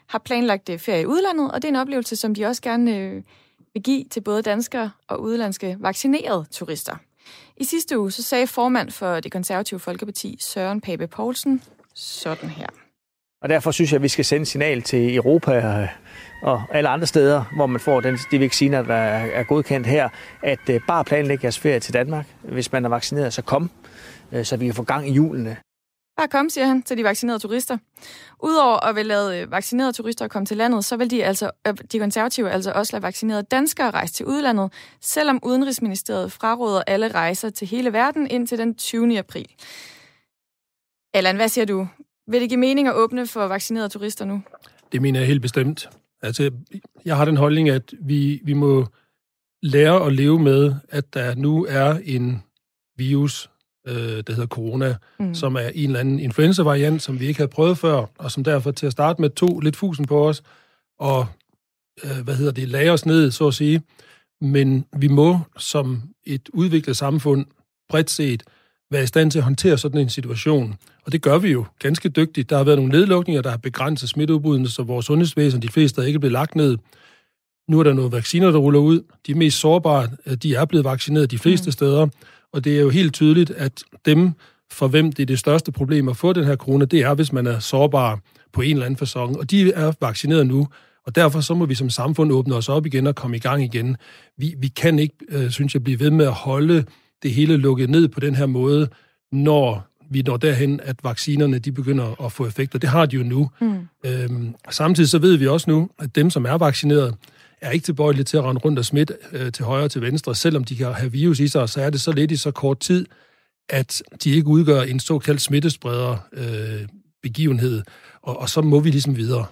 har 0.07 0.19
planlagt 0.19 0.69
øh, 0.69 0.79
ferie 0.79 1.01
i 1.01 1.05
udlandet, 1.05 1.51
og 1.51 1.61
det 1.61 1.63
er 1.63 1.69
en 1.69 1.75
oplevelse, 1.75 2.15
som 2.15 2.35
de 2.35 2.45
også 2.45 2.61
gerne 2.61 2.97
øh, 2.97 3.23
vil 3.73 3.83
give 3.83 4.03
til 4.03 4.21
både 4.21 4.41
danskere 4.41 4.91
og 5.07 5.21
udlandske 5.21 5.77
vaccinerede 5.79 6.45
turister. 6.51 6.95
I 7.57 7.63
sidste 7.63 7.99
uge 7.99 8.11
så 8.11 8.23
sagde 8.23 8.47
formand 8.47 8.91
for 8.91 9.19
det 9.19 9.31
konservative 9.31 9.79
Folkeparti, 9.79 10.37
Søren 10.39 10.81
Pape 10.81 11.07
Poulsen, 11.07 11.61
sådan 11.99 12.49
her. 12.49 12.67
Og 13.41 13.49
derfor 13.49 13.71
synes 13.71 13.91
jeg, 13.91 13.95
at 13.95 14.03
vi 14.03 14.07
skal 14.07 14.25
sende 14.25 14.45
signal 14.45 14.81
til 14.81 15.15
Europa 15.15 15.87
og 16.41 16.63
alle 16.71 16.89
andre 16.89 17.07
steder, 17.07 17.43
hvor 17.55 17.65
man 17.65 17.79
får 17.79 18.01
den, 18.01 18.17
de 18.31 18.39
vacciner, 18.39 18.81
der 18.81 18.95
er 18.95 19.43
godkendt 19.43 19.87
her, 19.87 20.09
at 20.43 20.69
øh, 20.69 20.81
bare 20.87 21.05
planlægge 21.05 21.45
jeres 21.45 21.59
ferie 21.59 21.79
til 21.79 21.93
Danmark. 21.93 22.25
Hvis 22.43 22.71
man 22.71 22.85
er 22.85 22.89
vaccineret, 22.89 23.33
så 23.33 23.41
kom, 23.41 23.71
øh, 24.31 24.45
så 24.45 24.57
vi 24.57 24.65
kan 24.65 24.75
få 24.75 24.83
gang 24.83 25.09
i 25.09 25.11
julene. 25.11 25.57
Bare 26.17 26.27
kom, 26.27 26.49
siger 26.49 26.65
han 26.65 26.81
til 26.81 26.97
de 26.97 27.03
vaccinerede 27.03 27.39
turister. 27.39 27.77
Udover 28.43 28.85
at 28.85 28.95
vil 28.95 29.05
lade 29.05 29.41
øh, 29.41 29.51
vaccinerede 29.51 29.93
turister 29.93 30.27
komme 30.27 30.45
til 30.45 30.57
landet, 30.57 30.85
så 30.85 30.97
vil 30.97 31.11
de, 31.11 31.23
altså, 31.23 31.51
de 31.91 31.99
konservative 31.99 32.51
altså 32.51 32.71
også 32.71 32.93
lade 32.93 33.03
vaccinerede 33.03 33.43
danskere 33.43 33.91
rejse 33.91 34.13
til 34.13 34.25
udlandet, 34.25 34.73
selvom 35.01 35.39
Udenrigsministeriet 35.43 36.31
fraråder 36.31 36.81
alle 36.87 37.07
rejser 37.07 37.49
til 37.49 37.67
hele 37.67 37.93
verden 37.93 38.27
indtil 38.27 38.57
den 38.57 38.75
20. 38.75 39.19
april. 39.19 39.47
Allan, 41.13 41.35
hvad 41.35 41.49
siger 41.49 41.65
du? 41.65 41.87
Vil 42.27 42.41
det 42.41 42.49
give 42.49 42.59
mening 42.59 42.87
at 42.87 42.95
åbne 42.95 43.27
for 43.27 43.47
vaccinerede 43.47 43.89
turister 43.89 44.25
nu? 44.25 44.41
Det 44.91 45.01
mener 45.01 45.19
jeg 45.19 45.27
helt 45.27 45.41
bestemt. 45.41 45.89
Altså, 46.21 46.51
jeg 47.05 47.17
har 47.17 47.25
den 47.25 47.37
holdning, 47.37 47.69
at 47.69 47.93
vi, 48.01 48.41
vi 48.43 48.53
må 48.53 48.87
lære 49.61 50.05
at 50.05 50.13
leve 50.13 50.39
med, 50.39 50.75
at 50.89 51.13
der 51.13 51.35
nu 51.35 51.65
er 51.69 51.97
en 52.03 52.43
virus, 52.97 53.49
øh, 53.87 53.95
der 53.95 54.33
hedder 54.33 54.47
corona, 54.47 54.95
mm. 55.19 55.33
som 55.35 55.55
er 55.55 55.69
en 55.75 55.89
eller 55.89 55.99
anden 55.99 56.19
influenza-variant, 56.19 57.01
som 57.01 57.19
vi 57.19 57.27
ikke 57.27 57.39
havde 57.39 57.51
prøvet 57.51 57.77
før, 57.77 58.05
og 58.17 58.31
som 58.31 58.43
derfor 58.43 58.71
til 58.71 58.85
at 58.85 58.91
starte 58.91 59.21
med 59.21 59.29
to 59.29 59.59
lidt 59.59 59.75
fusen 59.75 60.05
på 60.05 60.27
os, 60.27 60.43
og 60.99 61.27
øh, 62.03 62.23
hvad 62.23 62.35
hedder 62.35 62.51
det, 62.51 62.69
lagre 62.69 62.91
os 62.91 63.05
ned, 63.05 63.31
så 63.31 63.47
at 63.47 63.53
sige. 63.53 63.81
Men 64.41 64.85
vi 64.97 65.07
må 65.07 65.39
som 65.57 66.01
et 66.25 66.49
udviklet 66.53 66.97
samfund 66.97 67.45
bredt 67.89 68.09
set 68.09 68.43
være 68.91 69.03
i 69.03 69.07
stand 69.07 69.31
til 69.31 69.39
at 69.39 69.43
håndtere 69.43 69.77
sådan 69.77 70.01
en 70.01 70.09
situation. 70.09 70.75
Og 71.09 71.13
det 71.13 71.21
gør 71.21 71.37
vi 71.37 71.51
jo 71.51 71.65
ganske 71.79 72.09
dygtigt. 72.09 72.49
Der 72.49 72.57
har 72.57 72.63
været 72.63 72.77
nogle 72.77 72.91
nedlukninger, 72.91 73.41
der 73.41 73.49
har 73.49 73.57
begrænset 73.57 74.09
smitteudbudene, 74.09 74.67
så 74.67 74.83
vores 74.83 75.05
sundhedsvæsen, 75.05 75.61
de 75.61 75.69
fleste, 75.69 76.01
er 76.01 76.05
ikke 76.05 76.19
blevet 76.19 76.31
lagt 76.31 76.55
ned. 76.55 76.77
Nu 77.69 77.79
er 77.79 77.83
der 77.83 77.93
nogle 77.93 78.11
vacciner, 78.11 78.51
der 78.51 78.57
ruller 78.59 78.79
ud. 78.79 79.01
De 79.27 79.33
mest 79.33 79.59
sårbare, 79.59 80.07
øh, 80.25 80.33
de 80.33 80.55
er 80.55 80.65
blevet 80.65 80.85
vaccineret 80.85 81.31
de 81.31 81.37
fleste 81.37 81.67
mm. 81.67 81.71
steder. 81.71 82.07
Og 82.53 82.63
det 82.63 82.75
er 82.77 82.81
jo 82.81 82.89
helt 82.89 83.13
tydeligt, 83.13 83.51
at 83.51 83.83
dem, 84.05 84.31
for 84.71 84.87
hvem 84.87 85.11
det 85.11 85.23
er 85.23 85.25
det 85.25 85.39
største 85.39 85.71
problem 85.71 86.09
at 86.09 86.17
få 86.17 86.33
den 86.33 86.43
her 86.43 86.55
corona, 86.55 86.85
det 86.85 86.99
er, 86.99 87.13
hvis 87.13 87.33
man 87.33 87.47
er 87.47 87.59
sårbar 87.59 88.19
på 88.53 88.61
en 88.61 88.71
eller 88.71 88.85
anden 88.85 88.97
fasong. 88.97 89.39
Og 89.39 89.51
de 89.51 89.71
er 89.71 89.91
vaccineret 90.01 90.47
nu. 90.47 90.67
Og 91.05 91.15
derfor 91.15 91.41
så 91.41 91.53
må 91.53 91.65
vi 91.65 91.75
som 91.75 91.89
samfund 91.89 92.31
åbne 92.31 92.55
os 92.55 92.69
op 92.69 92.85
igen 92.85 93.07
og 93.07 93.15
komme 93.15 93.37
i 93.37 93.39
gang 93.39 93.63
igen. 93.63 93.97
Vi, 94.37 94.55
vi 94.57 94.67
kan 94.67 94.99
ikke, 94.99 95.15
øh, 95.29 95.49
synes 95.49 95.73
jeg, 95.73 95.83
blive 95.83 95.99
ved 95.99 96.11
med 96.11 96.25
at 96.25 96.33
holde 96.33 96.85
det 97.23 97.31
hele 97.31 97.57
lukket 97.57 97.89
ned 97.89 98.07
på 98.07 98.19
den 98.19 98.35
her 98.35 98.45
måde, 98.45 98.89
når 99.31 99.88
vi 100.09 100.21
når 100.21 100.37
derhen, 100.37 100.79
at 100.83 100.95
vaccinerne 101.03 101.59
de 101.59 101.71
begynder 101.71 102.25
at 102.25 102.31
få 102.31 102.47
effekter. 102.47 102.79
Det 102.79 102.89
har 102.89 103.05
de 103.05 103.15
jo 103.15 103.23
nu. 103.23 103.49
Mm. 103.61 103.87
Øhm, 104.05 104.55
samtidig 104.69 105.09
så 105.09 105.19
ved 105.19 105.35
vi 105.35 105.47
også 105.47 105.69
nu, 105.69 105.89
at 105.99 106.15
dem, 106.15 106.29
som 106.29 106.45
er 106.45 106.57
vaccineret, 106.57 107.15
er 107.61 107.71
ikke 107.71 107.83
tilbøjelige 107.83 108.23
til 108.23 108.37
at 108.37 108.43
rende 108.43 108.61
rundt 108.61 108.79
og 108.79 108.85
smitte 108.85 109.13
øh, 109.31 109.51
til 109.51 109.65
højre 109.65 109.83
og 109.83 109.91
til 109.91 110.01
venstre. 110.01 110.35
Selvom 110.35 110.63
de 110.63 110.75
kan 110.75 110.93
have 110.93 111.11
virus 111.11 111.39
i 111.39 111.47
sig, 111.47 111.69
så 111.69 111.81
er 111.81 111.89
det 111.89 112.01
så 112.01 112.11
lidt 112.11 112.31
i 112.31 112.35
så 112.35 112.51
kort 112.51 112.79
tid, 112.79 113.05
at 113.69 114.03
de 114.23 114.31
ikke 114.31 114.47
udgør 114.47 114.81
en 114.81 114.99
såkaldt 114.99 115.41
smittespreder 115.41 116.17
øh, 116.33 116.87
begivenhed. 117.23 117.83
Og, 118.21 118.39
og 118.39 118.49
så 118.49 118.61
må 118.61 118.79
vi 118.79 118.89
ligesom 118.89 119.17
videre. 119.17 119.45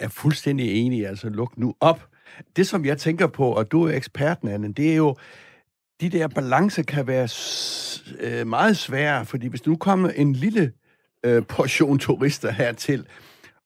Jeg 0.00 0.04
er 0.04 0.08
fuldstændig 0.08 0.72
enig. 0.72 1.06
Altså, 1.06 1.28
luk 1.28 1.58
nu 1.58 1.74
op. 1.80 2.06
Det, 2.56 2.66
som 2.66 2.84
jeg 2.84 2.98
tænker 2.98 3.26
på, 3.26 3.52
og 3.52 3.72
du 3.72 3.82
er 3.82 3.92
eksperten, 3.92 4.48
Anne, 4.48 4.72
det 4.72 4.92
er 4.92 4.96
jo, 4.96 5.16
de 6.00 6.08
der 6.08 6.28
balancer 6.28 6.82
kan 6.82 7.06
være 7.06 7.28
øh, 8.20 8.46
meget 8.46 8.76
svære, 8.76 9.26
fordi 9.26 9.46
hvis 9.46 9.66
nu 9.66 9.76
kommer 9.76 10.08
en 10.08 10.32
lille 10.32 10.72
øh, 11.24 11.42
portion 11.42 11.98
turister 11.98 12.52
hertil, 12.52 13.06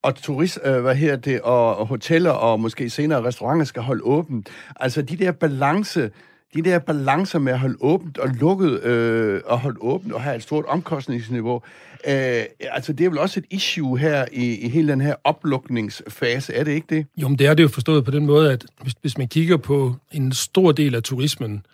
og 0.03 0.15
turist, 0.15 0.59
øh, 0.65 0.81
hvad 0.81 0.95
her 0.95 1.17
det, 1.17 1.41
og, 1.41 1.77
og 1.77 1.87
hoteller 1.87 2.31
og 2.31 2.61
måske 2.61 2.91
senere 2.91 3.25
restauranter 3.25 3.65
skal 3.65 3.83
holde 3.83 4.03
åbent. 4.03 4.49
Altså 4.77 5.03
de 5.03 5.17
der 5.17 5.33
balance 5.33 6.11
de 6.55 6.63
der 6.63 6.79
balancer 6.79 7.39
med 7.39 7.53
at 7.53 7.59
holde 7.59 7.77
åbent 7.81 8.19
og 8.19 8.29
lukket, 8.29 8.83
øh, 8.83 9.41
og 9.45 9.59
holde 9.59 9.79
åbent 9.81 10.13
og 10.13 10.23
have 10.23 10.37
et 10.37 10.43
stort 10.43 10.65
omkostningsniveau, 10.65 11.63
øh, 12.09 12.45
altså 12.61 12.93
det 12.93 13.07
er 13.07 13.11
vel 13.11 13.19
også 13.19 13.41
et 13.41 13.47
issue 13.51 13.99
her 13.99 14.25
i, 14.33 14.55
i 14.57 14.69
hele 14.69 14.93
den 14.93 15.01
her 15.01 15.15
oplukningsfase, 15.25 16.55
er 16.55 16.65
det 16.65 16.73
ikke 16.73 16.87
det? 16.97 17.07
Jo, 17.17 17.29
men 17.29 17.39
det 17.39 17.47
er 17.47 17.55
det 17.55 17.63
jo 17.63 17.69
forstået 17.69 18.05
på 18.05 18.11
den 18.11 18.27
måde, 18.27 18.53
at 18.53 18.67
hvis, 18.83 18.95
hvis 19.01 19.19
man 19.19 19.29
kigger 19.29 19.57
på 19.57 19.95
en 20.13 20.33
stor 20.33 20.73
del 20.73 20.95
af 20.95 21.03
turismen, 21.03 21.67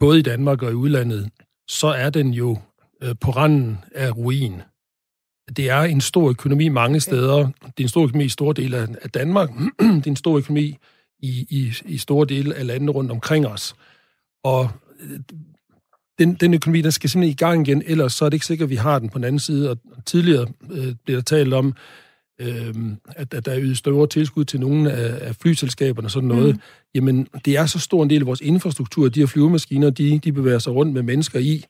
både 0.00 0.18
i 0.18 0.22
Danmark 0.22 0.62
og 0.62 0.70
i 0.70 0.74
udlandet, 0.74 1.30
så 1.68 1.86
er 1.86 2.10
den 2.10 2.30
jo 2.30 2.58
øh, 3.02 3.14
på 3.20 3.30
randen 3.30 3.78
af 3.94 4.16
ruin. 4.16 4.62
Det 5.56 5.70
er 5.70 5.80
en 5.80 6.00
stor 6.00 6.30
økonomi 6.30 6.68
mange 6.68 7.00
steder. 7.00 7.36
Det 7.36 7.78
er 7.78 7.82
en 7.82 7.88
stor 7.88 8.02
økonomi 8.02 8.24
i 8.24 8.28
store 8.28 8.54
dele 8.54 8.76
af 8.76 9.10
Danmark. 9.10 9.50
det 9.80 10.06
er 10.06 10.10
en 10.10 10.16
stor 10.16 10.38
økonomi 10.38 10.76
i, 11.18 11.46
i, 11.50 11.72
i 11.84 11.98
store 11.98 12.26
dele 12.26 12.54
af 12.54 12.66
landene 12.66 12.92
rundt 12.92 13.10
omkring 13.10 13.46
os. 13.46 13.74
Og 14.44 14.70
øh, 15.00 15.20
den, 16.18 16.34
den 16.34 16.54
økonomi, 16.54 16.80
der 16.80 16.90
skal 16.90 17.10
simpelthen 17.10 17.32
i 17.32 17.36
gang 17.36 17.68
igen, 17.68 17.82
ellers 17.86 18.12
så 18.12 18.24
er 18.24 18.28
det 18.28 18.34
ikke 18.34 18.46
sikkert, 18.46 18.66
at 18.66 18.70
vi 18.70 18.76
har 18.76 18.98
den 18.98 19.08
på 19.08 19.18
den 19.18 19.24
anden 19.24 19.38
side. 19.38 19.70
Og 19.70 19.78
tidligere 20.06 20.46
øh, 20.70 20.94
blev 21.04 21.16
der 21.16 21.22
talt 21.22 21.54
om, 21.54 21.74
øh, 22.38 22.74
at, 23.16 23.34
at 23.34 23.46
der 23.46 23.52
er 23.52 23.60
ydet 23.60 23.78
store 23.78 24.06
tilskud 24.06 24.44
til 24.44 24.60
nogle 24.60 24.92
af, 24.92 25.28
af 25.28 25.36
flyselskaberne 25.36 26.06
og 26.06 26.10
sådan 26.10 26.28
noget. 26.28 26.54
Mm. 26.54 26.60
Jamen, 26.94 27.28
det 27.44 27.56
er 27.56 27.66
så 27.66 27.78
stor 27.78 28.02
en 28.02 28.10
del 28.10 28.20
af 28.20 28.26
vores 28.26 28.40
infrastruktur, 28.40 29.08
de 29.08 29.20
her 29.20 29.26
flyvemaskiner, 29.26 29.90
de, 29.90 30.18
de 30.18 30.32
bevæger 30.32 30.58
sig 30.58 30.74
rundt 30.74 30.92
med 30.92 31.02
mennesker 31.02 31.38
i, 31.38 31.64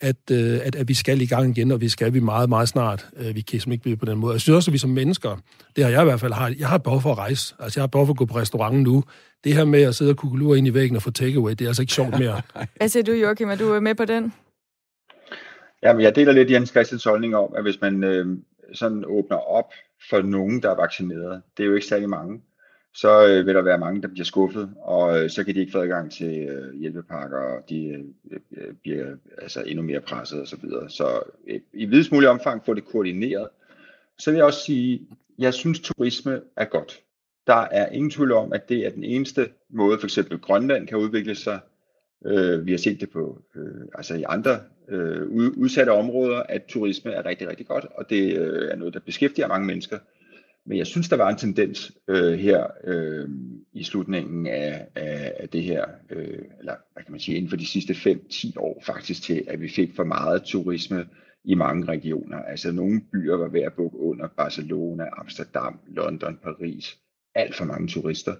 at, 0.00 0.16
øh, 0.30 0.60
at, 0.64 0.76
at 0.76 0.88
vi 0.88 0.94
skal 0.94 1.20
i 1.20 1.26
gang 1.26 1.58
igen, 1.58 1.72
og 1.72 1.80
vi 1.80 1.88
skal 1.88 2.14
vi 2.14 2.20
meget, 2.20 2.48
meget 2.48 2.68
snart. 2.68 3.06
Øh, 3.16 3.26
vi 3.34 3.40
kan 3.40 3.60
simpelthen 3.60 3.72
ikke 3.72 3.82
blive 3.82 3.96
på 3.96 4.04
den 4.04 4.18
måde. 4.18 4.32
Jeg 4.32 4.40
synes 4.40 4.56
også, 4.56 4.70
at 4.70 4.72
vi 4.72 4.78
som 4.78 4.90
mennesker, 4.90 5.36
det 5.76 5.84
har 5.84 5.90
jeg 5.90 6.02
i 6.02 6.04
hvert 6.04 6.20
fald, 6.20 6.32
har, 6.32 6.54
jeg 6.58 6.68
har 6.68 6.78
behov 6.78 7.00
for 7.00 7.12
at 7.12 7.18
rejse. 7.18 7.54
Altså, 7.58 7.80
jeg 7.80 7.82
har 7.82 7.86
behov 7.86 8.06
for 8.06 8.12
at 8.12 8.18
gå 8.18 8.24
på 8.24 8.36
restauranten 8.36 8.82
nu. 8.82 9.04
Det 9.44 9.54
her 9.54 9.64
med 9.64 9.82
at 9.82 9.94
sidde 9.94 10.10
og 10.10 10.16
kukulure 10.16 10.58
ind 10.58 10.66
i 10.66 10.74
væggen 10.74 10.96
og 10.96 11.02
få 11.02 11.10
takeaway, 11.10 11.50
det 11.50 11.60
er 11.60 11.68
altså 11.68 11.82
ikke 11.82 11.92
sjovt 11.92 12.18
mere. 12.18 12.42
Hvad 12.76 12.88
siger 12.88 13.02
du, 13.02 13.12
Joachim? 13.12 13.48
Er 13.48 13.54
du 13.54 13.80
med 13.80 13.94
på 13.94 14.04
den? 14.04 14.32
Jamen, 15.82 16.02
jeg 16.02 16.16
deler 16.16 16.32
lidt 16.32 16.50
Jens 16.50 16.70
Christians 16.70 17.04
holdning 17.04 17.36
om, 17.36 17.54
at 17.56 17.62
hvis 17.62 17.80
man 17.80 18.04
øh, 18.04 18.26
sådan 18.74 19.04
åbner 19.06 19.36
op 19.36 19.72
for 20.10 20.22
nogen, 20.22 20.62
der 20.62 20.70
er 20.70 20.76
vaccineret, 20.76 21.42
det 21.56 21.62
er 21.62 21.66
jo 21.66 21.74
ikke 21.74 21.86
særlig 21.86 22.08
mange, 22.08 22.42
så 22.94 23.26
øh, 23.26 23.46
vil 23.46 23.54
der 23.54 23.62
være 23.62 23.78
mange, 23.78 24.02
der 24.02 24.08
bliver 24.08 24.24
skuffet, 24.24 24.74
og 24.82 25.18
øh, 25.18 25.30
så 25.30 25.44
kan 25.44 25.54
de 25.54 25.60
ikke 25.60 25.72
få 25.72 25.82
adgang 25.82 26.12
til 26.12 26.48
øh, 26.48 26.80
hjælpepakker, 26.80 27.38
og 27.38 27.68
de 27.68 27.86
øh, 27.86 28.38
øh 28.56 28.74
bliver 28.82 29.16
altså, 29.38 29.62
endnu 29.66 29.84
mere 29.84 30.00
presset 30.00 30.42
osv. 30.42 30.46
Så, 30.46 30.56
videre. 30.66 30.90
så 30.90 31.20
øh, 31.46 31.60
i 31.72 31.84
videst 31.84 32.12
mulig 32.12 32.28
omfang 32.28 32.64
få 32.64 32.74
det 32.74 32.84
koordineret. 32.84 33.48
Så 34.18 34.30
vil 34.30 34.36
jeg 34.36 34.46
også 34.46 34.64
sige, 34.64 35.06
jeg 35.38 35.54
synes 35.54 35.80
turisme 35.80 36.40
er 36.56 36.64
godt. 36.64 37.00
Der 37.46 37.66
er 37.70 37.88
ingen 37.88 38.10
tvivl 38.10 38.32
om, 38.32 38.52
at 38.52 38.68
det 38.68 38.86
er 38.86 38.90
den 38.90 39.04
eneste 39.04 39.48
måde, 39.70 39.98
for 39.98 40.06
eksempel 40.06 40.38
Grønland 40.38 40.86
kan 40.86 40.98
udvikle 40.98 41.34
sig. 41.34 41.60
Øh, 42.26 42.66
vi 42.66 42.70
har 42.70 42.78
set 42.78 43.00
det 43.00 43.10
på, 43.10 43.42
øh, 43.56 43.86
altså 43.94 44.14
i 44.14 44.24
andre 44.28 44.60
øh, 44.92 45.28
udsatte 45.56 45.90
områder, 45.90 46.42
at 46.48 46.64
turisme 46.68 47.10
er 47.10 47.26
rigtig, 47.26 47.48
rigtig 47.48 47.66
godt, 47.66 47.86
og 47.94 48.10
det 48.10 48.38
øh, 48.38 48.70
er 48.70 48.76
noget, 48.76 48.94
der 48.94 49.00
beskæftiger 49.00 49.48
mange 49.48 49.66
mennesker. 49.66 49.98
Men 50.66 50.78
jeg 50.78 50.86
synes, 50.86 51.08
der 51.08 51.16
var 51.16 51.30
en 51.30 51.36
tendens 51.36 51.92
øh, 52.08 52.32
her 52.32 52.66
øh, 52.84 53.28
i 53.72 53.84
slutningen 53.84 54.46
af, 54.46 54.86
af, 54.94 55.34
af 55.38 55.48
det 55.48 55.62
her, 55.62 55.84
øh, 56.10 56.38
eller 56.58 56.74
hvad 56.92 57.02
kan 57.02 57.12
man 57.12 57.20
sige, 57.20 57.36
inden 57.36 57.50
for 57.50 57.56
de 57.56 57.66
sidste 57.66 57.92
5-10 57.92 58.52
år 58.56 58.82
faktisk 58.86 59.22
til, 59.22 59.44
at 59.48 59.60
vi 59.60 59.68
fik 59.68 59.96
for 59.96 60.04
meget 60.04 60.42
turisme 60.42 61.06
i 61.44 61.54
mange 61.54 61.84
regioner. 61.88 62.38
Altså 62.38 62.72
nogle 62.72 63.00
byer 63.12 63.36
var 63.36 63.48
ved 63.48 63.60
at 63.60 63.72
bukke 63.72 63.98
under 63.98 64.28
Barcelona, 64.36 65.04
Amsterdam, 65.18 65.80
London, 65.88 66.38
Paris. 66.42 66.98
Alt 67.34 67.54
for 67.54 67.64
mange 67.64 67.88
turister. 67.88 68.34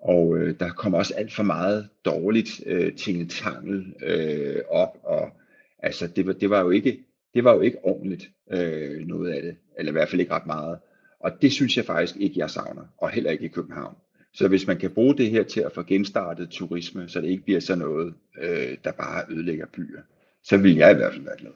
Og 0.00 0.38
øh, 0.38 0.54
der 0.60 0.70
kom 0.70 0.94
også 0.94 1.14
alt 1.14 1.32
for 1.32 1.42
meget 1.42 1.88
dårligt 2.04 2.62
øh, 2.66 2.94
tingetangel 2.94 3.94
øh, 4.02 4.56
op, 4.70 4.98
og 5.02 5.30
altså 5.78 6.06
det 6.06 6.26
var, 6.26 6.32
det 6.32 6.50
var 6.50 6.60
jo 6.60 6.70
ikke 6.70 7.04
det 7.34 7.44
var 7.44 7.54
jo 7.54 7.60
ikke 7.60 7.78
ordentligt 7.82 8.28
øh, 8.52 9.06
noget 9.06 9.32
af 9.32 9.42
det, 9.42 9.56
eller 9.78 9.92
i 9.92 9.92
hvert 9.92 10.08
fald 10.08 10.20
ikke 10.20 10.34
ret 10.34 10.46
meget. 10.46 10.78
Og 11.20 11.32
det 11.42 11.52
synes 11.52 11.76
jeg 11.76 11.84
faktisk 11.84 12.16
ikke, 12.16 12.40
jeg 12.40 12.50
savner, 12.50 12.82
og 12.98 13.10
heller 13.10 13.30
ikke 13.30 13.44
i 13.44 13.48
København. 13.48 13.94
Så 14.34 14.48
hvis 14.48 14.66
man 14.66 14.78
kan 14.78 14.90
bruge 14.90 15.16
det 15.16 15.30
her 15.30 15.42
til 15.42 15.60
at 15.60 15.72
få 15.74 15.82
genstartet 15.82 16.48
turisme, 16.50 17.08
så 17.08 17.20
det 17.20 17.28
ikke 17.28 17.44
bliver 17.44 17.60
sådan 17.60 17.78
noget, 17.78 18.14
øh, 18.42 18.76
der 18.84 18.92
bare 18.92 19.22
ødelægger 19.30 19.66
byer, 19.66 20.00
så 20.44 20.56
vil 20.56 20.76
jeg 20.76 20.90
i 20.90 20.94
hvert 20.94 21.12
fald 21.12 21.24
være 21.24 21.36
glad. 21.38 21.50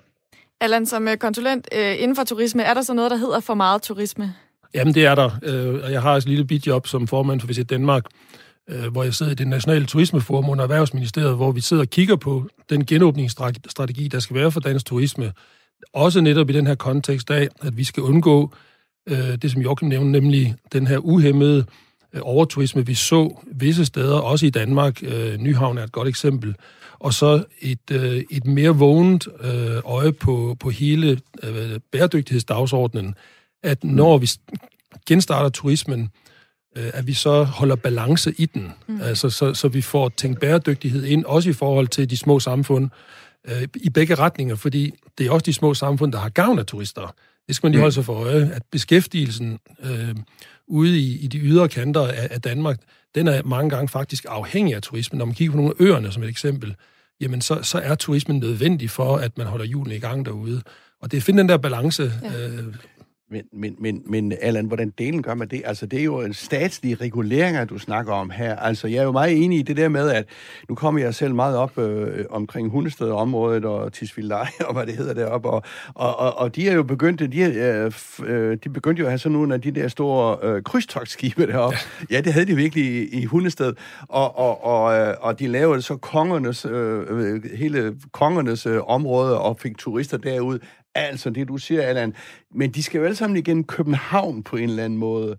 Allan, 0.61 0.87
som 0.87 1.09
øh, 1.09 1.17
konsulent 1.17 1.69
øh, 1.77 2.03
inden 2.03 2.17
for 2.17 2.25
turisme, 2.25 2.63
er 2.63 2.75
der 2.75 2.83
så 2.83 2.95
noget, 2.95 3.11
der 3.11 3.17
hedder 3.17 3.41
for 3.41 3.55
meget 3.55 3.83
turisme? 3.83 4.35
Jamen, 4.75 4.95
det 4.95 5.07
er 5.07 5.15
der. 5.15 5.31
Øh, 5.43 5.85
og 5.85 5.93
jeg 5.93 6.03
har 6.03 6.17
et 6.17 6.27
lille 6.27 6.45
bidjob 6.45 6.87
som 6.87 7.07
formand 7.07 7.41
for 7.41 7.47
Visit 7.47 7.71
Danmark, 7.71 8.05
øh, 8.71 8.93
hvor 8.93 9.03
jeg 9.03 9.15
sidder 9.15 9.33
i 9.33 9.35
det 9.35 9.49
nationale 9.49 9.87
turismeforum 9.87 10.51
under 10.51 10.65
Erhvervsministeriet, 10.65 11.37
hvor 11.37 11.53
vi 11.53 11.61
sidder 11.61 11.83
og 11.83 11.91
kigger 11.91 12.17
på 12.17 12.49
den 12.71 12.87
genåbningsstrategi, 12.87 14.09
der 14.09 14.19
skal 14.19 14.37
være 14.37 14.51
for 14.51 14.61
dansk 14.61 14.87
turisme. 14.87 15.33
Også 15.93 16.21
netop 16.21 16.51
i 16.51 16.53
den 16.53 16.67
her 16.67 16.75
kontekst 16.75 17.31
af, 17.31 17.49
at 17.63 17.77
vi 17.77 17.85
skal 17.85 18.03
undgå 18.03 18.55
øh, 19.09 19.37
det, 19.43 19.51
som 19.51 19.63
Joachim 19.63 19.89
nævnte, 19.89 20.11
nemlig 20.11 20.55
den 20.73 20.87
her 20.87 20.99
uhemmede 20.99 21.65
øh, 22.13 22.21
overturisme, 22.25 22.87
vi 22.87 22.95
så 22.95 23.43
visse 23.47 23.85
steder, 23.85 24.19
også 24.19 24.47
i 24.47 24.51
Danmark. 24.51 25.03
Øh, 25.03 25.37
Nyhavn 25.37 25.79
er 25.79 25.85
et 25.85 25.93
godt 25.93 26.09
eksempel. 26.09 26.55
Og 26.99 27.15
så 27.15 27.45
et, 27.61 27.91
øh, 27.93 28.23
et 28.31 28.47
mere 28.47 28.71
vågent 28.71 29.29
øh, 29.41 29.77
øje 29.85 30.13
på, 30.13 30.57
på 30.61 30.71
hele 30.71 31.21
øh, 31.43 31.81
bæredygtighedsdagsordenen, 31.93 33.15
at 33.63 33.85
når 33.85 34.19
vi 34.19 34.31
genstarter 35.07 35.49
turismen, 35.49 36.01
øh, 36.01 36.09
at 36.77 37.07
vi 37.07 37.15
så 37.15 37.43
holder 37.43 37.77
balance 37.77 38.35
i 38.39 38.47
den. 38.47 38.73
Mm. 38.89 39.01
Altså, 39.01 39.31
så, 39.31 39.55
så 39.55 39.69
vi 39.69 39.83
får 39.83 40.09
tænkt 40.09 40.41
bæredygtighed 40.41 41.05
ind, 41.05 41.25
også 41.25 41.51
i 41.51 41.53
forhold 41.53 41.89
til 41.89 42.11
de 42.11 42.17
små 42.17 42.41
samfund, 42.41 42.91
øh, 43.49 43.69
i 43.75 43.91
begge 43.91 44.15
retninger, 44.15 44.55
fordi 44.55 44.93
det 45.19 45.27
er 45.27 45.31
også 45.31 45.45
de 45.45 45.53
små 45.53 45.75
samfund, 45.75 46.13
der 46.13 46.19
har 46.19 46.29
gavn 46.29 46.59
af 46.59 46.67
turister. 46.67 47.15
Det 47.47 47.57
skal 47.57 47.67
man 47.67 47.73
lige 47.73 47.79
mm. 47.79 47.83
holde 47.83 47.95
sig 47.95 48.05
for 48.05 48.15
øje, 48.15 48.51
at 48.55 48.63
beskæftigelsen 48.73 49.59
øh, 49.83 50.17
ude 50.69 50.99
i, 50.99 51.19
i 51.19 51.27
de 51.27 51.39
ydre 51.39 51.69
kanter 51.69 52.07
af, 52.07 52.29
af 52.31 52.43
Danmark, 52.43 52.79
den 53.15 53.29
er 53.29 53.43
mange 53.43 53.71
gange 53.71 53.89
faktisk 53.89 54.27
afhængig 54.29 54.75
af 54.75 54.83
turismen. 54.83 55.19
Når 55.19 55.25
man 55.25 55.35
kigger 55.35 55.53
på 55.53 55.57
nogle 55.57 55.73
af 55.79 55.85
øerne 55.85 56.13
som 56.13 56.23
et 56.23 56.29
eksempel, 56.29 56.75
jamen 57.21 57.41
så, 57.41 57.63
så 57.63 57.79
er 57.79 57.95
turismen 57.95 58.39
nødvendig 58.39 58.91
for, 58.91 59.17
at 59.17 59.39
man 59.39 59.47
holder 59.47 59.65
julen 59.65 59.93
i 59.93 59.99
gang 59.99 60.27
derude. 60.27 60.63
Og 61.01 61.11
det 61.11 61.17
er 61.17 61.21
at 61.21 61.25
finde 61.25 61.39
den 61.39 61.49
der 61.49 61.57
balance, 61.57 62.13
ja. 62.23 62.49
øh, 62.49 62.65
men, 63.31 63.43
men, 63.53 63.77
men, 63.79 64.03
men 64.07 64.33
Allan, 64.41 64.67
hvordan 64.67 64.91
delen 64.99 65.23
gør 65.23 65.35
man 65.35 65.49
det? 65.49 65.63
Altså, 65.65 65.87
det 65.87 66.01
er 66.01 66.05
jo 66.05 66.21
en 66.21 66.35
statslig 66.35 67.01
regulering, 67.01 67.69
du 67.69 67.79
snakker 67.79 68.13
om 68.13 68.31
her. 68.31 68.57
Altså, 68.57 68.89
jeg 68.89 68.99
er 68.99 69.03
jo 69.03 69.13
meget 69.13 69.45
enig 69.45 69.59
i 69.59 69.63
det 69.63 69.77
der 69.77 69.89
med, 69.89 70.11
at 70.11 70.27
nu 70.69 70.75
kommer 70.75 71.01
jeg 71.01 71.15
selv 71.15 71.35
meget 71.35 71.57
op 71.57 71.79
øh, 71.79 72.25
omkring 72.31 72.71
Hundested-området 72.71 73.65
og 73.65 73.93
Tisvildej, 73.93 74.49
og 74.69 74.75
hvad 74.75 74.87
det 74.87 74.97
hedder 74.97 75.15
deroppe, 75.15 75.51
og, 75.51 75.63
og, 75.95 76.19
og, 76.19 76.39
og 76.39 76.57
de 76.57 76.69
er 76.69 76.75
jo 76.75 76.83
begyndt, 76.83 77.21
de, 77.21 77.41
øh, 77.43 77.93
øh, 78.27 78.59
de 78.65 78.69
begyndte 78.69 79.01
jo 79.01 79.07
at 79.07 79.11
have 79.11 79.19
sådan 79.19 79.33
nogle 79.33 79.55
af 79.55 79.61
de 79.61 79.71
der 79.71 79.89
store 79.89 80.39
øh, 80.43 80.63
krydstogsskibe 80.63 81.47
deroppe. 81.47 81.79
Ja. 82.11 82.17
ja, 82.17 82.21
det 82.21 82.33
havde 82.33 82.47
de 82.47 82.57
virkelig 82.57 82.85
i, 82.85 83.21
i 83.21 83.25
Hundested, 83.25 83.73
og, 84.09 84.39
og, 84.39 84.65
og, 84.65 84.99
øh, 84.99 85.15
og 85.21 85.39
de 85.39 85.47
lavede 85.47 85.83
så 85.83 85.97
kongernes, 85.97 86.65
øh, 86.65 87.07
øh, 87.09 87.43
hele 87.55 87.97
kongernes 88.13 88.67
øh, 88.67 88.79
område 88.87 89.41
og 89.41 89.59
fik 89.61 89.79
turister 89.79 90.17
derud. 90.17 90.59
Altså, 90.95 91.31
det 91.31 91.49
du 91.49 91.59
siger, 91.59 91.83
Allan. 91.83 92.15
Men 92.55 92.71
de 92.71 92.83
skal 92.83 92.99
jo 92.99 93.05
alle 93.05 93.17
sammen 93.17 93.37
igennem 93.37 93.65
København 93.65 94.43
på 94.43 94.57
en 94.57 94.71
eller 94.71 94.85
anden 94.85 94.99
måde. 94.99 95.37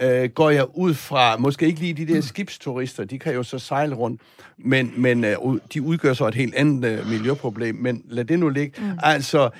Øh, 0.00 0.30
går 0.30 0.50
jeg 0.50 0.66
ud 0.74 0.94
fra, 0.94 1.36
måske 1.36 1.66
ikke 1.66 1.80
lige 1.80 1.94
de 1.94 2.14
der 2.14 2.20
skibsturister, 2.20 3.04
de 3.04 3.18
kan 3.18 3.34
jo 3.34 3.42
så 3.42 3.58
sejle 3.58 3.94
rundt, 3.94 4.20
men, 4.58 4.92
men 4.96 5.24
øh, 5.24 5.36
de 5.74 5.82
udgør 5.82 6.12
så 6.12 6.28
et 6.28 6.34
helt 6.34 6.54
andet 6.54 6.90
øh, 6.90 7.08
miljøproblem, 7.08 7.74
men 7.74 8.02
lad 8.08 8.24
det 8.24 8.38
nu 8.38 8.48
ligge. 8.48 8.82
Mm. 8.82 8.98
Altså, 9.02 9.50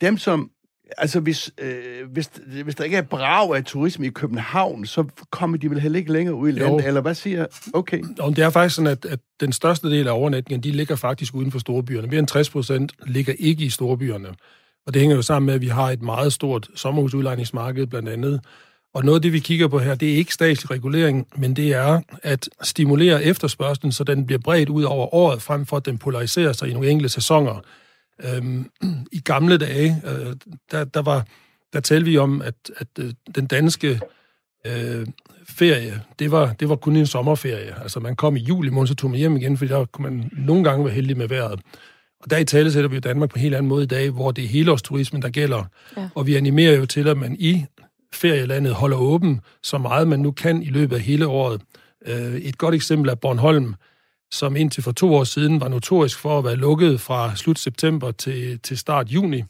dem 0.00 0.18
som, 0.18 0.50
altså 0.98 1.20
hvis, 1.20 1.50
øh, 1.58 2.10
hvis, 2.12 2.30
hvis 2.64 2.74
der 2.74 2.84
ikke 2.84 2.96
er 2.96 3.02
brav 3.02 3.52
af 3.56 3.64
turisme 3.64 4.06
i 4.06 4.10
København, 4.10 4.86
så 4.86 5.04
kommer 5.30 5.56
de 5.56 5.70
vel 5.70 5.80
heller 5.80 5.98
ikke 5.98 6.12
længere 6.12 6.34
ud 6.34 6.48
i 6.48 6.52
landet, 6.52 6.82
jo. 6.82 6.88
eller 6.88 7.00
hvad 7.00 7.14
siger 7.14 7.46
Okay. 7.74 8.02
Og 8.18 8.36
det 8.36 8.44
er 8.44 8.50
faktisk 8.50 8.76
sådan, 8.76 8.90
at, 8.90 9.04
at 9.04 9.18
den 9.40 9.52
største 9.52 9.90
del 9.90 10.08
af 10.08 10.12
overnatningen, 10.12 10.62
de 10.62 10.76
ligger 10.76 10.96
faktisk 10.96 11.34
uden 11.34 11.52
for 11.52 11.58
storbyerne. 11.58 12.06
Mere 12.06 12.18
end 12.18 12.26
60 12.28 12.50
procent 12.50 12.92
ligger 13.06 13.34
ikke 13.38 13.64
i 13.64 13.70
storbyerne. 13.70 14.28
Og 14.86 14.94
det 14.94 15.00
hænger 15.00 15.16
jo 15.16 15.22
sammen 15.22 15.46
med, 15.46 15.54
at 15.54 15.60
vi 15.60 15.68
har 15.68 15.90
et 15.90 16.02
meget 16.02 16.32
stort 16.32 16.68
sommerhusudlejningsmarked 16.74 17.86
blandt 17.86 18.08
andet. 18.08 18.40
Og 18.94 19.04
noget 19.04 19.18
af 19.18 19.22
det, 19.22 19.32
vi 19.32 19.38
kigger 19.38 19.68
på 19.68 19.78
her, 19.78 19.94
det 19.94 20.12
er 20.12 20.16
ikke 20.16 20.34
statslig 20.34 20.70
regulering, 20.70 21.26
men 21.36 21.56
det 21.56 21.72
er 21.72 22.00
at 22.22 22.48
stimulere 22.62 23.24
efterspørgselen, 23.24 23.92
så 23.92 24.04
den 24.04 24.26
bliver 24.26 24.38
bredt 24.38 24.68
ud 24.68 24.82
over 24.82 25.14
året, 25.14 25.42
frem 25.42 25.66
for 25.66 25.76
at 25.76 25.86
den 25.86 25.98
polariserer 25.98 26.52
sig 26.52 26.68
i 26.68 26.72
nogle 26.72 26.90
enkelte 26.90 27.08
sæsoner. 27.08 27.60
Øhm, 28.24 28.70
I 29.12 29.20
gamle 29.20 29.58
dage, 29.58 30.02
øh, 30.06 30.36
der, 30.70 30.84
der, 30.84 31.02
var, 31.02 31.26
der 31.72 31.80
talte 31.80 32.10
vi 32.10 32.18
om, 32.18 32.42
at, 32.42 32.54
at 32.76 32.86
øh, 32.98 33.12
den 33.34 33.46
danske 33.46 34.00
øh, 34.66 35.06
ferie, 35.48 36.02
det 36.18 36.30
var, 36.30 36.52
det 36.52 36.68
var 36.68 36.76
kun 36.76 36.96
en 36.96 37.06
sommerferie. 37.06 37.82
Altså 37.82 38.00
man 38.00 38.16
kom 38.16 38.36
i 38.36 38.40
juli 38.40 38.70
måned, 38.70 38.88
så 38.88 38.94
tog 38.94 39.10
man 39.10 39.18
hjem 39.18 39.36
igen, 39.36 39.56
fordi 39.56 39.72
der 39.72 39.84
kunne 39.84 40.10
man 40.10 40.30
nogle 40.32 40.64
gange 40.64 40.84
være 40.84 40.94
heldig 40.94 41.16
med 41.16 41.28
vejret. 41.28 41.60
Og 42.22 42.30
der 42.30 42.38
i 42.38 42.44
tale 42.44 42.72
sætter 42.72 42.88
vi 42.88 42.96
jo 42.96 43.00
Danmark 43.00 43.30
på 43.30 43.34
en 43.34 43.40
helt 43.40 43.54
anden 43.54 43.68
måde 43.68 43.82
i 43.82 43.86
dag, 43.86 44.10
hvor 44.10 44.30
det 44.30 44.44
er 44.44 44.48
helårsturismen, 44.48 45.22
der 45.22 45.28
gælder. 45.28 45.64
Ja. 45.96 46.08
Og 46.14 46.26
vi 46.26 46.36
animerer 46.36 46.76
jo 46.76 46.86
til, 46.86 47.08
at 47.08 47.16
man 47.16 47.36
i 47.38 47.64
ferielandet 48.12 48.74
holder 48.74 48.96
åben 48.96 49.40
så 49.62 49.78
meget, 49.78 50.08
man 50.08 50.20
nu 50.20 50.30
kan 50.30 50.62
i 50.62 50.68
løbet 50.68 50.96
af 50.96 51.02
hele 51.02 51.26
året. 51.26 51.60
Øh, 52.06 52.34
et 52.34 52.58
godt 52.58 52.74
eksempel 52.74 53.10
er 53.10 53.14
Bornholm, 53.14 53.74
som 54.30 54.56
indtil 54.56 54.82
for 54.82 54.92
to 54.92 55.14
år 55.14 55.24
siden 55.24 55.60
var 55.60 55.68
notorisk 55.68 56.18
for 56.18 56.38
at 56.38 56.44
være 56.44 56.56
lukket 56.56 57.00
fra 57.00 57.36
slut 57.36 57.58
september 57.58 58.10
til, 58.10 58.58
til 58.58 58.78
start 58.78 59.08
juni. 59.08 59.42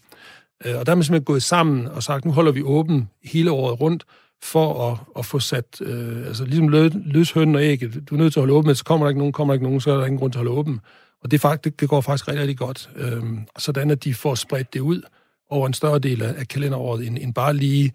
Øh, 0.64 0.78
og 0.78 0.86
der 0.86 0.92
er 0.92 0.96
man 0.96 1.04
simpelthen 1.04 1.24
gået 1.24 1.42
sammen 1.42 1.86
og 1.86 2.02
sagt, 2.02 2.24
nu 2.24 2.32
holder 2.32 2.52
vi 2.52 2.62
åben 2.62 3.08
hele 3.24 3.50
året 3.50 3.80
rundt, 3.80 4.04
for 4.42 4.90
at, 4.90 4.98
at 5.18 5.26
få 5.26 5.38
sat, 5.38 5.80
øh, 5.80 6.26
altså 6.26 6.44
ligesom 6.44 6.68
lø, 6.68 6.88
løs 6.94 7.32
hønnen 7.32 7.54
og 7.54 7.62
ægget. 7.62 8.08
Du 8.10 8.14
er 8.14 8.18
nødt 8.18 8.32
til 8.32 8.40
at 8.40 8.42
holde 8.42 8.54
åben, 8.54 8.74
så 8.74 8.84
kommer 8.84 9.06
der 9.06 9.08
ikke 9.10 9.18
nogen, 9.18 9.32
kommer 9.32 9.52
der 9.52 9.54
ikke 9.54 9.64
nogen, 9.64 9.80
så 9.80 9.90
er 9.92 9.96
der 9.96 10.06
ingen 10.06 10.18
grund 10.18 10.32
til 10.32 10.38
at 10.38 10.44
holde 10.44 10.58
åben. 10.58 10.80
Og 11.22 11.30
det, 11.30 11.40
faktisk, 11.40 11.80
det, 11.80 11.88
går 11.88 12.00
faktisk 12.00 12.28
rigtig, 12.28 12.40
rigtig 12.40 12.58
godt. 12.58 12.90
Øh, 12.96 13.22
sådan 13.58 13.90
at 13.90 14.04
de 14.04 14.14
får 14.14 14.34
spredt 14.34 14.74
det 14.74 14.80
ud 14.80 15.02
over 15.50 15.66
en 15.66 15.74
større 15.74 15.98
del 15.98 16.22
af, 16.22 16.34
af 16.38 16.48
kalenderåret, 16.48 17.06
end, 17.06 17.18
end 17.18 17.34
bare 17.34 17.54
lige 17.54 17.92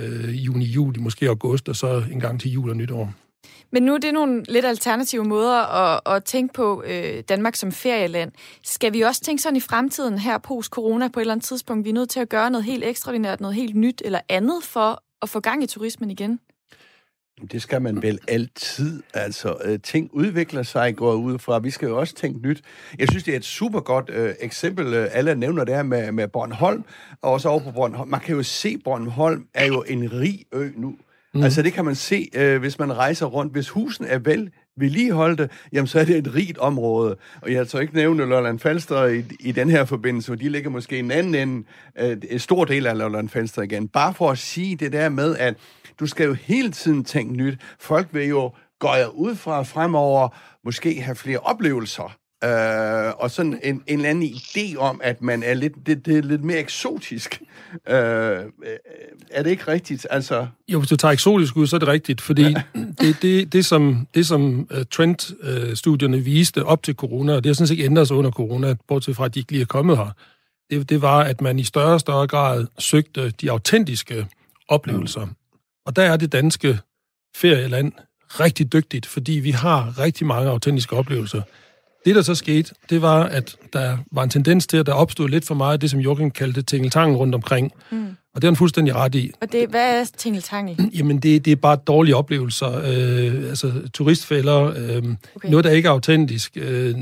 øh, 0.00 0.46
juni, 0.46 0.64
juli, 0.64 1.00
måske 1.00 1.28
august, 1.28 1.68
og 1.68 1.76
så 1.76 2.04
en 2.12 2.20
gang 2.20 2.40
til 2.40 2.52
jul 2.52 2.70
og 2.70 2.76
nytår. 2.76 3.12
Men 3.72 3.82
nu 3.82 3.94
er 3.94 3.98
det 3.98 4.14
nogle 4.14 4.44
lidt 4.48 4.64
alternative 4.64 5.24
måder 5.24 5.56
at, 5.56 6.00
at 6.06 6.24
tænke 6.24 6.54
på 6.54 6.82
øh, 6.86 7.22
Danmark 7.28 7.54
som 7.54 7.72
ferieland. 7.72 8.32
Skal 8.64 8.92
vi 8.92 9.00
også 9.00 9.20
tænke 9.20 9.42
sådan 9.42 9.56
i 9.56 9.60
fremtiden 9.60 10.18
her 10.18 10.38
post-corona 10.38 11.08
på 11.08 11.20
et 11.20 11.22
eller 11.22 11.34
andet 11.34 11.46
tidspunkt? 11.46 11.84
Vi 11.84 11.90
er 11.90 11.94
nødt 11.94 12.10
til 12.10 12.20
at 12.20 12.28
gøre 12.28 12.50
noget 12.50 12.64
helt 12.64 12.84
ekstraordinært, 12.84 13.40
noget 13.40 13.54
helt 13.56 13.76
nyt 13.76 14.02
eller 14.04 14.20
andet 14.28 14.64
for 14.64 15.02
at 15.22 15.28
få 15.28 15.40
gang 15.40 15.62
i 15.62 15.66
turismen 15.66 16.10
igen? 16.10 16.40
Det 17.52 17.62
skal 17.62 17.82
man 17.82 18.02
vel 18.02 18.18
altid. 18.28 19.02
Altså, 19.14 19.56
øh, 19.64 19.78
ting 19.82 20.10
udvikler 20.12 20.62
sig, 20.62 20.96
går 20.96 21.14
ud 21.14 21.38
fra. 21.38 21.58
Vi 21.58 21.70
skal 21.70 21.88
jo 21.88 21.98
også 21.98 22.14
tænke 22.14 22.48
nyt. 22.48 22.62
Jeg 22.98 23.08
synes, 23.08 23.24
det 23.24 23.32
er 23.32 23.36
et 23.36 23.44
super 23.44 23.80
godt 23.80 24.10
øh, 24.12 24.34
eksempel. 24.40 24.94
Øh, 24.94 25.08
alle 25.12 25.34
nævner 25.34 25.64
det 25.64 25.74
her 25.74 25.82
med, 25.82 26.12
med 26.12 26.28
Bornholm, 26.28 26.84
og 27.22 27.32
også 27.32 27.48
over 27.48 27.60
på 27.60 27.70
Bornholm. 27.70 28.10
Man 28.10 28.20
kan 28.20 28.36
jo 28.36 28.42
se, 28.42 28.78
Bornholm 28.84 29.46
er 29.54 29.66
jo 29.66 29.84
en 29.88 30.12
rig 30.12 30.44
ø 30.52 30.68
nu. 30.76 30.94
Mm. 31.34 31.42
Altså, 31.42 31.62
det 31.62 31.72
kan 31.72 31.84
man 31.84 31.94
se, 31.94 32.28
øh, 32.34 32.60
hvis 32.60 32.78
man 32.78 32.96
rejser 32.96 33.26
rundt. 33.26 33.52
Hvis 33.52 33.68
husen 33.68 34.04
er 34.04 34.18
vel 34.18 34.50
vedligeholdte, 34.76 35.48
jamen 35.72 35.86
så 35.86 36.00
er 36.00 36.04
det 36.04 36.16
et 36.16 36.34
rigt 36.34 36.58
område. 36.58 37.16
Og 37.42 37.50
jeg 37.50 37.58
altså 37.58 37.78
ikke 37.78 37.94
nævne 37.94 38.24
Lolland 38.24 38.58
Falster 38.58 39.04
i, 39.04 39.24
i 39.40 39.52
den 39.52 39.70
her 39.70 39.84
forbindelse, 39.84 40.32
og 40.32 40.40
de 40.40 40.48
ligger 40.48 40.70
måske 40.70 40.96
i 40.96 40.98
en 40.98 41.10
anden 41.10 41.34
ende, 41.34 41.66
øh, 41.98 42.16
en 42.30 42.38
stor 42.38 42.64
del 42.64 42.86
af 42.86 42.98
Lolland 42.98 43.28
Falster 43.28 43.62
igen. 43.62 43.88
Bare 43.88 44.14
for 44.14 44.30
at 44.30 44.38
sige 44.38 44.76
det 44.76 44.92
der 44.92 45.08
med, 45.08 45.36
at 45.36 45.54
du 46.00 46.06
skal 46.06 46.26
jo 46.26 46.34
hele 46.34 46.70
tiden 46.70 47.04
tænke 47.04 47.34
nyt. 47.34 47.58
Folk 47.80 48.08
vil 48.12 48.28
jo, 48.28 48.52
gå 48.78 48.88
ud 49.14 49.34
fra 49.34 49.62
fremover, 49.62 50.28
måske 50.64 51.02
have 51.02 51.14
flere 51.14 51.38
oplevelser. 51.38 52.16
Øh, 52.44 53.12
og 53.18 53.30
sådan 53.30 53.60
en, 53.62 53.82
en 53.86 53.98
eller 53.98 54.10
anden 54.10 54.24
idé 54.24 54.76
om, 54.76 55.00
at 55.04 55.22
man 55.22 55.42
er 55.42 55.54
lidt, 55.54 55.72
det, 55.86 56.06
det 56.06 56.18
er 56.18 56.22
lidt 56.22 56.44
mere 56.44 56.58
eksotisk. 56.58 57.42
Øh, 57.88 57.96
øh, 57.96 58.38
er 59.30 59.42
det 59.42 59.50
ikke 59.50 59.68
rigtigt? 59.68 60.06
Altså... 60.10 60.46
Jo, 60.68 60.78
hvis 60.78 60.88
du 60.88 60.96
tager 60.96 61.12
eksotisk 61.12 61.56
ud, 61.56 61.66
så 61.66 61.76
er 61.76 61.78
det 61.78 61.88
rigtigt, 61.88 62.20
fordi 62.20 62.42
ja. 62.42 62.62
det, 63.00 63.22
det, 63.22 63.52
det, 63.52 63.64
som, 63.64 64.06
det, 64.14 64.26
som 64.26 64.68
uh, 64.70 64.82
Trend-studierne 64.90 66.16
uh, 66.16 66.26
viste 66.26 66.64
op 66.64 66.82
til 66.82 66.94
corona, 66.94 67.34
og 67.34 67.44
det 67.44 67.50
har 67.50 67.54
sådan 67.54 67.66
set 67.66 67.84
ændret 67.84 68.08
sig 68.08 68.16
under 68.16 68.30
corona, 68.30 68.74
bortset 68.88 69.16
fra, 69.16 69.24
at 69.24 69.34
de 69.34 69.38
ikke 69.38 69.52
lige 69.52 69.62
er 69.62 69.66
kommet 69.66 69.96
her, 69.96 70.10
det, 70.70 70.88
det 70.88 71.02
var, 71.02 71.18
at 71.18 71.40
man 71.40 71.58
i 71.58 71.64
større 71.64 71.94
og 71.94 72.00
større 72.00 72.26
grad 72.26 72.66
søgte 72.78 73.30
de 73.30 73.50
autentiske 73.50 74.26
oplevelser. 74.68 75.24
Mm. 75.24 75.34
Og 75.88 75.96
der 75.96 76.02
er 76.02 76.16
det 76.16 76.32
danske 76.32 76.78
ferieland 77.36 77.92
rigtig 78.40 78.72
dygtigt, 78.72 79.06
fordi 79.06 79.32
vi 79.32 79.50
har 79.50 79.98
rigtig 79.98 80.26
mange 80.26 80.50
autentiske 80.50 80.96
oplevelser. 80.96 81.42
Det, 82.04 82.14
der 82.14 82.22
så 82.22 82.34
skete, 82.34 82.74
det 82.90 83.02
var, 83.02 83.24
at 83.24 83.56
der 83.72 83.98
var 84.12 84.22
en 84.22 84.30
tendens 84.30 84.66
til, 84.66 84.76
at 84.76 84.86
der 84.86 84.92
opstod 84.92 85.28
lidt 85.28 85.44
for 85.44 85.54
meget 85.54 85.72
af 85.72 85.80
det, 85.80 85.90
som 85.90 86.00
Joachim 86.00 86.30
kaldte 86.30 86.62
tingeltangen 86.62 87.16
rundt 87.16 87.34
omkring. 87.34 87.72
Mm. 87.90 88.16
Og 88.34 88.42
det 88.42 88.44
er 88.44 88.50
han 88.50 88.56
fuldstændig 88.56 88.94
ret 88.94 89.14
i. 89.14 89.30
Og 89.40 89.52
det, 89.52 89.68
hvad 89.68 90.00
er 90.00 90.04
tingeltangel? 90.16 90.90
Jamen, 90.98 91.18
det, 91.18 91.44
det 91.44 91.50
er 91.52 91.56
bare 91.56 91.76
dårlige 91.76 92.16
oplevelser. 92.16 92.78
Øh, 92.78 93.48
altså, 93.48 93.72
turistfælder, 93.94 94.62
øh, 94.64 95.02
okay. 95.36 95.48
noget, 95.48 95.64
der 95.64 95.70
ikke 95.70 95.86
er 95.86 95.92
autentisk. 95.92 96.52
Øh, 96.56 96.94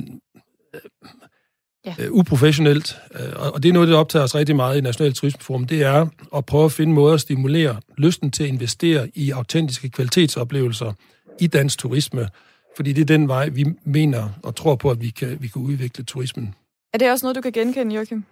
ja. 1.87 1.95
øh, 1.99 2.13
uprofessionelt, 2.13 2.97
øh, 3.15 3.53
og 3.55 3.63
det 3.63 3.69
er 3.69 3.73
noget, 3.73 3.89
der 3.89 3.97
optager 3.97 4.23
os 4.23 4.35
rigtig 4.35 4.57
meget 4.57 4.79
i 4.79 4.81
National 4.81 5.15
Turismeforum, 5.15 5.65
det 5.65 5.83
er 5.83 6.07
at 6.37 6.47
prøve 6.47 6.65
at 6.65 6.73
finde 6.73 6.93
måder 6.93 7.15
at 7.15 7.21
stimulere 7.21 7.81
lysten 7.99 8.31
til 8.31 8.43
at 8.43 8.49
investere 8.49 9.11
i 9.15 9.31
autentiske 9.31 9.91
kvalitetsoplevelser 9.91 10.93
i 11.41 11.47
dansk 11.47 11.79
turisme, 11.79 12.29
fordi 12.77 12.93
det 12.93 13.03
er 13.03 13.07
den 13.07 13.29
vej, 13.29 13.49
vi 13.49 13.65
mener 13.85 14.29
og 14.43 14.57
tror 14.57 14.75
på, 14.77 14.91
at 14.91 15.01
vi 15.01 15.11
kan, 15.11 15.39
vi 15.41 15.49
kan 15.49 15.63
udvikle 15.63 16.05
turismen. 16.05 16.55
Er 16.93 16.99
det 16.99 17.11
også 17.11 17.27
noget, 17.27 17.37
du 17.37 17.41
kan 17.41 17.53
genkende, 17.53 17.95
Joachim? 17.95 18.25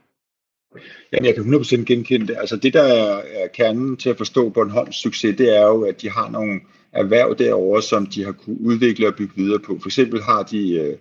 Jamen, 1.13 1.27
jeg 1.27 1.35
kan 1.35 1.55
100% 1.55 1.85
genkende 1.85 2.27
det. 2.27 2.37
Altså 2.39 2.57
det, 2.57 2.73
der 2.73 2.83
er 2.83 3.49
kernen 3.55 3.97
til 3.97 4.11
at 4.11 4.17
forstå 4.17 4.49
Bornholms 4.49 4.97
succes, 4.97 5.37
det 5.37 5.57
er 5.57 5.67
jo, 5.67 5.83
at 5.83 6.03
de 6.03 6.11
har 6.11 6.31
nogle 6.31 6.61
erhverv 6.93 7.37
derovre, 7.39 7.83
som 7.83 8.07
de 8.07 8.25
har 8.25 8.33
kunne 8.33 8.61
udvikle 8.61 9.07
og 9.07 9.15
bygge 9.15 9.33
videre 9.37 9.59
på. 9.59 9.79
For 9.83 9.89
eksempel 9.89 10.23
har 10.23 10.43
de 10.43 10.75
øh, 10.75 10.97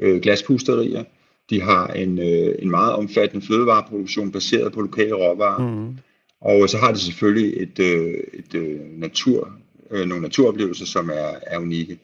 øh 0.00 0.20
glaspusterier, 0.20 1.04
de 1.50 1.60
har 1.60 1.86
en, 1.86 2.18
øh, 2.18 2.54
en 2.58 2.70
meget 2.70 2.92
omfattende 2.92 3.46
fødevareproduktion 3.46 4.32
baseret 4.32 4.72
på 4.72 4.80
lokale 4.80 5.14
råvarer. 5.14 5.68
Mm. 5.68 5.98
Og 6.40 6.68
så 6.68 6.78
har 6.78 6.92
de 6.92 6.98
selvfølgelig 6.98 7.62
et, 7.62 7.78
øh, 7.78 8.14
et 8.32 8.54
øh, 8.54 8.80
natur, 8.96 9.52
øh, 9.90 10.06
nogle 10.06 10.22
naturoplevelser, 10.22 10.86
som 10.86 11.10
er, 11.10 11.32
er 11.46 11.58
unikke. 11.58 11.98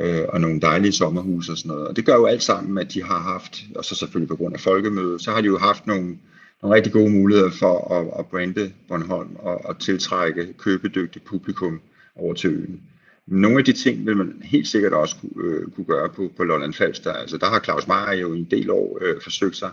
Øh, 0.00 0.24
og 0.28 0.40
nogle 0.40 0.60
dejlige 0.60 0.92
sommerhuse 0.92 1.52
og 1.52 1.58
sådan 1.58 1.68
noget. 1.68 1.88
Og 1.88 1.96
det 1.96 2.04
gør 2.06 2.14
jo 2.14 2.26
alt 2.26 2.42
sammen, 2.42 2.78
at 2.78 2.94
de 2.94 3.02
har 3.02 3.18
haft, 3.18 3.64
og 3.76 3.84
så 3.84 3.94
selvfølgelig 3.94 4.28
på 4.28 4.36
grund 4.36 4.54
af 4.54 4.60
folkemødet, 4.60 5.22
så 5.22 5.30
har 5.30 5.40
de 5.40 5.46
jo 5.46 5.58
haft 5.58 5.86
nogle, 5.86 6.18
nogle 6.62 6.76
rigtig 6.76 6.92
gode 6.92 7.10
muligheder 7.10 7.50
for 7.50 7.94
at, 7.94 8.18
at 8.18 8.26
brande 8.26 8.72
Bornholm 8.88 9.36
og, 9.38 9.64
og 9.64 9.78
tiltrække 9.78 10.52
købedygtigt 10.52 11.24
publikum 11.24 11.80
over 12.16 12.34
til 12.34 12.50
øen. 12.50 12.80
Nogle 13.26 13.58
af 13.58 13.64
de 13.64 13.72
ting 13.72 14.06
vil 14.06 14.16
man 14.16 14.42
helt 14.44 14.68
sikkert 14.68 14.92
også 14.92 15.16
kunne, 15.20 15.44
øh, 15.44 15.62
kunne 15.74 15.84
gøre 15.84 16.08
på, 16.08 16.30
på 16.36 16.44
Lolland 16.44 16.72
Falster. 16.72 17.12
Altså, 17.12 17.38
der 17.38 17.46
har 17.46 17.60
Claus 17.60 17.86
Meier 17.86 18.12
jo 18.12 18.34
i 18.34 18.38
en 18.38 18.48
del 18.50 18.70
år 18.70 18.98
øh, 19.02 19.14
forsøgt 19.22 19.56
sig 19.56 19.70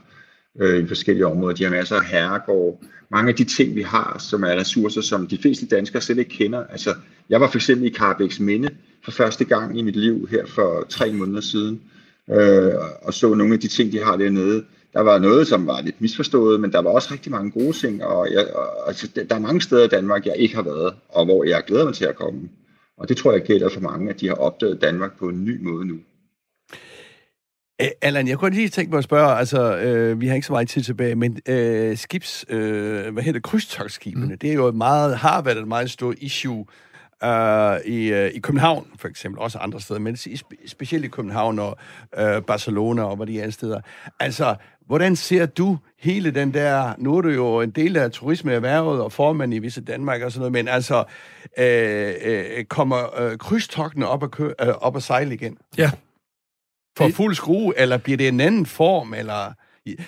øh, 0.59 0.83
i 0.83 0.87
forskellige 0.87 1.27
områder. 1.27 1.55
De 1.55 1.63
har 1.63 1.71
masser 1.71 1.95
af 1.95 2.05
herregård. 2.05 2.81
Mange 3.11 3.29
af 3.29 3.35
de 3.35 3.43
ting, 3.43 3.75
vi 3.75 3.81
har, 3.81 4.17
som 4.19 4.43
er 4.43 4.55
ressourcer, 4.55 5.01
som 5.01 5.27
de 5.27 5.37
fleste 5.37 5.65
danskere 5.65 6.01
slet 6.01 6.17
ikke 6.17 6.29
kender. 6.29 6.63
Altså, 6.65 6.95
jeg 7.29 7.41
var 7.41 7.47
for 7.47 7.57
eksempel 7.57 7.87
i 7.87 7.93
Carbæks 7.93 8.39
Minde 8.39 8.69
for 9.03 9.11
første 9.11 9.45
gang 9.45 9.79
i 9.79 9.81
mit 9.81 9.95
liv 9.95 10.27
her 10.31 10.45
for 10.45 10.85
tre 10.89 11.13
måneder 11.13 11.41
siden, 11.41 11.81
øh, 12.29 12.71
og 13.01 13.13
så 13.13 13.33
nogle 13.33 13.53
af 13.53 13.59
de 13.59 13.67
ting, 13.67 13.91
de 13.91 14.03
har 14.03 14.17
dernede. 14.17 14.63
Der 14.93 15.01
var 15.01 15.19
noget, 15.19 15.47
som 15.47 15.67
var 15.67 15.81
lidt 15.81 16.01
misforstået, 16.01 16.59
men 16.59 16.71
der 16.71 16.81
var 16.81 16.89
også 16.89 17.09
rigtig 17.11 17.31
mange 17.31 17.51
gode 17.51 17.73
ting, 17.73 18.03
og, 18.03 18.33
jeg, 18.33 18.47
og 18.55 18.87
altså, 18.87 19.07
der 19.29 19.35
er 19.35 19.39
mange 19.39 19.61
steder 19.61 19.83
i 19.85 19.87
Danmark, 19.87 20.25
jeg 20.25 20.35
ikke 20.37 20.55
har 20.55 20.61
været, 20.61 20.93
og 21.09 21.25
hvor 21.25 21.43
jeg 21.43 21.63
glæder 21.67 21.85
mig 21.85 21.93
til 21.93 22.05
at 22.05 22.15
komme. 22.15 22.49
Og 22.97 23.09
det 23.09 23.17
tror 23.17 23.31
jeg 23.31 23.41
gælder 23.41 23.69
for 23.69 23.81
mange, 23.81 24.09
at 24.09 24.19
de 24.19 24.27
har 24.27 24.35
opdaget 24.35 24.81
Danmark 24.81 25.17
på 25.17 25.29
en 25.29 25.45
ny 25.45 25.61
måde 25.61 25.85
nu. 25.85 25.99
Allan, 28.01 28.27
jeg 28.27 28.37
kunne 28.37 28.55
lige 28.55 28.69
tænke 28.69 28.89
mig 28.89 28.97
at 28.97 29.03
spørge, 29.03 29.37
altså, 29.37 29.77
øh, 29.77 30.21
vi 30.21 30.27
har 30.27 30.35
ikke 30.35 30.47
så 30.47 30.53
meget 30.53 30.69
tid 30.69 30.81
tilbage, 30.81 31.15
men 31.15 31.39
øh, 31.47 31.97
skibs, 31.97 32.45
øh, 32.49 33.13
hvad 33.13 33.23
hedder 33.23 33.39
krydstogsskibene, 33.39 34.25
mm. 34.25 34.37
det 34.37 34.49
er 34.49 34.53
jo 34.53 34.67
et 34.67 34.75
meget, 34.75 35.17
har 35.17 35.41
været 35.41 35.57
et 35.57 35.67
meget 35.67 35.91
stort 35.91 36.15
issue 36.17 36.65
øh, 37.23 37.79
i, 37.85 38.13
øh, 38.13 38.31
i 38.33 38.39
København, 38.39 38.87
for 38.99 39.07
eksempel, 39.07 39.41
også 39.41 39.57
andre 39.57 39.81
steder, 39.81 39.99
men 39.99 40.17
spe, 40.17 40.55
specielt 40.65 41.05
i 41.05 41.07
København 41.07 41.59
og 41.59 41.77
øh, 42.17 42.41
Barcelona 42.41 43.03
og 43.03 43.15
hvad 43.15 43.27
de 43.27 43.39
andre 43.39 43.51
steder. 43.51 43.81
Altså, 44.19 44.55
hvordan 44.85 45.15
ser 45.15 45.45
du 45.45 45.77
hele 45.99 46.31
den 46.31 46.53
der, 46.53 46.93
nu 46.97 47.17
er 47.17 47.21
du 47.21 47.29
jo 47.29 47.61
en 47.61 47.69
del 47.69 47.97
af 47.97 48.11
turismeerhvervet 48.11 49.01
og 49.01 49.11
formand 49.11 49.53
i 49.53 49.59
Visse 49.59 49.81
Danmark 49.81 50.21
og 50.21 50.31
sådan 50.31 50.39
noget, 50.39 50.51
men 50.51 50.67
altså, 50.67 51.03
øh, 51.57 52.13
øh, 52.23 52.65
kommer 52.65 53.21
øh, 53.21 53.37
krydstogtene 53.37 54.07
op 54.07 54.23
at, 54.23 54.31
kø, 54.31 54.51
øh, 54.61 54.67
op 54.67 54.95
at 54.95 55.03
sejle 55.03 55.33
igen? 55.33 55.57
Ja. 55.77 55.91
For 56.97 57.09
fuld 57.09 57.35
skrue, 57.35 57.73
eller 57.79 57.97
bliver 57.97 58.17
det 58.17 58.27
en 58.27 58.39
anden 58.39 58.65
form, 58.65 59.13
eller... 59.13 59.53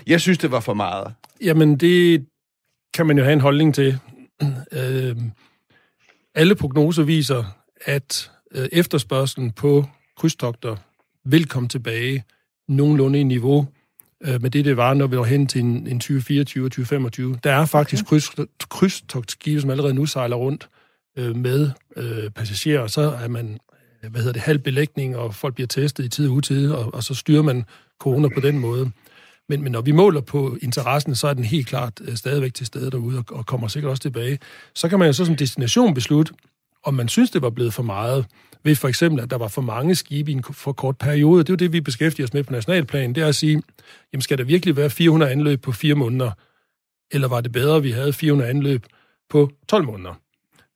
Jeg 0.08 0.22
synes, 0.22 0.38
det 0.38 0.52
var 0.52 0.60
for 0.60 0.74
meget. 0.74 1.14
Jamen, 1.42 1.78
det 1.78 2.26
kan 2.94 3.06
man 3.06 3.18
jo 3.18 3.24
have 3.24 3.34
en 3.34 3.42
holdning 3.42 3.76
til. 3.76 4.00
Øh, 4.72 5.16
alle 6.36 6.56
prognoser 6.56 7.04
viser, 7.04 7.44
at 7.86 8.32
øh, 8.52 8.70
efterspørgselen 8.72 9.52
på 9.52 9.86
krydstogter 10.18 10.76
vil 11.26 11.48
komme 11.48 11.70
tilbage 11.70 12.24
nogenlunde 12.68 13.20
i 13.20 13.24
niveau 13.24 13.68
øh, 14.24 14.42
med 14.42 14.50
det, 14.50 14.66
det 14.66 14.78
var, 14.78 14.94
når 14.94 15.08
vi 15.08 15.18
var 15.18 15.24
hen 15.24 15.48
til 15.48 15.62
en, 15.62 15.88
en 15.88 16.00
2024 16.00 16.66
og 16.66 16.72
2025. 16.72 17.40
Der 17.44 17.52
er 17.52 17.66
faktisk 17.66 18.04
okay. 18.04 18.10
kryds, 18.10 18.30
krydstogtskibe, 18.70 19.62
som 19.62 19.70
allerede 19.70 19.94
nu 19.94 20.06
sejler 20.06 20.36
rundt 20.36 20.70
øh, 21.18 21.36
med 21.36 21.72
øh, 21.96 22.30
passagerer, 22.30 22.88
så 22.88 23.02
er 23.02 23.28
man 23.28 23.60
hvad 24.10 24.22
hedder 24.22 24.34
det, 24.34 24.42
halv 24.42 24.60
belægning, 24.60 25.18
og 25.18 25.36
folk 25.36 25.56
bliver 25.56 25.68
testet 25.68 26.06
i 26.06 26.10
tid 26.10 26.28
og 26.28 26.34
utid, 26.34 26.72
og, 26.72 26.94
og 26.94 27.04
så 27.04 27.14
styrer 27.14 27.42
man 27.42 27.66
corona 28.00 28.28
på 28.28 28.40
den 28.40 28.60
måde. 28.60 28.92
Men, 29.50 29.64
men 29.64 29.72
når 29.72 29.82
vi 29.82 29.92
måler 29.92 30.22
på 30.22 30.58
interessen, 30.62 31.16
så 31.16 31.28
er 31.28 31.34
den 31.34 31.44
helt 31.44 31.68
klart 31.68 32.02
øh, 32.02 32.16
stadigvæk 32.16 32.54
til 32.54 32.66
stede 32.66 32.92
derude, 32.92 33.18
og, 33.18 33.26
og 33.30 33.46
kommer 33.46 33.68
sikkert 33.68 33.90
også 33.90 34.02
tilbage. 34.02 34.40
Så 34.76 34.90
kan 34.90 35.00
man 35.00 35.08
jo 35.08 35.14
så 35.14 35.26
som 35.26 35.36
destination 35.36 35.94
beslutte, 35.94 36.34
om 36.84 36.94
man 36.94 37.08
synes, 37.08 37.32
det 37.32 37.42
var 37.42 37.50
blevet 37.50 37.74
for 37.74 37.84
meget, 37.84 38.26
ved 38.64 38.76
for 38.76 38.88
eksempel, 38.88 39.24
at 39.24 39.30
der 39.30 39.38
var 39.38 39.48
for 39.48 39.62
mange 39.62 39.96
skibe 39.96 40.32
i 40.32 40.34
en 40.34 40.44
for 40.44 40.72
kort 40.72 40.98
periode. 40.98 41.40
Det 41.40 41.50
er 41.50 41.54
jo 41.54 41.56
det, 41.56 41.74
vi 41.74 41.82
beskæftiger 41.82 42.28
os 42.28 42.34
med 42.34 42.44
på 42.44 42.52
nationalplan. 42.52 43.16
Det 43.16 43.24
er 43.24 43.28
at 43.28 43.36
sige, 43.36 43.62
jamen 44.14 44.22
skal 44.22 44.38
der 44.38 44.44
virkelig 44.44 44.78
være 44.78 44.90
400 44.90 45.32
anløb 45.32 45.62
på 45.62 45.72
fire 45.72 45.96
måneder? 45.96 46.32
Eller 47.12 47.28
var 47.28 47.42
det 47.42 47.52
bedre, 47.52 47.76
at 47.76 47.84
vi 47.84 47.92
havde 47.92 48.14
400 48.14 48.50
anløb 48.50 48.86
på 49.30 49.52
12 49.68 49.86
måneder? 49.86 50.14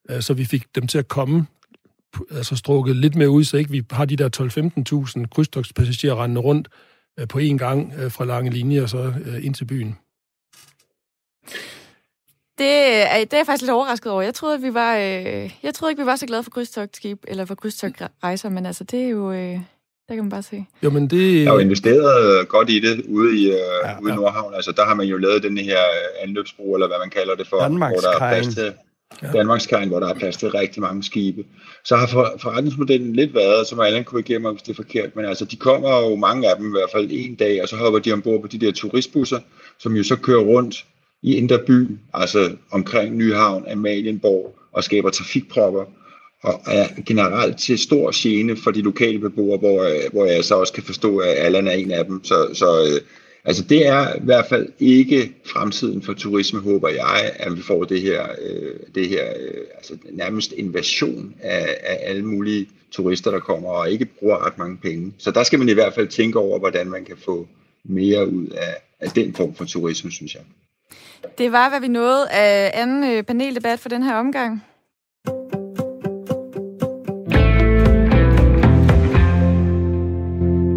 Øh, 0.10 0.22
så 0.22 0.34
vi 0.34 0.46
fik 0.46 0.76
dem 0.76 0.88
til 0.88 0.98
at 0.98 1.08
komme 1.08 1.46
altså 2.32 2.56
strukket 2.56 2.96
lidt 2.96 3.16
mere 3.16 3.30
ud, 3.30 3.44
så 3.44 3.58
ikke 3.58 3.72
vi 3.72 3.84
har 3.92 4.06
de 4.06 4.16
der 4.16 4.30
12-15.000 5.20 5.28
krydstogspassagerer 5.28 6.24
rendende 6.24 6.42
rundt 6.42 6.68
på 7.30 7.40
én 7.40 7.58
gang 7.58 7.94
øh, 8.00 8.12
fra 8.12 8.26
lange 8.26 8.52
linjer 8.52 8.82
og 8.82 8.90
så 8.90 9.14
øh, 9.26 9.46
ind 9.46 9.56
til 9.56 9.66
byen. 9.66 9.98
Det 12.58 12.76
er, 13.12 13.20
det 13.20 13.34
er 13.34 13.38
jeg 13.38 13.46
faktisk 13.46 13.62
lidt 13.62 13.72
overrasket 13.72 14.12
over. 14.12 14.22
Jeg 14.22 14.34
troede, 14.34 14.56
at 14.56 14.62
vi 14.62 14.74
var, 14.74 14.98
øh, 14.98 15.52
jeg 15.64 15.74
troede 15.74 15.92
ikke, 15.92 16.02
vi 16.02 16.06
var 16.06 16.16
så 16.16 16.26
glade 16.26 16.44
for 16.44 16.52
krydstogtskib, 16.52 17.24
eller 17.28 17.46
for 17.46 17.56
krydstogtrejser, 17.56 18.50
men 18.50 18.66
altså, 18.66 18.84
det 18.84 19.04
er 19.04 19.10
jo... 19.10 19.32
Øh, 19.32 19.60
der 20.10 20.16
kan 20.16 20.24
man 20.24 20.30
bare 20.30 20.44
se. 20.44 20.66
Jo, 20.84 20.90
men 20.90 21.08
det... 21.08 21.40
Jeg 21.40 21.48
har 21.48 21.54
jo 21.54 21.60
investeret 21.60 22.48
godt 22.48 22.70
i 22.70 22.80
det 22.80 23.06
ude 23.08 23.40
i, 23.40 23.46
øh, 23.46 23.58
ja, 23.86 24.00
ude 24.00 24.14
i 24.14 24.16
Nordhavn. 24.16 24.54
Altså, 24.54 24.72
der 24.72 24.86
har 24.86 24.94
man 24.94 25.08
jo 25.08 25.18
lavet 25.18 25.44
den 25.44 25.58
her 25.58 25.80
anløbsbro, 26.22 26.74
eller 26.74 26.88
hvad 26.88 26.98
man 27.00 27.10
kalder 27.10 27.36
det 27.36 27.48
for, 27.48 27.68
hvor 27.68 27.88
der 27.88 28.10
er 28.10 28.18
plads 28.18 28.56
til 28.56 28.74
ja. 29.22 29.32
Danmarkskajen, 29.32 29.90
hvor 29.90 30.00
der 30.00 30.08
er 30.08 30.14
plads 30.14 30.38
til 30.38 30.52
rigtig 30.52 30.82
mange 30.82 31.04
skibe. 31.04 31.46
Så 31.86 31.96
har 31.96 32.08
forretningsmodellen 32.38 33.14
lidt 33.14 33.34
været, 33.34 33.68
som 33.68 33.80
Allan 33.80 34.04
korrigerer 34.04 34.40
mig, 34.40 34.52
hvis 34.52 34.62
det 34.62 34.72
er 34.72 34.76
forkert, 34.76 35.16
men 35.16 35.26
altså, 35.26 35.46
de 35.46 35.56
kommer 35.56 36.10
jo 36.10 36.16
mange 36.16 36.50
af 36.50 36.56
dem 36.58 36.68
i 36.68 36.72
hvert 36.72 36.90
fald 36.92 37.08
en 37.12 37.36
dag, 37.36 37.62
og 37.62 37.70
så 37.70 37.76
hopper 37.76 38.00
de 38.00 38.14
ombord 38.14 38.42
på 38.42 38.48
de 38.48 38.60
der 38.60 38.72
turistbusser, 38.72 39.40
som 39.80 39.96
jo 39.96 40.04
så 40.04 40.16
kører 40.16 40.42
rundt 40.42 40.86
i 41.22 41.36
Indre 41.36 41.60
By, 41.68 41.88
altså 42.14 42.52
omkring 42.72 43.16
Nyhavn, 43.16 43.68
Amalienborg, 43.68 44.56
og 44.72 44.84
skaber 44.84 45.10
trafikpropper, 45.10 45.86
og 46.44 46.62
er 46.68 46.88
generelt 47.06 47.58
til 47.58 47.80
stor 47.80 48.12
gene 48.14 48.58
for 48.58 48.72
de 48.72 48.82
lokale 48.82 49.20
beboere, 49.20 49.58
hvor, 49.58 50.12
hvor 50.12 50.26
jeg 50.26 50.44
så 50.44 50.56
også 50.56 50.74
kan 50.74 50.84
forstå, 50.84 51.18
at 51.18 51.36
Allan 51.38 51.68
er 51.68 51.72
en 51.72 51.92
af 51.92 52.06
dem. 52.06 52.24
Så, 52.24 52.50
så 52.54 52.82
øh, 52.82 53.02
altså 53.46 53.64
det 53.64 53.88
er 53.88 54.16
i 54.16 54.20
hvert 54.24 54.46
fald 54.50 54.68
ikke 54.80 55.34
fremtiden 55.46 56.02
for 56.02 56.14
turisme, 56.14 56.60
håber 56.60 56.90
jeg, 56.90 57.32
at 57.36 57.58
vi 57.58 57.62
får 57.62 57.84
det 57.84 58.02
her, 58.02 58.28
øh, 58.42 58.76
det 58.96 59.10
her 59.10 59.26
øh, 59.40 59.64
altså 59.76 59.98
nærmest 60.12 60.52
invasion 60.52 61.36
af, 61.42 61.78
af 61.84 62.00
alle 62.02 62.26
mulige 62.26 62.68
turister, 62.92 63.32
der 63.32 63.40
kommer 63.40 63.70
og 63.70 63.92
ikke 63.92 64.06
bruger 64.06 64.46
ret 64.46 64.58
mange 64.58 64.78
penge. 64.78 65.14
Så 65.18 65.32
der 65.32 65.44
skal 65.44 65.60
man 65.60 65.70
i 65.70 65.74
hvert 65.74 65.94
fald 65.94 66.08
tænke 66.08 66.40
over, 66.40 66.60
hvordan 66.60 66.90
man 66.90 67.06
kan 67.06 67.18
få 67.18 67.48
mere 67.84 68.28
ud 68.28 68.48
af, 68.48 68.76
af 69.00 69.10
den 69.10 69.34
form 69.34 69.56
for 69.56 69.66
turisme, 69.66 70.12
synes 70.12 70.36
jeg. 70.36 70.42
Det 71.38 71.52
var, 71.52 71.70
hvad 71.70 71.80
vi 71.80 71.88
nåede 71.88 72.30
af 72.30 72.72
anden 72.74 73.18
øh, 73.18 73.24
paneldebat 73.24 73.80
for 73.80 73.90
den 73.90 74.04
her 74.04 74.16
omgang. 74.16 74.64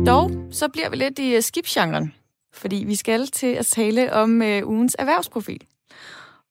Dog, 0.07 0.31
så 0.51 0.69
bliver 0.73 0.91
vi 0.91 0.97
lidt 0.97 1.19
i 1.19 1.35
øh, 1.35 1.43
skibsgenren, 1.43 2.13
fordi 2.63 2.85
vi 2.87 2.95
skal 2.95 3.27
til 3.27 3.47
at 3.47 3.67
tale 3.67 4.13
om 4.13 4.43
øh, 4.43 4.69
ugens 4.69 4.97
erhvervsprofil. 4.99 5.67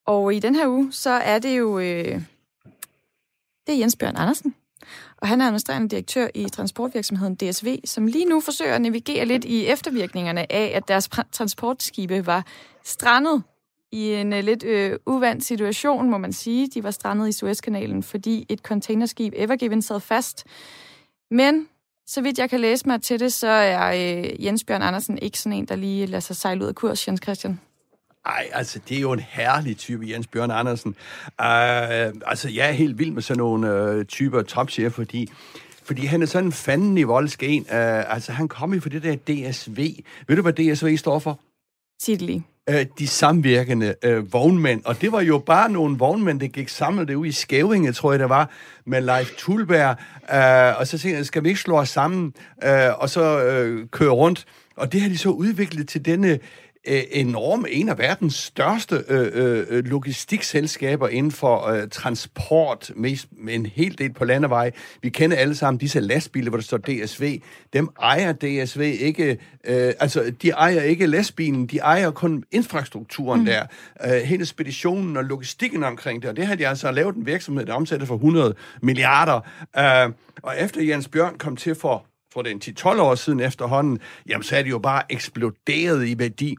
Og 0.06 0.34
i 0.34 0.40
den 0.40 0.56
her 0.56 0.68
uge, 0.68 0.92
så 0.92 1.10
er 1.10 1.40
det 1.40 1.58
jo 1.58 1.80
øh, 1.80 2.22
det 3.68 3.76
er 3.76 3.80
Jens 3.80 3.96
Bjørn 3.96 4.16
Andersen, 4.16 4.56
og 5.18 5.28
han 5.28 5.42
er 5.42 5.46
administrerende 5.46 5.90
direktør 5.90 6.28
i 6.36 6.50
transportvirksomheden 6.50 7.36
DSV, 7.36 7.80
som 7.86 8.08
lige 8.08 8.26
nu 8.26 8.40
forsøger 8.40 8.76
at 8.76 8.82
navigere 8.82 9.26
lidt 9.26 9.46
i 9.46 9.66
eftervirkningerne 9.66 10.52
af, 10.52 10.72
at 10.76 10.88
deres 10.88 11.10
transportskibe 11.32 12.26
var 12.26 12.46
strandet 12.84 13.44
i 13.92 14.14
en 14.14 14.34
øh, 14.34 14.44
lidt 14.44 14.64
øh, 14.64 15.00
uvandt 15.06 15.46
situation, 15.46 16.10
må 16.10 16.18
man 16.18 16.34
sige. 16.34 16.68
De 16.68 16.84
var 16.84 16.92
strandet 16.92 17.30
i 17.30 17.32
Suezkanalen, 17.32 18.04
fordi 18.04 18.46
et 18.50 18.60
containerskib 18.60 19.34
Evergiven 19.36 19.82
sad 19.82 20.00
fast. 20.00 20.46
Men 21.32 21.68
så 22.08 22.22
vidt 22.22 22.40
jeg 22.40 22.50
kan 22.50 22.60
læse 22.60 22.88
mig 22.88 23.02
til 23.02 23.20
det, 23.20 23.34
så 23.34 23.48
er 23.48 23.92
uh, 23.92 24.46
Jens 24.46 24.64
Bjørn 24.64 24.82
Andersen 24.82 25.18
ikke 25.22 25.40
sådan 25.40 25.58
en, 25.58 25.66
der 25.66 25.76
lige 25.76 26.06
lader 26.06 26.20
sig 26.20 26.36
sejle 26.36 26.64
ud 26.64 26.68
af 26.68 26.76
kurs, 26.76 27.08
Jens 27.08 27.22
Christian. 27.24 27.60
Ej, 28.26 28.50
altså, 28.54 28.80
det 28.90 28.98
er 28.98 29.02
jo 29.02 29.12
en 29.12 29.20
herlig 29.20 29.78
type, 29.78 30.10
Jens 30.10 30.28
Bjørn 30.28 30.52
Andersen. 30.52 30.90
Uh, 31.28 32.22
altså, 32.30 32.50
jeg 32.50 32.68
er 32.68 32.72
helt 32.72 33.00
vild 33.00 33.12
med 33.12 33.22
sådan 33.22 33.38
nogle 33.38 33.98
uh, 33.98 34.06
typer 34.06 34.42
topchef, 34.42 34.94
fordi 34.94 35.32
fordi 35.84 36.06
han 36.06 36.22
er 36.22 36.26
sådan 36.26 36.46
en 36.46 36.52
fanden 36.52 36.98
i 36.98 37.04
voldsk 37.04 37.44
en. 37.44 37.62
Uh, 37.62 38.14
altså, 38.14 38.32
han 38.32 38.48
kommer 38.48 38.76
jo 38.76 38.82
for 38.82 38.90
det 38.90 39.04
der 39.04 39.16
DSV. 39.16 39.78
Ved 40.28 40.36
du, 40.36 40.42
hvad 40.42 40.54
DSV 40.54 40.98
står 40.98 41.20
for? 41.20 41.40
Sig 42.02 42.20
det 42.20 42.22
lige 42.22 42.46
øh, 42.72 42.86
de 43.00 43.08
samvirkende 43.08 43.96
øh, 44.04 44.34
vognmænd. 44.34 44.82
Og 44.86 45.02
det 45.02 45.12
var 45.12 45.22
jo 45.22 45.38
bare 45.38 45.72
nogle 45.72 45.98
vognmænd, 45.98 46.40
der 46.40 46.48
gik 46.48 46.70
samlet 46.70 47.08
det 47.08 47.16
ud 47.16 47.26
i 47.26 47.32
Skævinge, 47.32 47.92
tror 47.92 48.12
jeg 48.12 48.20
det 48.20 48.30
var, 48.30 48.50
med 48.86 49.02
Leif 49.02 49.32
Tulberg. 49.38 49.96
Øh, 50.34 50.80
og 50.80 50.88
så 50.88 50.98
tænkte 50.98 51.18
jeg, 51.18 51.26
skal 51.26 51.44
vi 51.44 51.50
ikke 51.50 51.62
slå 51.62 51.78
os 51.78 51.90
sammen 51.90 52.34
øh, 52.64 53.00
og 53.00 53.10
så 53.10 53.44
øh, 53.44 53.88
køre 53.88 54.10
rundt? 54.10 54.46
Og 54.76 54.94
det 54.94 55.02
har 55.02 55.10
de 55.10 55.18
så 55.18 55.30
udviklet 55.30 55.88
til 55.88 56.06
denne 56.06 56.40
øh, 56.88 57.04
enorm, 57.12 57.66
en 57.70 57.90
af 57.90 57.98
verdens 57.98 58.36
største 58.36 59.04
øh, 59.08 59.66
øh, 59.70 59.86
logistikselskaber 59.86 61.08
inden 61.08 61.32
for 61.32 61.68
øh, 61.68 61.88
transport, 61.92 62.92
med, 62.96 63.28
med 63.32 63.54
en 63.54 63.66
hel 63.66 63.98
del 63.98 64.14
på 64.14 64.26
landevej. 64.26 64.72
Vi 65.02 65.10
kender 65.10 65.38
alle 65.38 65.56
sammen 65.56 65.80
disse 65.80 66.00
lastbiler, 66.00 66.50
hvor 66.50 66.58
der 66.58 66.64
står 66.64 66.78
DSV. 66.78 67.42
Dem 67.74 67.90
ejer 68.02 68.34
DSV 68.34 68.82
ikke, 69.00 69.38
øh, 69.64 69.94
altså 70.00 70.34
de 70.42 70.50
ejer 70.50 70.82
ikke 70.82 71.06
lastbilen, 71.06 71.68
de 71.68 71.78
ejer 71.78 72.12
kun 72.12 72.44
infrastrukturen 72.52 73.40
mm. 73.40 73.46
der, 73.46 73.66
øh, 74.06 74.12
hele 74.22 74.46
speditionen 74.46 75.18
og 75.18 75.24
logistikken 75.24 75.84
omkring 75.84 76.22
det, 76.22 76.30
og 76.30 76.36
det 76.36 76.48
har 76.48 76.56
de 76.56 76.68
altså 76.68 76.92
lavet 76.92 77.16
en 77.16 77.26
virksomhed, 77.26 77.66
der 77.66 77.74
omsætter 77.74 78.06
for 78.06 78.16
100 78.16 78.56
milliarder. 78.82 79.40
Øh, 79.78 80.14
og 80.44 80.54
efter 80.60 80.84
Jens 80.84 81.08
Bjørn 81.08 81.38
kom 81.38 81.56
til 81.56 81.76
for 81.76 82.06
tror 82.34 82.42
det 82.42 82.68
er 82.68 82.94
10-12 82.94 83.02
år 83.02 83.16
siden 83.16 83.40
efterhånden, 83.40 84.00
jamen 84.30 84.44
så 84.44 84.56
er 84.56 84.64
det 84.64 84.70
jo 84.70 84.80
bare 84.80 85.04
eksploderet 85.10 86.08
i 86.08 86.20
værdi. 86.20 86.56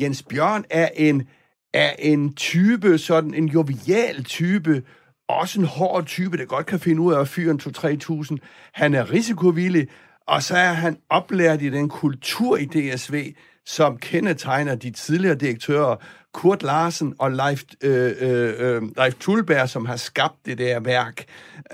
Jens 0.00 0.22
Bjørn 0.22 0.64
er 0.70 0.88
en, 0.96 1.28
er 1.74 1.92
en 1.98 2.34
type, 2.34 2.98
sådan 2.98 3.34
en 3.34 3.48
jovial 3.48 4.24
type, 4.24 4.82
også 5.28 5.60
en 5.60 5.66
hård 5.66 6.04
type, 6.06 6.36
der 6.36 6.44
godt 6.44 6.66
kan 6.66 6.80
finde 6.80 7.02
ud 7.02 7.12
af 7.12 7.20
at 7.20 7.28
fyre 7.28 7.50
en 7.50 7.60
2-3.000. 7.62 8.36
Han 8.72 8.94
er 8.94 9.12
risikovillig, 9.12 9.88
og 10.26 10.42
så 10.42 10.56
er 10.56 10.72
han 10.72 10.98
oplært 11.10 11.62
i 11.62 11.70
den 11.70 11.88
kultur 11.88 12.56
i 12.56 12.64
DSV, 12.64 13.34
som 13.66 13.98
kendetegner 13.98 14.74
de 14.74 14.90
tidligere 14.90 15.34
direktører, 15.34 15.96
Kurt 16.34 16.62
Larsen 16.62 17.14
og 17.18 17.32
Leif, 17.32 17.62
øh, 17.82 18.12
øh, 18.20 18.54
øh, 18.58 18.82
Leif 18.96 19.14
Tulberg, 19.20 19.68
som 19.68 19.86
har 19.86 19.96
skabt 19.96 20.46
det 20.46 20.58
der 20.58 20.80
værk. 20.80 21.24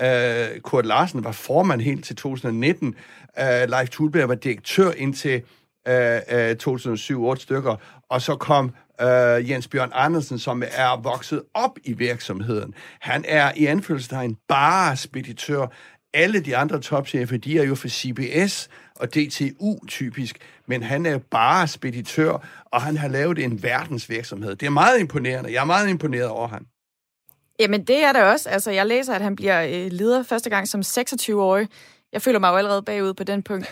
Øh, 0.01 0.59
Kurt 0.61 0.85
Larsen 0.85 1.23
var 1.23 1.31
formand 1.31 1.81
helt 1.81 2.05
til 2.05 2.15
2019. 2.15 2.95
Øh, 3.39 3.69
Leif 3.69 3.89
Thulberg 3.89 4.29
var 4.29 4.35
direktør 4.35 4.91
indtil 4.91 5.41
øh, 5.87 6.19
øh 6.31 6.55
2007-8 6.63 7.35
stykker. 7.35 7.75
Og 8.09 8.21
så 8.21 8.35
kom 8.35 8.71
øh, 9.01 9.49
Jens 9.49 9.67
Bjørn 9.67 9.91
Andersen, 9.93 10.39
som 10.39 10.63
er 10.65 11.01
vokset 11.01 11.41
op 11.53 11.77
i 11.83 11.93
virksomheden. 11.93 12.73
Han 12.99 13.25
er 13.27 13.51
i 13.55 13.65
anførselstegn 13.65 14.37
bare 14.47 14.97
speditør. 14.97 15.67
Alle 16.13 16.39
de 16.39 16.57
andre 16.57 16.79
topchefer, 16.79 17.37
de 17.37 17.59
er 17.59 17.63
jo 17.63 17.75
for 17.75 17.87
CBS 17.87 18.69
og 18.95 19.07
DTU 19.13 19.85
typisk, 19.87 20.37
men 20.65 20.83
han 20.83 21.05
er 21.05 21.17
bare 21.17 21.67
speditør, 21.67 22.47
og 22.65 22.81
han 22.81 22.97
har 22.97 23.07
lavet 23.07 23.39
en 23.39 23.63
verdensvirksomhed. 23.63 24.55
Det 24.55 24.65
er 24.65 24.69
meget 24.69 24.99
imponerende. 24.99 25.53
Jeg 25.53 25.61
er 25.61 25.65
meget 25.65 25.89
imponeret 25.89 26.27
over 26.27 26.47
ham. 26.47 26.65
Jamen, 27.59 27.83
det 27.83 28.03
er 28.03 28.11
det 28.13 28.23
også. 28.23 28.49
Altså, 28.49 28.71
jeg 28.71 28.85
læser, 28.85 29.13
at 29.13 29.21
han 29.21 29.35
bliver 29.35 29.63
øh, 29.63 29.91
leder 29.91 30.23
første 30.23 30.49
gang 30.49 30.67
som 30.67 30.81
26-årig. 30.81 31.67
Jeg 32.13 32.21
føler 32.21 32.39
mig 32.39 32.49
jo 32.49 32.55
allerede 32.55 32.81
bagud 32.81 33.13
på 33.13 33.23
den 33.23 33.43
punkt. 33.43 33.65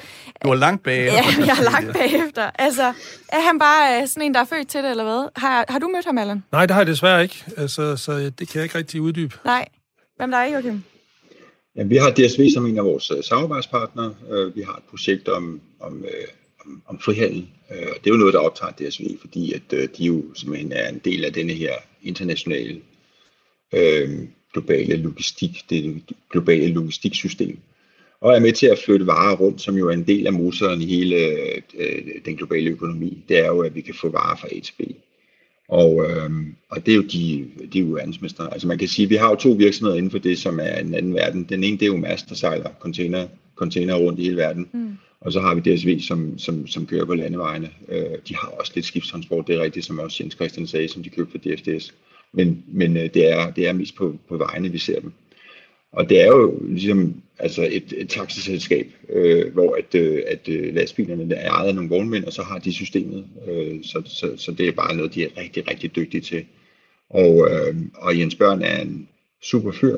Du 0.44 0.50
er 0.50 0.56
langt 0.56 0.84
bagefter. 0.84 1.14
Ja, 1.14 1.46
jeg 1.46 1.58
er 1.60 1.64
langt 1.72 1.94
bagefter. 1.94 2.52
Altså, 2.60 2.94
er 3.30 3.42
han 3.42 3.60
bare 3.60 4.02
øh, 4.02 4.08
sådan 4.08 4.24
en, 4.24 4.34
der 4.34 4.40
er 4.40 4.46
født 4.46 4.68
til 4.68 4.84
det, 4.84 4.92
eller 4.92 5.04
hvad? 5.04 5.30
Har, 5.36 5.66
har 5.70 5.80
du 5.80 5.88
mødt 5.88 6.06
ham, 6.06 6.18
Allan? 6.18 6.44
Nej, 6.52 6.66
det 6.66 6.74
har 6.74 6.82
jeg 6.82 6.88
desværre 6.88 7.24
ikke. 7.24 7.44
Altså, 7.58 7.96
så 7.96 8.12
det 8.40 8.48
kan 8.50 8.56
jeg 8.56 8.64
ikke 8.64 8.78
rigtig 8.78 9.02
uddybe. 9.02 9.36
Nej. 9.46 9.68
Hvem 10.18 10.32
der 10.32 10.38
er, 10.38 10.54
Joachim? 10.54 10.84
Ja, 11.76 11.84
vi 11.84 11.96
har 11.96 12.10
DSV 12.10 12.50
som 12.54 12.66
en 12.66 12.78
af 12.78 12.86
vores 12.86 13.12
uh, 13.12 13.24
samarbejdspartnere. 13.24 14.16
Uh, 14.32 14.56
vi 14.56 14.62
har 14.62 14.74
et 14.74 14.84
projekt 14.90 15.28
om, 15.28 15.62
om, 15.80 16.06
om, 16.66 16.82
om 16.88 17.00
frihandel. 17.00 17.48
Uh, 17.70 17.76
det 17.76 18.08
er 18.08 18.12
jo 18.12 18.18
noget, 18.18 18.34
der 18.34 18.40
optager 18.40 18.72
DSV, 18.72 19.06
fordi 19.22 19.54
at 19.54 19.72
de 19.98 20.04
jo 20.04 20.24
simpelthen 20.36 20.72
er 20.72 20.90
en 20.90 21.02
del 21.06 21.26
af 21.26 21.34
denne 21.34 21.54
her 21.54 21.74
internationale 22.04 22.82
uh, 23.74 24.28
globale 24.54 24.96
logistik, 24.96 25.66
det 25.70 26.04
globale 26.32 26.68
logistiksystem 26.74 27.60
og 28.22 28.36
er 28.36 28.39
med 28.39 28.53
til 28.53 28.65
at 28.65 28.80
flytte 28.86 29.07
varer 29.07 29.36
rundt, 29.36 29.61
som 29.61 29.78
jo 29.78 29.89
er 29.89 29.93
en 29.93 30.07
del 30.07 30.28
af 30.28 30.34
motoren 30.34 30.82
i 30.82 30.86
hele 30.86 31.15
øh, 31.80 32.01
den 32.26 32.36
globale 32.36 32.70
økonomi. 32.70 33.24
Det 33.30 33.39
er 33.39 33.47
jo, 33.47 33.59
at 33.59 33.76
vi 33.76 33.82
kan 33.82 33.93
få 33.93 34.09
varer 34.09 34.36
fra 34.36 34.47
A 34.51 34.59
til 34.59 34.74
B. 34.78 34.82
Og, 35.67 36.05
øh, 36.09 36.30
og 36.70 36.86
det 36.86 36.91
er 36.91 36.95
jo 36.95 37.01
de, 37.01 37.45
de 37.74 37.80
er 37.80 37.84
jo 37.84 37.93
verdensmestre. 37.93 38.53
Altså 38.53 38.67
man 38.67 38.78
kan 38.78 38.88
sige, 38.88 39.03
at 39.03 39.09
vi 39.09 39.15
har 39.15 39.30
jo 39.30 39.36
to 39.36 39.49
virksomheder 39.49 39.97
inden 39.97 40.11
for 40.11 40.17
det, 40.17 40.38
som 40.38 40.59
er 40.59 40.78
en 40.78 40.93
anden 40.93 41.13
verden. 41.13 41.43
Den 41.43 41.63
ene, 41.63 41.78
det 41.78 41.84
er 41.84 41.88
jo 41.88 41.97
Mærsk, 41.97 42.30
der 42.30 42.36
sejler 42.36 42.70
container, 42.80 43.28
container 43.55 43.95
rundt 43.95 44.20
i 44.20 44.24
hele 44.24 44.38
verden. 44.38 44.67
Mm. 44.74 44.97
Og 45.22 45.34
så 45.34 45.39
har 45.39 45.55
vi 45.55 45.76
DSV, 45.76 45.99
som, 45.99 46.38
som, 46.38 46.67
som 46.67 46.86
kører 46.86 47.05
på 47.05 47.13
landevejene. 47.13 47.70
Øh, 47.89 48.17
de 48.28 48.36
har 48.36 48.47
også 48.47 48.72
lidt 48.76 48.86
skibstransport, 48.86 49.47
det 49.47 49.55
er 49.55 49.63
rigtigt, 49.63 49.86
som 49.86 49.99
også 49.99 50.24
Jens 50.24 50.34
Christian 50.34 50.67
sagde, 50.67 50.88
som 50.88 51.03
de 51.03 51.09
købte 51.09 51.32
for 51.32 51.38
DFDS. 51.38 51.93
Men, 52.34 52.63
men 52.67 52.97
øh, 52.97 53.13
det, 53.13 53.32
er, 53.32 53.51
det 53.51 53.67
er 53.67 53.74
mest 53.74 53.95
på, 53.95 54.15
på 54.30 54.38
vejene, 54.38 54.72
vi 54.72 54.78
ser 54.78 54.99
dem. 54.99 55.11
Og 55.92 56.10
det 56.10 56.22
er 56.22 56.28
jo 56.28 56.60
ligesom 56.62 57.22
altså 57.40 57.68
et, 57.72 57.94
et 57.98 58.10
taxiselskab, 58.10 58.88
øh, 59.10 59.54
hvor 59.54 59.76
at, 59.76 59.96
øh, 59.96 60.22
at 60.28 60.50
øh, 60.50 60.76
lastbilerne 60.76 61.36
er 61.36 61.52
ejet 61.52 61.68
af 61.68 61.76
nogle 61.76 61.90
vognmænd, 61.90 62.26
og 62.26 62.34
så 62.34 62.44
har 62.44 62.60
de 62.60 62.74
systemet. 62.74 63.26
Øh, 63.48 63.84
så, 63.84 64.02
så, 64.06 64.32
så 64.38 64.52
det 64.52 64.68
er 64.68 64.72
bare 64.72 64.96
noget, 64.96 65.14
de 65.14 65.24
er 65.24 65.38
rigtig, 65.38 65.70
rigtig 65.70 65.96
dygtige 65.96 66.22
til. 66.22 66.46
Og, 67.10 67.50
øh, 67.52 67.76
og 67.94 68.20
Jens 68.20 68.36
Børn 68.36 68.62
er 68.62 68.82
en 68.82 69.08
super 69.42 69.72
fyr, 69.72 69.98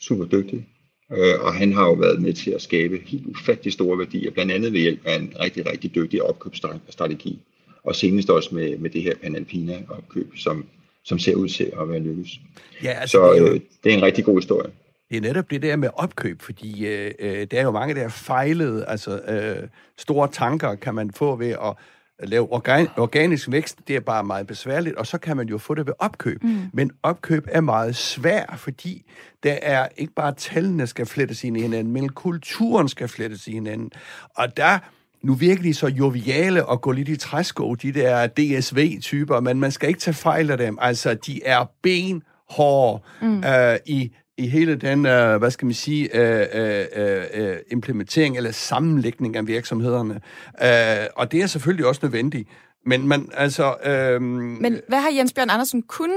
super 0.00 0.24
dygtig, 0.24 0.66
Øh, 1.12 1.40
og 1.40 1.54
han 1.54 1.72
har 1.72 1.84
jo 1.84 1.92
været 1.92 2.22
med 2.22 2.32
til 2.32 2.50
at 2.50 2.62
skabe 2.62 3.00
helt 3.06 3.26
ufattelig 3.26 3.72
store 3.72 3.98
værdier, 3.98 4.30
blandt 4.30 4.52
andet 4.52 4.72
ved 4.72 4.80
hjælp 4.80 5.06
af 5.06 5.16
en 5.16 5.32
rigtig, 5.40 5.66
rigtig 5.66 5.94
dygtig 5.94 6.22
opkøbsstrategi. 6.22 7.38
Og 7.82 7.96
senest 7.96 8.30
også 8.30 8.54
med, 8.54 8.78
med 8.78 8.90
det 8.90 9.02
her 9.02 9.14
Panalpina-opkøb, 9.22 10.36
som, 10.36 10.66
som 11.04 11.18
ser 11.18 11.34
ud 11.34 11.48
til 11.48 11.72
at 11.80 11.88
være 11.88 12.00
lykkes. 12.00 12.40
Ja, 12.82 12.90
altså, 12.90 13.18
Så 13.18 13.32
det 13.32 13.38
er, 13.38 13.42
jo, 13.42 13.54
øh, 13.54 13.60
det 13.84 13.92
er 13.92 13.96
en 13.96 14.02
rigtig 14.02 14.24
god 14.24 14.38
historie. 14.38 14.70
Det 15.14 15.24
er 15.24 15.28
netop 15.28 15.50
det 15.50 15.62
der 15.62 15.76
med 15.76 15.88
opkøb, 15.94 16.42
fordi 16.42 16.86
øh, 16.86 17.12
øh 17.18 17.46
der 17.50 17.58
er 17.58 17.62
jo 17.62 17.70
mange 17.70 17.94
der 17.94 18.08
fejlede, 18.08 18.84
altså 18.86 19.18
øh, 19.18 19.68
store 19.98 20.28
tanker 20.28 20.74
kan 20.74 20.94
man 20.94 21.10
få 21.10 21.36
ved 21.36 21.50
at 21.50 22.28
lave 22.28 22.52
organ, 22.52 22.88
organisk 22.96 23.50
vækst, 23.50 23.78
det 23.88 23.96
er 23.96 24.00
bare 24.00 24.24
meget 24.24 24.46
besværligt, 24.46 24.96
og 24.96 25.06
så 25.06 25.18
kan 25.18 25.36
man 25.36 25.48
jo 25.48 25.58
få 25.58 25.74
det 25.74 25.86
ved 25.86 25.92
opkøb. 25.98 26.42
Mm. 26.42 26.58
Men 26.72 26.90
opkøb 27.02 27.46
er 27.50 27.60
meget 27.60 27.96
svært, 27.96 28.54
fordi 28.56 29.02
der 29.42 29.58
er 29.62 29.88
ikke 29.96 30.12
bare 30.12 30.34
tallene 30.34 30.86
skal 30.86 31.06
flettes 31.06 31.44
ind 31.44 31.56
i 31.56 31.60
hinanden, 31.60 31.92
men 31.92 32.08
kulturen 32.08 32.88
skal 32.88 33.08
flettes 33.08 33.46
i 33.46 33.52
hinanden. 33.52 33.90
Og 34.36 34.56
der 34.56 34.78
nu 35.22 35.34
virkelig 35.34 35.76
så 35.76 35.86
joviale 35.86 36.66
og 36.66 36.80
gå 36.80 36.92
lidt 36.92 37.08
i 37.08 37.16
træsko, 37.16 37.74
de 37.74 37.92
der 37.92 38.26
DSV-typer, 38.26 39.40
men 39.40 39.60
man 39.60 39.70
skal 39.70 39.88
ikke 39.88 40.00
tage 40.00 40.14
fejl 40.14 40.50
af 40.50 40.58
dem. 40.58 40.78
Altså, 40.80 41.14
de 41.14 41.44
er 41.44 41.64
benhårde 41.82 43.02
mm. 43.22 43.44
øh, 43.44 43.76
i 43.86 44.12
i 44.38 44.48
hele 44.48 44.74
den, 44.74 45.06
øh, 45.06 45.36
hvad 45.36 45.50
skal 45.50 45.66
man 45.66 45.74
sige, 45.74 46.16
øh, 46.16 46.46
øh, 46.54 46.84
øh, 46.96 47.24
øh, 47.34 47.56
implementering 47.70 48.36
eller 48.36 48.50
sammenlægning 48.52 49.36
af 49.36 49.46
virksomhederne. 49.46 50.20
Øh, 50.62 51.06
og 51.16 51.32
det 51.32 51.42
er 51.42 51.46
selvfølgelig 51.46 51.86
også 51.86 52.00
nødvendigt. 52.02 52.48
Men 52.86 53.08
man, 53.08 53.28
altså... 53.34 53.74
Øh, 53.84 54.22
Men 54.22 54.80
hvad 54.88 54.98
har 55.00 55.10
Jens 55.16 55.32
Bjørn 55.32 55.50
Andersen 55.50 55.82
kun 55.82 56.10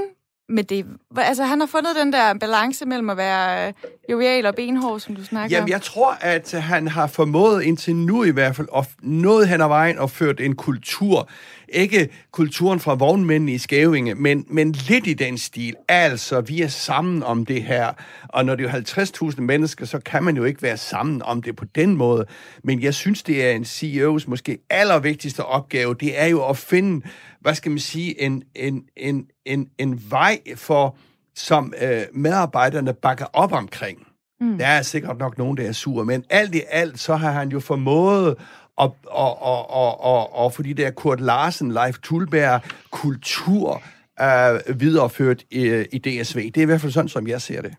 med 0.48 0.64
det? 0.64 0.86
Altså, 1.16 1.44
han 1.44 1.60
har 1.60 1.66
fundet 1.66 1.96
den 1.96 2.12
der 2.12 2.34
balance 2.34 2.86
mellem 2.86 3.10
at 3.10 3.16
være 3.16 3.72
jovial 4.10 4.46
og 4.46 4.54
benhård, 4.54 5.00
som 5.00 5.16
du 5.16 5.24
snakker 5.24 5.56
Jamen, 5.56 5.68
jeg 5.68 5.82
tror, 5.82 6.18
at 6.20 6.52
han 6.52 6.88
har 6.88 7.06
formået 7.06 7.62
indtil 7.62 7.96
nu 7.96 8.24
i 8.24 8.30
hvert 8.30 8.56
fald, 8.56 8.68
og 8.70 8.86
noget 9.02 9.48
hen 9.48 9.60
ad 9.60 9.68
vejen 9.68 9.98
og 9.98 10.10
ført 10.10 10.40
en 10.40 10.56
kultur 10.56 11.28
ikke 11.68 12.08
kulturen 12.32 12.80
fra 12.80 12.94
vognmændene 12.94 13.52
i 13.52 13.58
Skævinge, 13.58 14.14
men, 14.14 14.46
men 14.48 14.72
lidt 14.72 15.06
i 15.06 15.14
den 15.14 15.38
stil. 15.38 15.74
Altså, 15.88 16.40
vi 16.40 16.62
er 16.62 16.68
sammen 16.68 17.22
om 17.22 17.46
det 17.46 17.62
her, 17.62 17.92
og 18.28 18.44
når 18.44 18.54
det 18.54 18.66
er 18.66 19.32
50.000 19.32 19.40
mennesker, 19.40 19.86
så 19.86 19.98
kan 19.98 20.22
man 20.22 20.36
jo 20.36 20.44
ikke 20.44 20.62
være 20.62 20.76
sammen 20.76 21.22
om 21.22 21.42
det 21.42 21.56
på 21.56 21.64
den 21.64 21.96
måde. 21.96 22.26
Men 22.64 22.82
jeg 22.82 22.94
synes, 22.94 23.22
det 23.22 23.46
er 23.46 23.50
en 23.50 23.62
CEO's 23.62 24.24
måske 24.26 24.58
allervigtigste 24.70 25.44
opgave, 25.44 25.94
det 25.94 26.20
er 26.20 26.26
jo 26.26 26.48
at 26.48 26.56
finde, 26.56 27.06
hvad 27.40 27.54
skal 27.54 27.70
man 27.70 27.78
sige, 27.78 28.22
en, 28.22 28.42
en, 28.54 28.84
en, 28.96 29.26
en, 29.44 29.70
en 29.78 30.02
vej 30.10 30.40
for, 30.56 30.96
som 31.34 31.74
øh, 31.82 32.02
medarbejderne 32.12 32.94
bakker 32.94 33.26
op 33.32 33.52
omkring. 33.52 34.06
Mm. 34.40 34.58
Der 34.58 34.66
er 34.66 34.82
sikkert 34.82 35.18
nok 35.18 35.38
nogen, 35.38 35.56
der 35.56 35.68
er 35.68 35.72
sur, 35.72 36.04
men 36.04 36.24
alt 36.30 36.54
i 36.54 36.62
alt, 36.70 37.00
så 37.00 37.16
har 37.16 37.32
han 37.32 37.48
jo 37.48 37.60
formået 37.60 38.36
og, 38.76 38.96
og, 39.06 39.42
og, 39.42 39.70
og, 39.70 40.00
og, 40.00 40.36
og 40.36 40.52
fordi 40.52 40.72
det 40.72 40.86
er 40.86 40.90
Kurt 40.90 41.20
Larsen, 41.20 41.72
Leif 41.72 41.98
Tulberg, 41.98 42.60
kultur 42.90 43.82
øh, 44.20 44.80
videreført 44.80 45.44
i, 45.50 45.84
i 45.92 45.98
DSV. 45.98 46.38
Det 46.38 46.56
er 46.56 46.62
i 46.62 46.64
hvert 46.64 46.80
fald 46.80 46.92
sådan, 46.92 47.08
som 47.08 47.28
jeg 47.28 47.42
ser 47.42 47.62
det. 47.62 47.74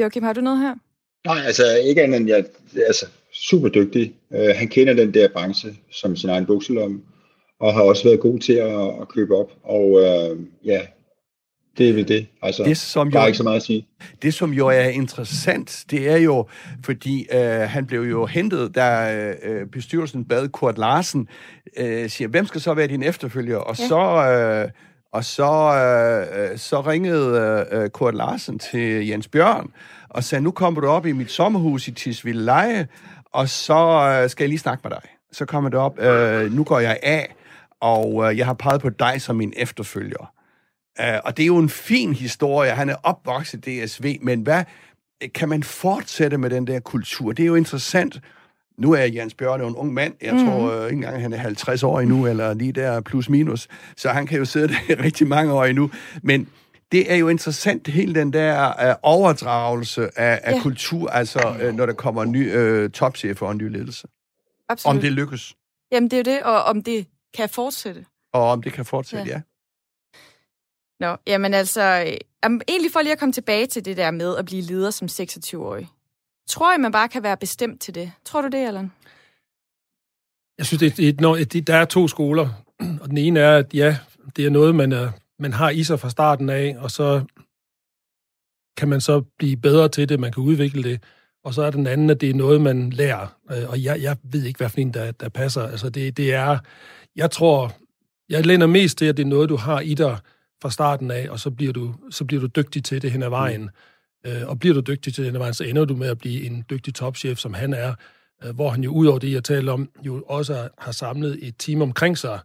Joachim, 0.00 0.22
har 0.22 0.32
du 0.32 0.40
noget 0.40 0.58
her? 0.58 0.74
Nej, 1.26 1.46
altså 1.46 1.62
ikke 1.84 2.02
andet 2.02 2.20
end 2.20 2.28
jeg 2.28 2.44
altså, 2.86 3.06
super 3.32 3.68
dygtig. 3.68 4.14
Uh, 4.30 4.38
han 4.54 4.68
kender 4.68 4.94
den 4.94 5.14
der 5.14 5.28
branche 5.28 5.76
som 5.90 6.16
sin 6.16 6.30
egen 6.30 6.46
bukselomme, 6.46 7.00
og 7.64 7.74
har 7.74 7.82
også 7.82 8.04
været 8.04 8.20
god 8.20 8.38
til 8.38 8.52
at, 8.52 9.00
at 9.00 9.08
købe 9.08 9.36
op. 9.36 9.50
Og 9.62 9.90
uh, 9.90 10.38
ja, 10.64 10.80
det 11.78 11.88
er 11.88 11.92
vel 11.92 12.08
det. 12.08 12.26
Altså, 12.42 12.64
det, 12.64 12.76
som 12.76 13.10
der 13.10 13.18
er 13.18 13.22
jo, 13.22 13.26
ikke 13.26 13.36
så 13.36 13.42
meget 13.42 13.56
at 13.56 13.62
sige. 13.62 13.86
Det, 14.22 14.34
som 14.34 14.50
jo 14.52 14.68
er 14.68 14.84
interessant, 14.84 15.84
det 15.90 16.10
er 16.10 16.16
jo, 16.16 16.46
fordi 16.84 17.26
øh, 17.32 17.40
han 17.40 17.86
blev 17.86 18.00
jo 18.00 18.26
hentet, 18.26 18.74
da 18.74 19.14
øh, 19.42 19.66
bestyrelsen 19.66 20.24
bad 20.24 20.48
Kurt 20.48 20.78
Larsen, 20.78 21.28
øh, 21.76 22.08
siger, 22.10 22.28
hvem 22.28 22.46
skal 22.46 22.60
så 22.60 22.74
være 22.74 22.86
din 22.86 23.02
efterfølger? 23.02 23.56
Og 23.56 23.78
ja. 23.78 23.88
så... 23.88 24.30
Øh, 24.64 24.70
og 25.12 25.24
så, 25.24 25.42
øh, 25.42 26.58
så 26.58 26.80
ringede 26.80 27.66
øh, 27.72 27.88
Kurt 27.88 28.14
Larsen 28.14 28.58
til 28.58 29.06
Jens 29.06 29.28
Bjørn 29.28 29.70
og 30.08 30.24
sagde, 30.24 30.44
nu 30.44 30.50
kommer 30.50 30.80
du 30.80 30.86
op 30.86 31.06
i 31.06 31.12
mit 31.12 31.30
sommerhus 31.30 31.88
i 31.88 31.90
Tisvilde 31.90 32.44
Leje, 32.44 32.88
og 33.32 33.48
så 33.48 34.18
øh, 34.22 34.30
skal 34.30 34.44
jeg 34.44 34.48
lige 34.48 34.58
snakke 34.58 34.80
med 34.84 34.90
dig. 34.90 35.10
Så 35.32 35.44
kommer 35.44 35.70
det 35.70 35.78
op, 35.78 35.98
øh, 35.98 36.52
nu 36.52 36.64
går 36.64 36.78
jeg 36.78 36.98
af, 37.02 37.34
og 37.84 38.30
øh, 38.30 38.38
jeg 38.38 38.46
har 38.46 38.54
peget 38.54 38.80
på 38.80 38.90
dig 38.90 39.22
som 39.22 39.36
min 39.36 39.52
efterfølger. 39.56 40.32
Uh, 41.00 41.18
og 41.24 41.36
det 41.36 41.42
er 41.42 41.46
jo 41.46 41.58
en 41.58 41.68
fin 41.68 42.14
historie. 42.14 42.70
Han 42.70 42.88
er 42.88 42.96
opvokset 43.02 43.66
i 43.66 43.84
DSV, 43.84 44.18
men 44.22 44.40
hvad 44.40 44.64
kan 45.34 45.48
man 45.48 45.62
fortsætte 45.62 46.38
med 46.38 46.50
den 46.50 46.66
der 46.66 46.80
kultur? 46.80 47.32
Det 47.32 47.42
er 47.42 47.46
jo 47.46 47.54
interessant. 47.54 48.20
Nu 48.78 48.92
er 48.92 49.04
Jens 49.04 49.34
Bjørn 49.34 49.60
jo 49.60 49.68
en 49.68 49.76
ung 49.76 49.94
mand. 49.94 50.14
Jeg 50.22 50.34
mm. 50.34 50.46
tror 50.46 50.78
uh, 50.78 50.84
ikke 50.84 50.94
engang, 50.94 51.22
han 51.22 51.32
er 51.32 51.36
50 51.36 51.82
år 51.82 52.00
endnu, 52.00 52.26
eller 52.26 52.54
lige 52.54 52.72
der 52.72 53.00
plus 53.00 53.28
minus. 53.28 53.68
Så 53.96 54.08
han 54.08 54.26
kan 54.26 54.38
jo 54.38 54.44
sidde 54.44 54.68
der 54.68 55.02
rigtig 55.04 55.26
mange 55.26 55.52
år 55.52 55.64
endnu. 55.64 55.90
Men 56.22 56.48
det 56.92 57.12
er 57.12 57.16
jo 57.16 57.28
interessant, 57.28 57.88
hele 57.88 58.14
den 58.14 58.32
der 58.32 58.88
uh, 58.90 58.94
overdragelse 59.02 60.18
af, 60.18 60.40
af 60.42 60.52
ja. 60.52 60.60
kultur, 60.60 61.10
altså 61.10 61.54
uh, 61.68 61.74
når 61.74 61.86
der 61.86 61.92
kommer 61.92 62.24
ny 62.24 62.56
uh, 62.56 62.90
topchefer 62.90 63.46
og 63.46 63.52
en 63.52 63.58
ny 63.58 63.68
ledelse. 63.68 64.08
Absolut. 64.68 64.96
Om 64.96 65.00
det 65.00 65.12
lykkes. 65.12 65.54
Jamen, 65.92 66.10
det 66.10 66.28
er 66.28 66.32
jo 66.32 66.36
det, 66.36 66.42
og 66.42 66.62
om 66.62 66.82
det 66.82 67.06
kan 67.34 67.48
fortsætte. 67.48 68.06
Og 68.32 68.42
om 68.42 68.62
det 68.62 68.72
kan 68.72 68.84
fortsætte, 68.84 69.26
ja. 69.26 69.34
ja. 69.34 69.40
Nå, 71.00 71.16
jamen 71.26 71.54
altså, 71.54 72.04
øh, 72.06 72.60
egentlig 72.68 72.92
for 72.92 73.02
lige 73.02 73.12
at 73.12 73.18
komme 73.18 73.32
tilbage 73.32 73.66
til 73.66 73.84
det 73.84 73.96
der 73.96 74.10
med 74.10 74.36
at 74.36 74.44
blive 74.44 74.62
leder 74.62 74.90
som 74.90 75.08
26-årig. 75.10 75.88
Tror 76.48 76.74
I, 76.74 76.78
man 76.78 76.92
bare 76.92 77.08
kan 77.08 77.22
være 77.22 77.36
bestemt 77.36 77.80
til 77.80 77.94
det? 77.94 78.12
Tror 78.24 78.40
du 78.40 78.48
det, 78.48 78.66
Allan? 78.66 78.92
Jeg 80.58 80.66
synes, 80.66 80.80
det, 80.80 80.96
det, 80.96 81.18
det, 81.18 81.52
det, 81.52 81.66
der 81.66 81.76
er 81.76 81.84
to 81.84 82.08
skoler, 82.08 82.48
og 83.02 83.08
den 83.08 83.18
ene 83.18 83.40
er, 83.40 83.56
at 83.56 83.74
ja, 83.74 83.96
det 84.36 84.46
er 84.46 84.50
noget, 84.50 84.74
man, 84.74 84.92
er, 84.92 85.10
man 85.38 85.52
har 85.52 85.70
i 85.70 85.84
sig 85.84 86.00
fra 86.00 86.10
starten 86.10 86.48
af, 86.48 86.76
og 86.78 86.90
så 86.90 87.24
kan 88.76 88.88
man 88.88 89.00
så 89.00 89.20
blive 89.38 89.56
bedre 89.56 89.88
til 89.88 90.08
det, 90.08 90.20
man 90.20 90.32
kan 90.32 90.42
udvikle 90.42 90.82
det. 90.82 91.02
Og 91.44 91.54
så 91.54 91.62
er 91.62 91.70
den 91.70 91.86
anden, 91.86 92.10
at 92.10 92.20
det 92.20 92.30
er 92.30 92.34
noget, 92.34 92.60
man 92.60 92.90
lærer. 92.90 93.38
Øh, 93.50 93.70
og 93.70 93.82
jeg, 93.82 94.02
jeg 94.02 94.16
ved 94.22 94.44
ikke, 94.44 94.58
hvad 94.58 94.68
for 94.68 94.80
en, 94.80 94.94
der, 94.94 95.12
der 95.12 95.28
passer. 95.28 95.62
Altså, 95.62 95.90
det, 95.90 96.16
det 96.16 96.34
er... 96.34 96.58
Jeg 97.16 97.30
tror... 97.30 97.72
Jeg 98.28 98.46
lænder 98.46 98.66
mest 98.66 98.98
til, 98.98 99.04
at 99.04 99.16
det 99.16 99.22
er 99.22 99.26
noget, 99.26 99.48
du 99.48 99.56
har 99.56 99.80
i 99.80 99.94
dig, 99.94 100.18
fra 100.64 100.70
starten 100.70 101.10
af, 101.10 101.30
og 101.30 101.40
så 101.40 101.50
bliver 101.50 101.72
du, 101.72 101.94
så 102.10 102.24
bliver 102.24 102.40
du 102.40 102.46
dygtig 102.46 102.84
til 102.84 103.02
det 103.02 103.10
hen 103.10 103.22
ad 103.22 103.28
vejen. 103.28 103.62
Mm. 104.24 104.30
Øh, 104.30 104.48
og 104.48 104.58
bliver 104.58 104.74
du 104.74 104.80
dygtig 104.80 105.14
til 105.14 105.24
det 105.24 105.28
hen 105.28 105.36
ad 105.36 105.38
vejen, 105.38 105.54
så 105.54 105.64
ender 105.64 105.84
du 105.84 105.96
med 105.96 106.08
at 106.08 106.18
blive 106.18 106.46
en 106.46 106.64
dygtig 106.70 106.94
topchef, 106.94 107.38
som 107.38 107.54
han 107.54 107.74
er, 107.74 107.94
øh, 108.44 108.54
hvor 108.54 108.70
han 108.70 108.84
jo 108.84 108.92
ud 108.92 109.06
over 109.06 109.18
det, 109.18 109.32
jeg 109.32 109.44
taler 109.44 109.72
om, 109.72 109.90
jo 110.06 110.22
også 110.26 110.68
har 110.78 110.92
samlet 110.92 111.38
et 111.42 111.54
team 111.58 111.82
omkring 111.82 112.18
sig, 112.18 112.38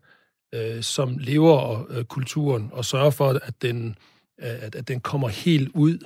øh, 0.55 0.83
som 0.83 1.17
lever 1.17 1.85
øh, 1.89 2.03
kulturen 2.03 2.69
og 2.73 2.85
sørger 2.85 3.09
for, 3.09 3.29
at 3.29 3.53
den, 3.61 3.95
øh, 4.39 4.63
at, 4.63 4.75
at 4.75 4.87
den 4.87 4.99
kommer 4.99 5.27
helt 5.27 5.69
ud 5.73 5.97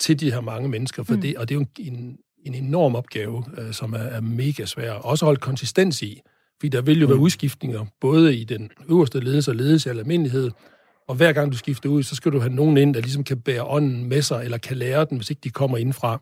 til 0.00 0.20
de 0.20 0.32
her 0.32 0.40
mange 0.40 0.68
mennesker. 0.68 1.02
For 1.02 1.14
mm. 1.14 1.20
det, 1.20 1.36
og 1.36 1.48
det 1.48 1.54
er 1.54 1.58
jo 1.58 1.66
en, 1.78 2.18
en 2.46 2.54
enorm 2.54 2.94
opgave, 2.94 3.44
øh, 3.58 3.72
som 3.72 3.92
er, 3.92 3.98
er 3.98 4.20
mega 4.20 4.64
svær. 4.64 4.92
Også 4.92 5.24
holde 5.24 5.40
konsistens 5.40 6.02
i, 6.02 6.20
fordi 6.60 6.68
der 6.68 6.82
vil 6.82 7.00
jo 7.00 7.06
mm. 7.06 7.10
være 7.10 7.18
udskiftninger, 7.18 7.84
både 8.00 8.36
i 8.36 8.44
den 8.44 8.70
øverste 8.88 9.20
ledelse 9.20 9.50
og 9.50 9.56
ledelse 9.56 9.88
i 9.88 9.98
almindelighed, 9.98 10.50
og 11.08 11.14
hver 11.14 11.32
gang 11.32 11.52
du 11.52 11.56
skifter 11.56 11.88
ud, 11.88 12.02
så 12.02 12.14
skal 12.14 12.32
du 12.32 12.38
have 12.38 12.54
nogen 12.54 12.76
ind, 12.76 12.94
der 12.94 13.00
ligesom 13.00 13.24
kan 13.24 13.40
bære 13.40 13.64
ånden 13.64 14.04
med 14.04 14.22
sig, 14.22 14.44
eller 14.44 14.58
kan 14.58 14.76
lære 14.76 15.04
den, 15.04 15.16
hvis 15.16 15.30
ikke 15.30 15.40
de 15.44 15.50
kommer 15.50 15.78
indfra. 15.78 16.20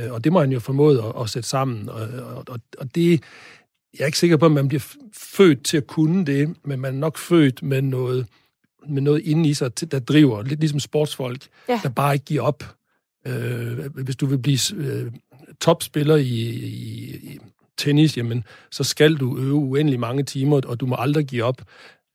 Øh, 0.00 0.12
og 0.12 0.24
det 0.24 0.32
må 0.32 0.40
han 0.40 0.52
jo 0.52 0.60
formået 0.60 0.98
at, 0.98 1.22
at 1.22 1.30
sætte 1.30 1.48
sammen. 1.48 1.88
Og, 1.88 2.08
og, 2.48 2.60
og 2.78 2.94
det, 2.94 3.10
jeg 3.94 4.00
er 4.00 4.06
ikke 4.06 4.18
sikker 4.18 4.36
på, 4.36 4.46
at 4.46 4.52
man 4.52 4.68
bliver 4.68 4.94
født 5.14 5.64
til 5.64 5.76
at 5.76 5.86
kunne 5.86 6.26
det, 6.26 6.56
men 6.64 6.80
man 6.80 6.94
er 6.94 6.98
nok 6.98 7.18
født 7.18 7.62
med 7.62 7.82
noget, 7.82 8.26
med 8.88 9.02
noget 9.02 9.22
inde 9.24 9.48
i 9.48 9.54
sig, 9.54 9.90
der 9.90 9.98
driver, 9.98 10.42
lidt 10.42 10.60
ligesom 10.60 10.80
sportsfolk, 10.80 11.46
ja. 11.68 11.80
der 11.82 11.88
bare 11.88 12.14
ikke 12.14 12.24
giver 12.24 12.42
op. 12.42 12.64
Øh, 13.26 13.94
hvis 13.94 14.16
du 14.16 14.26
vil 14.26 14.38
blive 14.38 14.58
øh, 14.76 15.12
topspiller 15.60 16.16
i, 16.16 16.48
i 16.48 17.38
tennis, 17.80 18.16
jamen, 18.16 18.44
så 18.70 18.84
skal 18.84 19.16
du 19.16 19.38
øve 19.38 19.54
uendelig 19.54 20.00
mange 20.00 20.22
timer, 20.22 20.60
og 20.66 20.80
du 20.80 20.86
må 20.86 20.96
aldrig 20.98 21.26
give 21.26 21.44
op. 21.44 21.62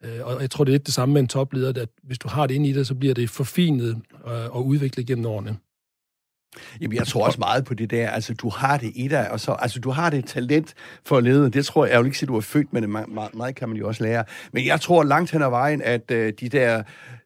Øh, 0.04 0.20
og 0.24 0.42
jeg 0.42 0.52
tror, 0.52 0.64
det 0.64 0.72
er 0.72 0.74
lidt 0.74 0.86
det 0.86 0.94
samme 0.94 1.14
med 1.14 1.22
en 1.22 1.28
topleder, 1.28 1.82
at 1.82 1.90
hvis 2.04 2.18
du 2.18 2.28
har 2.28 2.48
det 2.48 2.56
inde 2.56 2.70
i 2.70 2.74
dig, 2.74 2.86
så 2.86 2.96
bliver 2.96 3.14
det 3.14 3.30
forfinet 3.30 4.02
øh, 4.28 4.56
og 4.56 4.66
udviklet 4.66 5.08
gennem 5.08 5.26
årene. 5.26 5.58
Jamen, 6.82 6.98
jeg 6.98 7.08
tror 7.08 7.26
også 7.26 7.40
meget 7.40 7.66
på 7.66 7.74
det 7.74 7.92
der, 7.92 8.10
altså 8.10 8.34
du 8.34 8.50
har 8.50 8.78
det 8.78 8.92
i 8.96 9.08
dig, 9.08 9.32
og 9.32 9.40
så, 9.40 9.52
altså 9.52 9.80
du 9.80 9.90
har 9.90 10.10
det 10.10 10.26
talent 10.26 10.74
for 11.06 11.18
at 11.18 11.24
lede, 11.24 11.50
det 11.50 11.66
tror 11.66 11.86
jeg, 11.86 11.94
jeg 11.94 12.00
vil 12.00 12.06
ikke 12.06 12.18
sige, 12.18 12.28
du 12.28 12.38
er 12.38 12.42
født 12.42 12.74
med 12.74 12.82
det, 12.82 12.90
meget, 12.90 13.34
meget 13.34 13.56
kan 13.56 13.70
man 13.70 13.78
jo 13.78 13.88
også 13.88 14.04
lære, 14.04 14.24
men 14.52 14.66
jeg 14.66 14.82
tror 14.82 15.04
langt 15.04 15.32
hen 15.32 15.42
ad 15.42 15.50
vejen, 15.50 15.82
at 15.82 16.12
uh, 16.12 16.18
de 16.18 16.50
der 16.50 16.84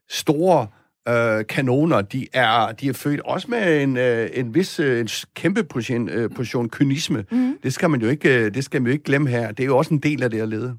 store 0.10 0.68
uh, 1.10 1.46
kanoner, 1.46 2.02
de 2.02 2.28
er, 2.34 2.72
de 2.72 2.88
er 2.88 2.94
født 2.94 3.20
også 3.20 3.48
med 3.52 3.84
en, 3.84 3.98
uh, 3.98 4.40
en 4.40 4.54
vis, 4.54 4.80
uh, 4.80 5.00
en 5.00 5.10
kæmpe 5.36 5.64
portion, 5.64 6.10
uh, 6.10 6.36
portion 6.36 6.70
kynisme. 6.70 7.26
Mm. 7.32 7.58
Det 7.64 7.74
skal 7.74 7.90
man 7.90 8.02
jo 8.02 8.08
ikke, 8.08 8.46
uh, 8.46 8.54
det 8.54 8.64
skal 8.64 8.82
man 8.82 8.88
jo 8.88 8.94
ikke 8.94 9.04
glemme 9.04 9.30
her. 9.30 9.52
Det 9.52 9.64
er 9.64 9.68
jo 9.68 9.78
også 9.78 9.94
en 9.94 10.00
del 10.00 10.24
af 10.24 10.30
det 10.30 10.42
at 10.42 10.50
lede. 10.50 10.78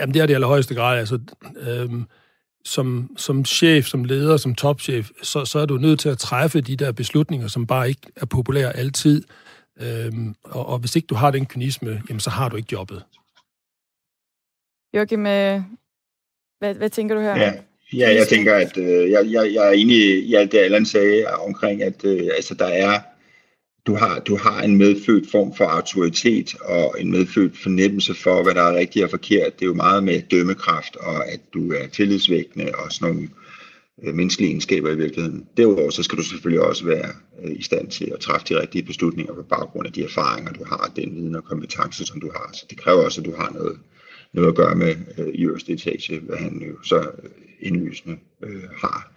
Jamen, 0.00 0.14
det 0.14 0.22
er 0.22 0.26
det 0.26 0.34
allerhøjeste 0.34 0.74
grad. 0.74 0.98
Altså, 0.98 1.18
øhm, 1.56 2.04
som, 2.64 3.10
som 3.16 3.44
chef, 3.44 3.86
som 3.86 4.04
leder, 4.04 4.36
som 4.36 4.54
topchef, 4.54 5.10
så, 5.22 5.44
så 5.44 5.58
er 5.58 5.66
du 5.66 5.76
nødt 5.76 6.00
til 6.00 6.08
at 6.08 6.18
træffe 6.18 6.60
de 6.60 6.76
der 6.76 6.92
beslutninger, 6.92 7.48
som 7.48 7.66
bare 7.66 7.88
ikke 7.88 8.00
er 8.16 8.26
populære 8.26 8.76
altid. 8.76 9.24
Øhm, 9.80 10.34
og, 10.44 10.66
og 10.66 10.78
hvis 10.78 10.96
ikke 10.96 11.06
du 11.06 11.14
har 11.14 11.30
den 11.30 11.46
kynisme, 11.46 12.02
jamen, 12.08 12.20
så 12.20 12.30
har 12.30 12.48
du 12.48 12.56
ikke 12.56 12.68
jobbet. 12.72 13.04
Joachim, 14.94 15.26
øh, 15.26 15.62
hvad, 16.58 16.74
hvad 16.74 16.90
tænker 16.90 17.14
du 17.14 17.20
her? 17.20 17.36
Ja. 17.36 17.52
Ja, 17.92 18.14
jeg 18.14 18.28
tænker, 18.28 18.54
at 18.54 18.76
øh, 18.76 19.10
jeg, 19.10 19.26
jeg, 19.30 19.50
jeg 19.54 19.68
er 19.68 19.72
enig 19.72 20.24
i 20.24 20.34
alt 20.34 20.52
det, 20.52 20.58
Allan 20.58 20.86
sagde 20.86 21.26
omkring, 21.26 21.82
at 21.82 22.04
øh, 22.04 22.30
altså, 22.36 22.54
der 22.54 22.66
er, 22.66 23.00
du 23.86 23.94
har, 23.94 24.18
du 24.18 24.36
har 24.36 24.62
en 24.62 24.76
medfødt 24.76 25.30
form 25.30 25.54
for 25.54 25.64
autoritet 25.64 26.54
og 26.64 26.96
en 26.98 27.10
medfødt 27.10 27.58
fornemmelse 27.58 28.14
for, 28.14 28.42
hvad 28.42 28.54
der 28.54 28.62
er 28.62 28.76
rigtigt 28.76 29.04
og 29.04 29.10
forkert. 29.10 29.58
Det 29.58 29.64
er 29.64 29.66
jo 29.66 29.74
meget 29.74 30.04
med 30.04 30.22
dømmekraft 30.30 30.96
og 30.96 31.32
at 31.32 31.40
du 31.54 31.72
er 31.72 31.86
tillidsvækkende 31.86 32.72
og 32.74 32.92
sådan 32.92 33.14
nogle 33.14 33.28
øh, 34.04 34.14
menneskelige 34.14 34.50
egenskaber 34.50 34.90
i 34.90 34.96
virkeligheden. 34.96 35.46
Derudover 35.56 35.90
så 35.90 36.02
skal 36.02 36.18
du 36.18 36.22
selvfølgelig 36.22 36.66
også 36.66 36.84
være 36.84 37.08
øh, 37.44 37.52
i 37.58 37.62
stand 37.62 37.88
til 37.88 38.12
at 38.14 38.20
træffe 38.20 38.46
de 38.48 38.60
rigtige 38.60 38.82
beslutninger 38.82 39.34
på 39.34 39.42
baggrund 39.42 39.86
af 39.86 39.92
de 39.92 40.04
erfaringer, 40.04 40.52
du 40.52 40.64
har, 40.64 40.92
den 40.96 41.14
viden 41.14 41.34
og 41.34 41.44
kompetence, 41.44 42.06
som 42.06 42.20
du 42.20 42.30
har. 42.34 42.50
Så 42.52 42.66
det 42.70 42.78
kræver 42.78 43.04
også, 43.04 43.20
at 43.20 43.24
du 43.24 43.34
har 43.36 43.50
noget, 43.54 43.78
noget 44.34 44.48
at 44.48 44.54
gøre 44.54 44.74
med 44.74 44.94
øh, 45.18 45.28
i 45.34 45.44
øverste 45.44 45.72
etage, 45.72 46.20
hvad 46.20 46.36
han 46.36 46.62
jo 46.68 46.82
så 46.82 47.10
indlysende 47.60 48.16
øh, 48.42 48.68
har. 48.76 49.12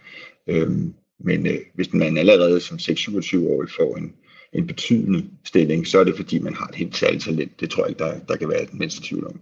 Øhm, 0.47 0.93
men 1.20 1.47
øh, 1.47 1.57
hvis 1.74 1.93
man 1.93 2.18
allerede 2.18 2.59
som 2.59 2.78
6-27-årig 2.78 3.70
får 3.70 3.97
en, 3.97 4.13
en 4.53 4.68
betydende 4.68 5.26
stilling, 5.45 5.88
så 5.88 5.99
er 5.99 6.03
det 6.03 6.16
fordi, 6.16 6.39
man 6.39 6.55
har 6.55 6.68
et 6.68 6.76
helt 6.76 6.97
særligt 6.97 7.24
talent. 7.24 7.59
Det 7.59 7.70
tror 7.70 7.84
jeg 7.84 7.89
ikke, 7.89 8.03
der, 8.03 8.20
der 8.20 8.36
kan 8.36 8.49
være 8.49 8.63
et 8.63 8.74
mindste 8.74 9.07
tvivl 9.07 9.28
om. 9.28 9.39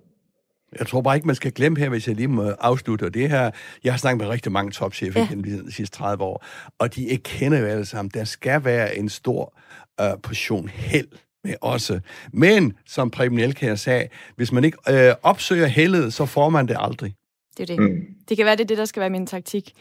Jeg 0.79 0.87
tror 0.87 1.01
bare 1.01 1.15
ikke, 1.15 1.27
man 1.27 1.35
skal 1.35 1.51
glemme 1.51 1.79
her, 1.79 1.89
hvis 1.89 2.07
jeg 2.07 2.15
lige 2.15 2.27
må 2.27 2.43
afslutte 2.43 3.09
det 3.09 3.29
her. 3.29 3.51
Jeg 3.83 3.93
har 3.93 3.97
snakket 3.97 4.21
med 4.21 4.27
rigtig 4.27 4.51
mange 4.51 4.71
topchefer 4.71 5.19
ja. 5.19 5.27
gennem 5.29 5.43
de 5.43 5.71
sidste 5.71 5.97
30 5.97 6.23
år, 6.23 6.45
og 6.79 6.95
de 6.95 7.07
ikke 7.07 7.23
kender 7.23 7.59
jo 7.59 7.65
alle 7.65 7.85
sammen. 7.85 8.11
Der 8.13 8.23
skal 8.23 8.65
være 8.65 8.97
en 8.97 9.09
stor 9.09 9.59
øh, 10.01 10.21
portion 10.23 10.67
held 10.67 11.07
med 11.43 11.55
også. 11.61 11.99
Men, 12.31 12.73
som 12.85 13.11
Preben 13.11 13.39
Elkær 13.39 13.75
sagde, 13.75 14.07
hvis 14.35 14.51
man 14.51 14.63
ikke 14.63 14.77
øh, 14.89 15.15
opsøger 15.23 15.67
heldet, 15.67 16.13
så 16.13 16.25
får 16.25 16.49
man 16.49 16.67
det 16.67 16.77
aldrig. 16.79 17.15
Det 17.57 17.69
er 17.69 17.75
det. 17.75 17.79
Mm. 17.79 18.05
Det 18.29 18.37
kan 18.37 18.45
være, 18.45 18.55
det 18.55 18.63
er 18.63 18.67
det, 18.67 18.77
der 18.77 18.85
skal 18.85 18.99
være 18.99 19.09
min 19.09 19.27
taktik. 19.27 19.73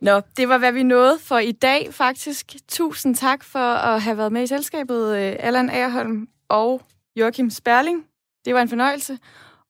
Nå, 0.00 0.20
det 0.36 0.48
var, 0.48 0.58
hvad 0.58 0.72
vi 0.72 0.82
nåede 0.82 1.18
for 1.22 1.38
i 1.38 1.52
dag, 1.52 1.88
faktisk. 1.94 2.56
Tusind 2.68 3.16
tak 3.16 3.44
for 3.44 3.58
at 3.58 4.02
have 4.02 4.16
været 4.16 4.32
med 4.32 4.42
i 4.42 4.46
selskabet, 4.46 5.16
øh, 5.16 5.36
Allan 5.38 5.70
Agerholm 5.70 6.28
og 6.48 6.82
Joachim 7.16 7.50
Sperling. 7.50 8.04
Det 8.44 8.54
var 8.54 8.62
en 8.62 8.68
fornøjelse. 8.68 9.18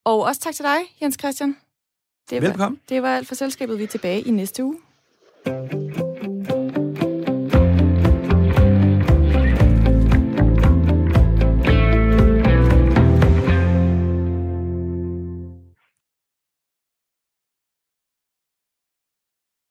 Og 0.05 0.23
også 0.23 0.41
tak 0.41 0.53
til 0.53 0.65
dig, 0.65 0.77
Jens 1.01 1.17
Christian. 1.19 1.57
Det 2.29 2.41
Velkommen. 2.41 2.79
Var, 2.89 2.95
det 2.95 3.03
var 3.03 3.15
alt 3.15 3.27
for 3.27 3.35
selskabet. 3.35 3.77
Vi 3.79 3.83
er 3.83 3.87
tilbage 3.87 4.21
i 4.21 4.31
næste 4.31 4.63
uge. 4.63 4.77